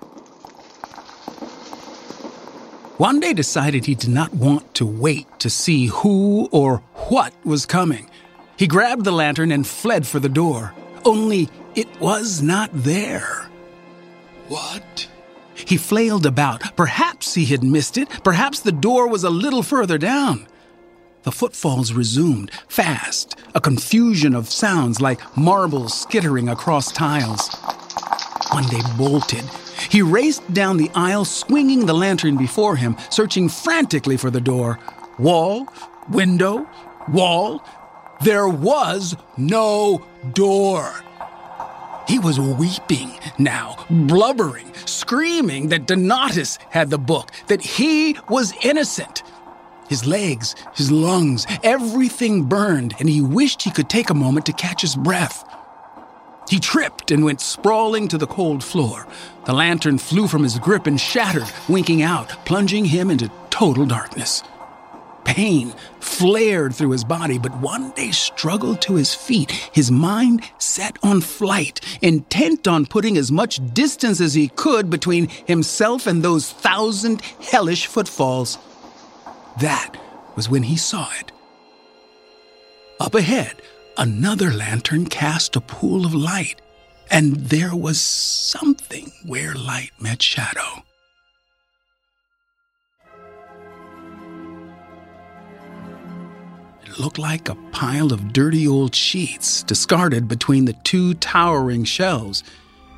Wande 2.98 3.34
decided 3.34 3.86
he 3.86 3.94
did 3.94 4.10
not 4.10 4.34
want 4.34 4.74
to 4.74 4.84
wait 4.84 5.26
to 5.38 5.48
see 5.48 5.86
who 5.86 6.48
or 6.50 6.78
what 7.08 7.32
was 7.44 7.64
coming. 7.64 8.10
He 8.56 8.66
grabbed 8.66 9.04
the 9.04 9.12
lantern 9.12 9.52
and 9.52 9.64
fled 9.64 10.04
for 10.04 10.18
the 10.18 10.28
door. 10.28 10.74
Only 11.04 11.48
it 11.76 11.88
was 12.00 12.42
not 12.42 12.70
there. 12.72 13.48
What? 14.48 15.08
He 15.54 15.76
flailed 15.76 16.26
about. 16.26 16.74
Perhaps 16.76 17.34
he 17.34 17.44
had 17.44 17.62
missed 17.62 17.96
it. 17.98 18.08
Perhaps 18.24 18.60
the 18.60 18.72
door 18.72 19.06
was 19.08 19.22
a 19.22 19.30
little 19.30 19.62
further 19.62 19.96
down. 19.96 20.48
The 21.22 21.32
footfalls 21.32 21.92
resumed, 21.92 22.50
fast, 22.68 23.38
a 23.54 23.60
confusion 23.60 24.34
of 24.34 24.50
sounds 24.50 25.00
like 25.00 25.36
marbles 25.36 25.94
skittering 25.96 26.48
across 26.48 26.90
tiles. 26.90 27.48
Wande 28.50 28.98
bolted. 28.98 29.44
He 29.90 30.02
raced 30.02 30.52
down 30.52 30.76
the 30.76 30.90
aisle, 30.94 31.24
swinging 31.24 31.86
the 31.86 31.94
lantern 31.94 32.36
before 32.36 32.76
him, 32.76 32.96
searching 33.10 33.48
frantically 33.48 34.16
for 34.16 34.30
the 34.30 34.40
door. 34.40 34.78
Wall, 35.18 35.66
window, 36.10 36.68
wall, 37.08 37.62
there 38.20 38.48
was 38.48 39.16
no 39.36 40.04
door. 40.32 40.92
He 42.08 42.18
was 42.18 42.40
weeping 42.40 43.12
now, 43.38 43.76
blubbering, 43.90 44.72
screaming 44.86 45.68
that 45.68 45.86
Donatus 45.86 46.58
had 46.70 46.90
the 46.90 46.98
book, 46.98 47.30
that 47.48 47.60
he 47.60 48.16
was 48.28 48.54
innocent. 48.62 49.22
His 49.88 50.06
legs, 50.06 50.54
his 50.74 50.90
lungs, 50.90 51.46
everything 51.62 52.44
burned, 52.44 52.94
and 52.98 53.08
he 53.08 53.20
wished 53.20 53.62
he 53.62 53.70
could 53.70 53.88
take 53.88 54.10
a 54.10 54.14
moment 54.14 54.46
to 54.46 54.52
catch 54.52 54.82
his 54.82 54.96
breath. 54.96 55.44
He 56.48 56.58
tripped 56.58 57.10
and 57.10 57.24
went 57.24 57.40
sprawling 57.40 58.08
to 58.08 58.18
the 58.18 58.26
cold 58.26 58.64
floor. 58.64 59.06
The 59.44 59.52
lantern 59.52 59.98
flew 59.98 60.28
from 60.28 60.42
his 60.42 60.58
grip 60.58 60.86
and 60.86 61.00
shattered, 61.00 61.50
winking 61.68 62.02
out, 62.02 62.28
plunging 62.44 62.86
him 62.86 63.10
into 63.10 63.30
total 63.50 63.86
darkness. 63.86 64.42
Pain 65.24 65.74
flared 66.00 66.74
through 66.74 66.92
his 66.92 67.04
body, 67.04 67.38
but 67.38 67.60
Wande 67.60 68.14
struggled 68.14 68.80
to 68.82 68.94
his 68.94 69.14
feet, 69.14 69.50
his 69.50 69.90
mind 69.90 70.42
set 70.56 70.96
on 71.02 71.20
flight, 71.20 71.80
intent 72.00 72.66
on 72.66 72.86
putting 72.86 73.18
as 73.18 73.30
much 73.30 73.60
distance 73.74 74.20
as 74.20 74.32
he 74.32 74.48
could 74.48 74.88
between 74.88 75.28
himself 75.28 76.06
and 76.06 76.22
those 76.22 76.50
thousand 76.50 77.20
hellish 77.50 77.86
footfalls. 77.86 78.56
That 79.60 79.96
was 80.34 80.48
when 80.48 80.62
he 80.62 80.78
saw 80.78 81.10
it. 81.20 81.30
Up 82.98 83.14
ahead, 83.14 83.60
another 83.98 84.52
lantern 84.52 85.06
cast 85.06 85.56
a 85.56 85.60
pool 85.60 86.06
of 86.06 86.14
light, 86.14 86.60
and 87.10 87.34
there 87.36 87.74
was 87.74 88.00
something 88.00 89.10
where 89.26 89.54
light 89.54 89.90
met 90.00 90.22
shadow. 90.22 90.84
It 96.86 96.98
looked 96.98 97.18
like 97.18 97.48
a 97.48 97.56
pile 97.72 98.12
of 98.12 98.32
dirty 98.32 98.66
old 98.66 98.94
sheets 98.94 99.64
discarded 99.64 100.28
between 100.28 100.64
the 100.64 100.72
two 100.84 101.14
towering 101.14 101.84
shelves. 101.84 102.44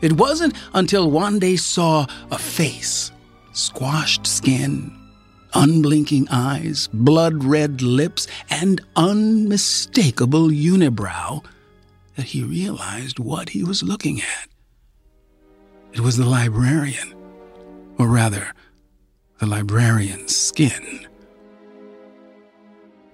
It 0.03 0.13
wasn't 0.13 0.55
until 0.75 1.11
Wande 1.11 1.59
saw 1.59 2.07
a 2.31 2.39
face, 2.39 3.11
squashed 3.53 4.27
skin, 4.27 5.00
unblinking 5.55 6.29
eyes, 6.31 6.89
blood 6.93 7.45
red 7.45 7.83
lips, 7.83 8.27
and 8.49 8.81
unmistakable 8.97 10.49
unibrow 10.49 11.45
that 12.17 12.27
he 12.27 12.43
realized 12.43 13.19
what 13.19 13.51
he 13.51 13.65
was 13.65 13.83
looking 13.83 14.21
at. 14.21 14.49
It 15.93 16.01
was 16.01 16.17
the 16.17 16.27
librarian, 16.27 17.15
or 17.99 18.09
rather, 18.09 18.53
the 19.39 19.47
librarian's 19.47 20.37
skin. 20.37 21.07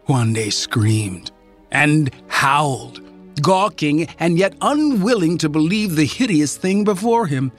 Wande 0.08 0.52
screamed 0.52 1.30
and 1.70 2.10
howled, 2.28 3.00
gawking 3.42 4.08
and 4.18 4.38
yet 4.38 4.54
unwilling 4.60 5.38
to 5.38 5.48
believe 5.48 5.96
the 5.96 6.04
hideous 6.04 6.56
thing 6.56 6.84
before 6.84 7.26
him. 7.26 7.52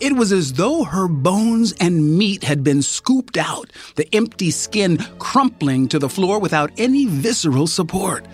It 0.00 0.14
was 0.14 0.32
as 0.32 0.54
though 0.54 0.84
her 0.84 1.08
bones 1.08 1.72
and 1.80 2.18
meat 2.18 2.44
had 2.44 2.62
been 2.62 2.82
scooped 2.82 3.36
out, 3.36 3.72
the 3.96 4.08
empty 4.14 4.50
skin 4.50 4.98
crumpling 5.18 5.88
to 5.88 5.98
the 5.98 6.08
floor 6.08 6.38
without 6.38 6.70
any 6.78 7.06
visceral 7.06 7.66
support. 7.66 8.26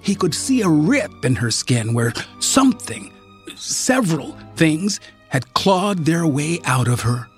He 0.00 0.14
could 0.14 0.34
see 0.34 0.62
a 0.62 0.68
rip 0.68 1.24
in 1.24 1.36
her 1.36 1.50
skin 1.50 1.94
where 1.94 2.12
something, 2.40 3.12
several 3.54 4.36
things, 4.56 5.00
had 5.28 5.54
clawed 5.54 6.04
their 6.04 6.26
way 6.26 6.58
out 6.64 6.88
of 6.88 7.00
her. 7.00 7.28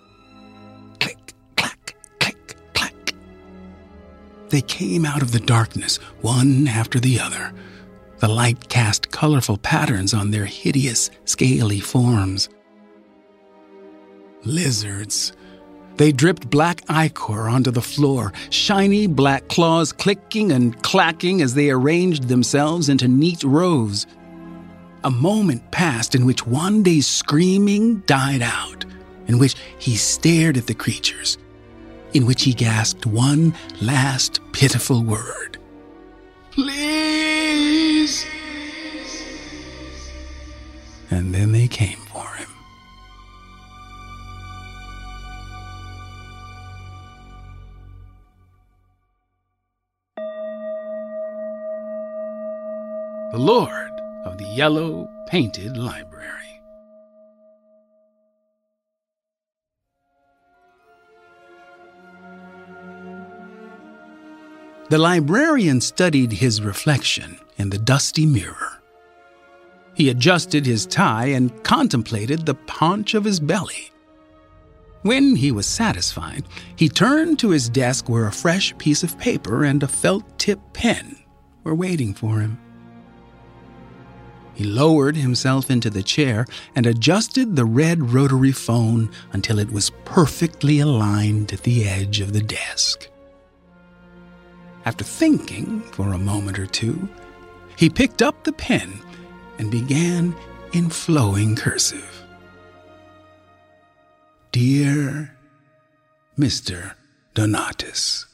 Click, 0.98 1.34
clack, 1.56 1.94
click, 2.18 2.56
clack. 2.74 3.14
They 4.48 4.62
came 4.62 5.04
out 5.04 5.22
of 5.22 5.32
the 5.32 5.40
darkness, 5.40 5.98
one 6.20 6.66
after 6.66 6.98
the 6.98 7.20
other. 7.20 7.52
The 8.18 8.28
light 8.28 8.68
cast 8.68 9.10
colorful 9.10 9.58
patterns 9.58 10.14
on 10.14 10.30
their 10.30 10.46
hideous, 10.46 11.10
scaly 11.24 11.80
forms 11.80 12.48
lizards. 14.46 15.32
They 15.96 16.12
dripped 16.12 16.50
black 16.50 16.82
ichor 16.88 17.48
onto 17.48 17.70
the 17.70 17.80
floor, 17.80 18.32
shiny 18.50 19.06
black 19.06 19.48
claws 19.48 19.92
clicking 19.92 20.52
and 20.52 20.80
clacking 20.82 21.40
as 21.40 21.54
they 21.54 21.70
arranged 21.70 22.28
themselves 22.28 22.88
into 22.88 23.06
neat 23.06 23.42
rows. 23.44 24.06
A 25.04 25.10
moment 25.10 25.70
passed 25.70 26.14
in 26.14 26.26
which 26.26 26.46
Wande's 26.46 27.06
screaming 27.06 28.00
died 28.06 28.42
out, 28.42 28.84
in 29.28 29.38
which 29.38 29.54
he 29.78 29.96
stared 29.96 30.56
at 30.56 30.66
the 30.66 30.74
creatures, 30.74 31.38
in 32.12 32.26
which 32.26 32.42
he 32.42 32.54
gasped 32.54 33.06
one 33.06 33.54
last 33.80 34.40
pitiful 34.52 35.02
word 35.02 35.54
Please! 36.54 38.24
And 41.10 41.34
then 41.34 41.50
they 41.50 41.66
came 41.66 41.98
for 41.98 42.28
him. 42.36 42.53
The 53.34 53.40
Lord 53.40 53.90
of 54.26 54.38
the 54.38 54.44
Yellow 54.44 55.10
Painted 55.26 55.76
Library. 55.76 56.60
The 64.88 64.98
librarian 64.98 65.80
studied 65.80 66.30
his 66.30 66.62
reflection 66.62 67.40
in 67.58 67.70
the 67.70 67.78
dusty 67.78 68.24
mirror. 68.24 68.80
He 69.94 70.10
adjusted 70.10 70.64
his 70.64 70.86
tie 70.86 71.26
and 71.26 71.60
contemplated 71.64 72.46
the 72.46 72.54
paunch 72.54 73.14
of 73.14 73.24
his 73.24 73.40
belly. 73.40 73.90
When 75.02 75.34
he 75.34 75.50
was 75.50 75.66
satisfied, 75.66 76.44
he 76.76 76.88
turned 76.88 77.40
to 77.40 77.50
his 77.50 77.68
desk 77.68 78.08
where 78.08 78.28
a 78.28 78.32
fresh 78.32 78.78
piece 78.78 79.02
of 79.02 79.18
paper 79.18 79.64
and 79.64 79.82
a 79.82 79.88
felt 79.88 80.38
tip 80.38 80.60
pen 80.72 81.16
were 81.64 81.74
waiting 81.74 82.14
for 82.14 82.38
him. 82.38 82.60
He 84.54 84.64
lowered 84.64 85.16
himself 85.16 85.70
into 85.70 85.90
the 85.90 86.02
chair 86.02 86.46
and 86.76 86.86
adjusted 86.86 87.56
the 87.56 87.64
red 87.64 88.12
rotary 88.12 88.52
phone 88.52 89.10
until 89.32 89.58
it 89.58 89.72
was 89.72 89.90
perfectly 90.04 90.78
aligned 90.78 91.52
at 91.52 91.62
the 91.62 91.88
edge 91.88 92.20
of 92.20 92.32
the 92.32 92.42
desk. 92.42 93.08
After 94.84 95.02
thinking 95.02 95.80
for 95.80 96.12
a 96.12 96.18
moment 96.18 96.58
or 96.58 96.66
two, 96.66 97.08
he 97.76 97.90
picked 97.90 98.22
up 98.22 98.44
the 98.44 98.52
pen 98.52 99.00
and 99.58 99.70
began 99.70 100.34
in 100.72 100.90
flowing 100.90 101.56
cursive. 101.56 102.22
Dear 104.52 105.36
Mr. 106.38 106.94
Donatus, 107.34 108.26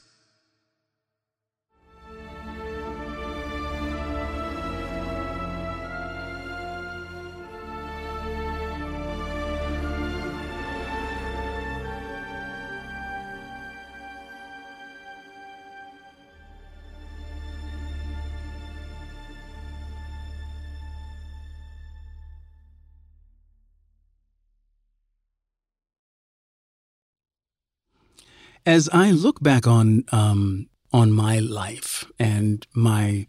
As 28.67 28.89
I 28.93 29.11
look 29.11 29.43
back 29.43 29.67
on 29.67 30.05
um, 30.13 30.69
on 30.93 31.13
my 31.13 31.39
life 31.39 32.05
and 32.19 32.67
my 32.75 33.27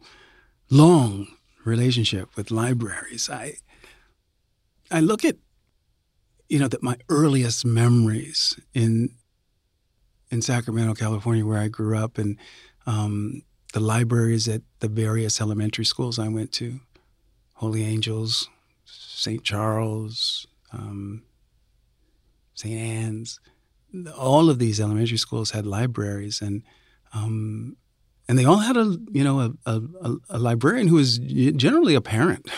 long 0.69 1.27
relationship 1.63 2.35
with 2.35 2.51
libraries, 2.51 3.29
I 3.29 3.55
I 4.89 4.99
look 4.99 5.23
at 5.23 5.37
you 6.49 6.59
know 6.59 6.67
that 6.67 6.83
my 6.83 6.97
earliest 7.09 7.65
memories 7.65 8.59
in 8.73 9.15
in 10.29 10.41
Sacramento, 10.41 10.95
California, 10.95 11.45
where 11.45 11.59
I 11.59 11.67
grew 11.67 11.97
up, 11.97 12.17
and 12.17 12.37
um, 12.85 13.43
the 13.73 13.79
libraries 13.79 14.47
at 14.47 14.61
the 14.79 14.87
various 14.87 15.39
elementary 15.41 15.85
schools 15.85 16.19
I 16.19 16.29
went 16.29 16.51
to, 16.53 16.79
Holy 17.55 17.83
Angels, 17.83 18.49
St. 18.85 19.43
Charles, 19.43 20.47
um, 20.71 21.23
St. 22.53 22.73
Anne's, 22.75 23.39
all 24.17 24.49
of 24.49 24.59
these 24.59 24.79
elementary 24.79 25.17
schools 25.17 25.51
had 25.51 25.65
libraries, 25.65 26.41
and 26.41 26.63
um, 27.13 27.75
and 28.27 28.37
they 28.37 28.45
all 28.45 28.57
had 28.57 28.77
a 28.77 28.97
you 29.11 29.23
know 29.23 29.39
a, 29.39 29.71
a, 29.71 30.15
a 30.29 30.39
librarian 30.39 30.87
who 30.87 30.95
was 30.95 31.17
generally 31.17 31.95
a 31.95 32.01
parent 32.01 32.49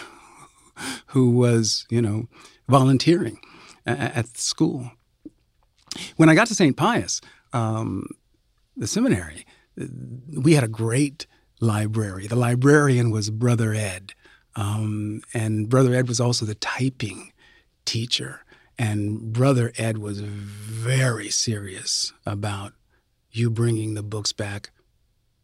who 1.08 1.32
was 1.32 1.86
you 1.90 2.02
know 2.02 2.28
volunteering 2.68 3.40
at, 3.86 4.34
the 4.34 4.42
school. 4.42 4.92
When 6.16 6.30
I 6.30 6.36
got 6.36 6.48
to 6.48 6.56
St. 6.56 6.76
Pius, 6.76 7.22
um, 7.52 8.08
the 8.76 8.88
seminary, 8.88 9.46
we 10.36 10.54
had 10.54 10.64
a 10.64 10.68
great 10.70 11.28
library. 11.60 12.28
The 12.28 12.36
librarian 12.36 13.12
was 13.12 13.30
Brother 13.30 13.74
Ed, 13.74 14.14
um, 14.56 15.22
and 15.34 15.70
Brother 15.70 15.94
Ed 15.94 16.08
was 16.08 16.20
also 16.20 16.46
the 16.46 16.56
typing 16.56 17.32
teacher. 17.86 18.43
And 18.78 19.34
Brother 19.34 19.72
Ed 19.78 20.00
was 20.00 20.20
very 20.20 21.30
serious 21.30 22.12
about 22.26 22.74
you 23.32 23.50
bringing 23.50 23.94
the 23.94 24.04
books 24.04 24.32
back 24.32 24.72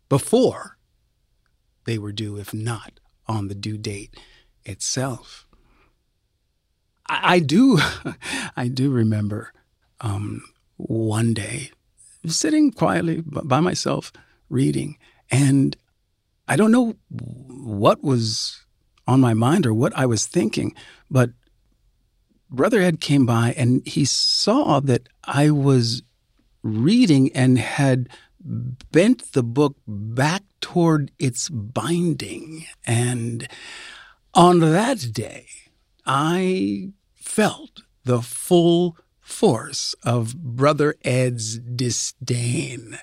before 0.08 0.78
they 1.86 1.98
were 1.98 2.12
due, 2.12 2.38
if 2.38 2.54
not 2.54 3.00
on 3.28 3.48
the 3.48 3.56
due 3.56 3.78
date 3.78 4.16
itself. 4.66 5.48
I, 7.08 7.36
I 7.36 7.40
do, 7.40 7.80
I 8.58 8.68
do 8.68 8.90
remember 8.90 9.54
um, 10.02 10.44
one 10.78 11.34
day 11.34 11.72
sitting 12.26 12.72
quietly 12.72 13.22
by 13.26 13.60
myself 13.60 14.12
reading, 14.50 14.98
and 15.32 15.76
I 16.48 16.56
don't 16.56 16.72
know 16.72 16.96
what 17.10 18.04
was 18.04 18.66
on 19.08 19.20
my 19.20 19.34
mind 19.34 19.66
or 19.66 19.74
what 19.74 19.96
I 19.96 20.06
was 20.06 20.26
thinking, 20.26 20.76
but 21.10 21.32
Brother 22.50 22.82
Ed 22.82 23.00
came 23.00 23.26
by 23.26 23.54
and 23.56 23.86
he 23.88 24.06
saw 24.06 24.80
that 24.82 25.08
I 25.24 25.52
was 25.52 26.02
reading 26.64 27.32
and 27.34 27.58
had 27.58 28.10
bent 28.40 29.34
the 29.34 29.44
book 29.44 29.76
back 29.88 30.44
toward 30.62 31.12
its 31.20 31.50
binding. 31.50 32.66
And 32.86 33.48
on 34.34 34.60
that 34.60 35.14
day, 35.14 35.48
I 36.06 36.92
felt 37.16 37.84
the 38.04 38.22
full 38.22 38.98
force 39.20 39.94
of 40.04 40.36
Brother 40.36 40.96
Ed's 41.04 41.60
disdain 41.60 42.98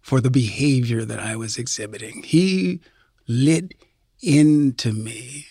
for 0.00 0.20
the 0.20 0.30
behavior 0.30 1.04
that 1.04 1.20
I 1.20 1.36
was 1.36 1.56
exhibiting. 1.56 2.22
He 2.22 2.80
lit 3.26 3.72
into 4.20 4.92
me 4.92 5.46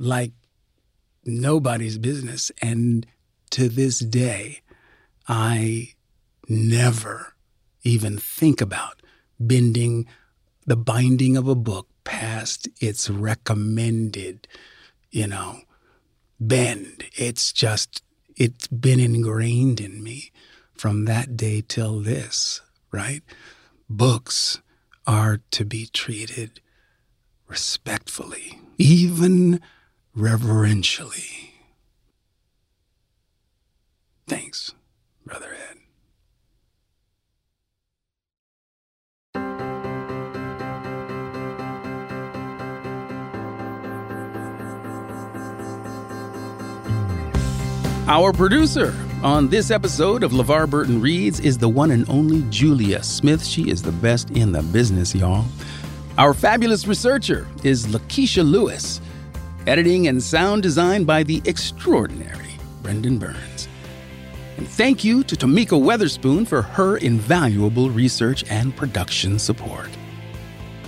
like 0.00 0.32
nobody's 1.24 1.98
business. 1.98 2.50
And 2.62 3.06
to 3.50 3.68
this 3.68 3.98
day, 3.98 4.60
I 5.28 5.94
never 6.48 7.34
even 7.82 8.18
think 8.18 8.60
about 8.60 9.02
bending 9.38 10.06
the 10.66 10.76
binding 10.76 11.36
of 11.36 11.48
a 11.48 11.54
book 11.54 11.88
past 12.04 12.68
its 12.80 13.08
recommended, 13.08 14.46
you 15.10 15.26
know, 15.26 15.60
bend. 16.38 17.04
It's 17.14 17.52
just, 17.52 18.02
it's 18.36 18.66
been 18.68 19.00
ingrained 19.00 19.80
in 19.80 20.02
me 20.02 20.30
from 20.74 21.04
that 21.04 21.36
day 21.36 21.62
till 21.66 22.00
this, 22.00 22.60
right? 22.90 23.22
Books 23.88 24.60
are 25.06 25.40
to 25.50 25.64
be 25.64 25.86
treated 25.86 26.60
respectfully, 27.48 28.60
even 28.78 29.60
reverentially. 30.14 31.54
Thanks, 34.26 34.72
Brother 35.24 35.52
Ed. 35.52 35.76
Our 48.06 48.32
producer 48.32 48.92
on 49.22 49.48
this 49.48 49.70
episode 49.70 50.24
of 50.24 50.32
LeVar 50.32 50.68
Burton 50.68 51.00
Reads 51.00 51.38
is 51.38 51.56
the 51.56 51.68
one 51.68 51.92
and 51.92 52.08
only 52.10 52.42
Julia 52.50 53.04
Smith. 53.04 53.44
She 53.44 53.70
is 53.70 53.82
the 53.82 53.92
best 53.92 54.30
in 54.30 54.50
the 54.50 54.62
business, 54.62 55.14
y'all. 55.14 55.44
Our 56.18 56.34
fabulous 56.34 56.88
researcher 56.88 57.46
is 57.62 57.86
Lakeisha 57.86 58.44
Lewis. 58.44 59.00
Editing 59.66 60.08
and 60.08 60.22
sound 60.22 60.62
design 60.62 61.04
by 61.04 61.22
the 61.22 61.42
extraordinary 61.44 62.56
Brendan 62.82 63.18
Burns. 63.18 63.68
And 64.56 64.66
thank 64.66 65.04
you 65.04 65.22
to 65.24 65.36
Tamika 65.36 65.78
Weatherspoon 65.78 66.46
for 66.46 66.62
her 66.62 66.96
invaluable 66.96 67.90
research 67.90 68.42
and 68.50 68.74
production 68.74 69.38
support. 69.38 69.90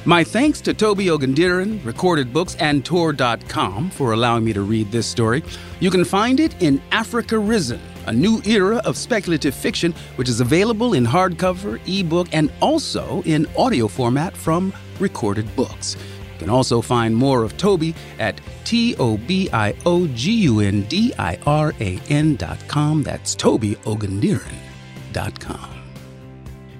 My 0.06 0.24
thanks 0.24 0.62
to 0.62 0.72
Tobi 0.72 1.06
Ogundiran, 1.06 1.84
Recorded 1.84 2.32
Books, 2.32 2.56
and 2.56 2.82
Tor.com 2.82 3.90
for 3.90 4.12
allowing 4.12 4.44
me 4.44 4.54
to 4.54 4.62
read 4.62 4.90
this 4.90 5.06
story. 5.06 5.44
You 5.78 5.90
can 5.90 6.04
find 6.04 6.40
it 6.40 6.60
in 6.62 6.80
Africa 6.92 7.38
Risen, 7.38 7.80
a 8.06 8.12
new 8.12 8.40
era 8.46 8.78
of 8.86 8.96
speculative 8.96 9.54
fiction, 9.54 9.94
which 10.16 10.30
is 10.30 10.40
available 10.40 10.94
in 10.94 11.04
hardcover, 11.04 11.78
ebook, 11.86 12.28
and 12.32 12.50
also 12.60 13.22
in 13.26 13.46
audio 13.56 13.86
format 13.86 14.34
from 14.34 14.72
Recorded 14.98 15.54
Books. 15.54 15.96
You 16.42 16.46
can 16.46 16.56
also 16.56 16.80
find 16.80 17.14
more 17.14 17.44
of 17.44 17.56
Tobi 17.56 17.94
at 18.18 18.40
T 18.64 18.96
O 18.96 19.16
B 19.16 19.48
I 19.52 19.76
O 19.86 20.08
G 20.08 20.32
U 20.42 20.58
N 20.58 20.82
D 20.82 21.14
I 21.16 21.38
R 21.46 21.72
A 21.78 22.00
N 22.08 22.34
dot 22.34 22.58
com. 22.66 23.04
That's 23.04 23.36
dot 23.36 23.60
com. 25.38 25.70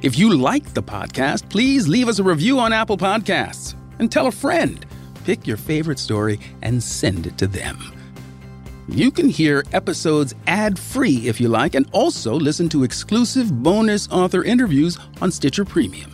If 0.03 0.19
you 0.19 0.35
like 0.35 0.75
the 0.75 0.83
podcast, 0.83 1.49
please 1.49 1.87
leave 1.87 2.09
us 2.09 2.19
a 2.19 2.25
review 2.25 2.59
on 2.59 2.73
Apple 2.73 2.99
Podcasts 2.99 3.77
and 4.01 4.11
tell 4.11 4.27
a 4.27 4.33
friend. 4.33 4.85
Pick 5.23 5.47
your 5.47 5.57
favorite 5.57 6.01
story 6.01 6.41
and 6.63 6.83
send 6.83 7.29
it 7.29 7.39
to 7.39 7.47
them. 7.47 7.79
You 8.89 9.13
can 9.13 9.29
hear 9.29 9.63
episodes 9.73 10.35
ad 10.49 10.77
free 10.77 11.29
if 11.29 11.41
you 11.41 11.49
like, 11.49 11.77
and 11.77 11.89
also 11.93 12.35
listen 12.35 12.69
to 12.71 12.83
exclusive 12.83 13.63
bonus 13.63 14.11
author 14.11 14.43
interviews 14.43 14.99
on 15.21 15.31
Stitcher 15.31 15.65
Premium. 15.65 16.12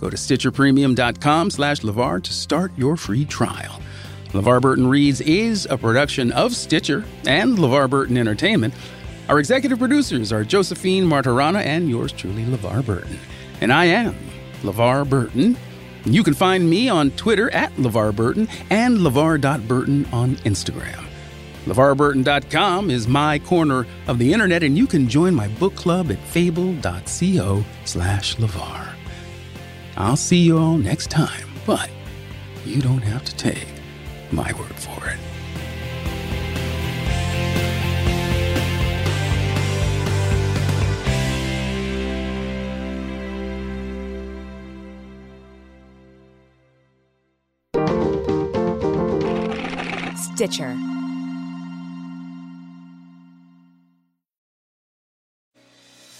Go 0.00 0.08
to 0.08 0.16
StitcherPremium.com 0.16 1.50
slash 1.50 1.80
LeVar 1.80 2.22
to 2.22 2.32
start 2.32 2.72
your 2.76 2.96
free 2.96 3.24
trial. 3.24 3.80
LeVar 4.28 4.60
Burton 4.62 4.86
Reads 4.86 5.20
is 5.20 5.66
a 5.68 5.76
production 5.76 6.32
of 6.32 6.54
Stitcher 6.54 7.04
and 7.26 7.58
LeVar 7.58 7.90
Burton 7.90 8.16
Entertainment. 8.16 8.72
Our 9.28 9.38
executive 9.38 9.78
producers 9.78 10.32
are 10.32 10.44
Josephine 10.44 11.04
Martirana 11.04 11.64
and 11.64 11.88
yours 11.88 12.12
truly, 12.12 12.44
LeVar 12.44 12.86
Burton. 12.86 13.18
And 13.60 13.72
I 13.72 13.86
am 13.86 14.16
LeVar 14.62 15.08
Burton. 15.08 15.56
You 16.04 16.24
can 16.24 16.34
find 16.34 16.68
me 16.68 16.88
on 16.88 17.10
Twitter 17.12 17.50
at 17.50 17.74
LeVar 17.76 18.16
Burton 18.16 18.48
and 18.70 18.98
LeVar.Burton 18.98 20.06
on 20.12 20.36
Instagram. 20.36 21.04
LeVarBurton.com 21.66 22.90
is 22.90 23.06
my 23.06 23.38
corner 23.40 23.86
of 24.06 24.18
the 24.18 24.32
internet, 24.32 24.62
and 24.62 24.78
you 24.78 24.86
can 24.86 25.08
join 25.08 25.34
my 25.34 25.46
book 25.46 25.76
club 25.76 26.10
at 26.10 26.18
fable.co 26.18 27.64
slash 27.84 28.36
LeVar. 28.36 28.99
I'll 29.96 30.16
see 30.16 30.38
you 30.38 30.58
all 30.58 30.76
next 30.76 31.10
time, 31.10 31.48
but 31.66 31.90
you 32.64 32.80
don't 32.80 33.02
have 33.02 33.24
to 33.24 33.36
take 33.36 33.66
my 34.32 34.52
word 34.52 34.74
for 34.76 35.08
it. 35.08 35.18
Stitcher. 50.16 50.99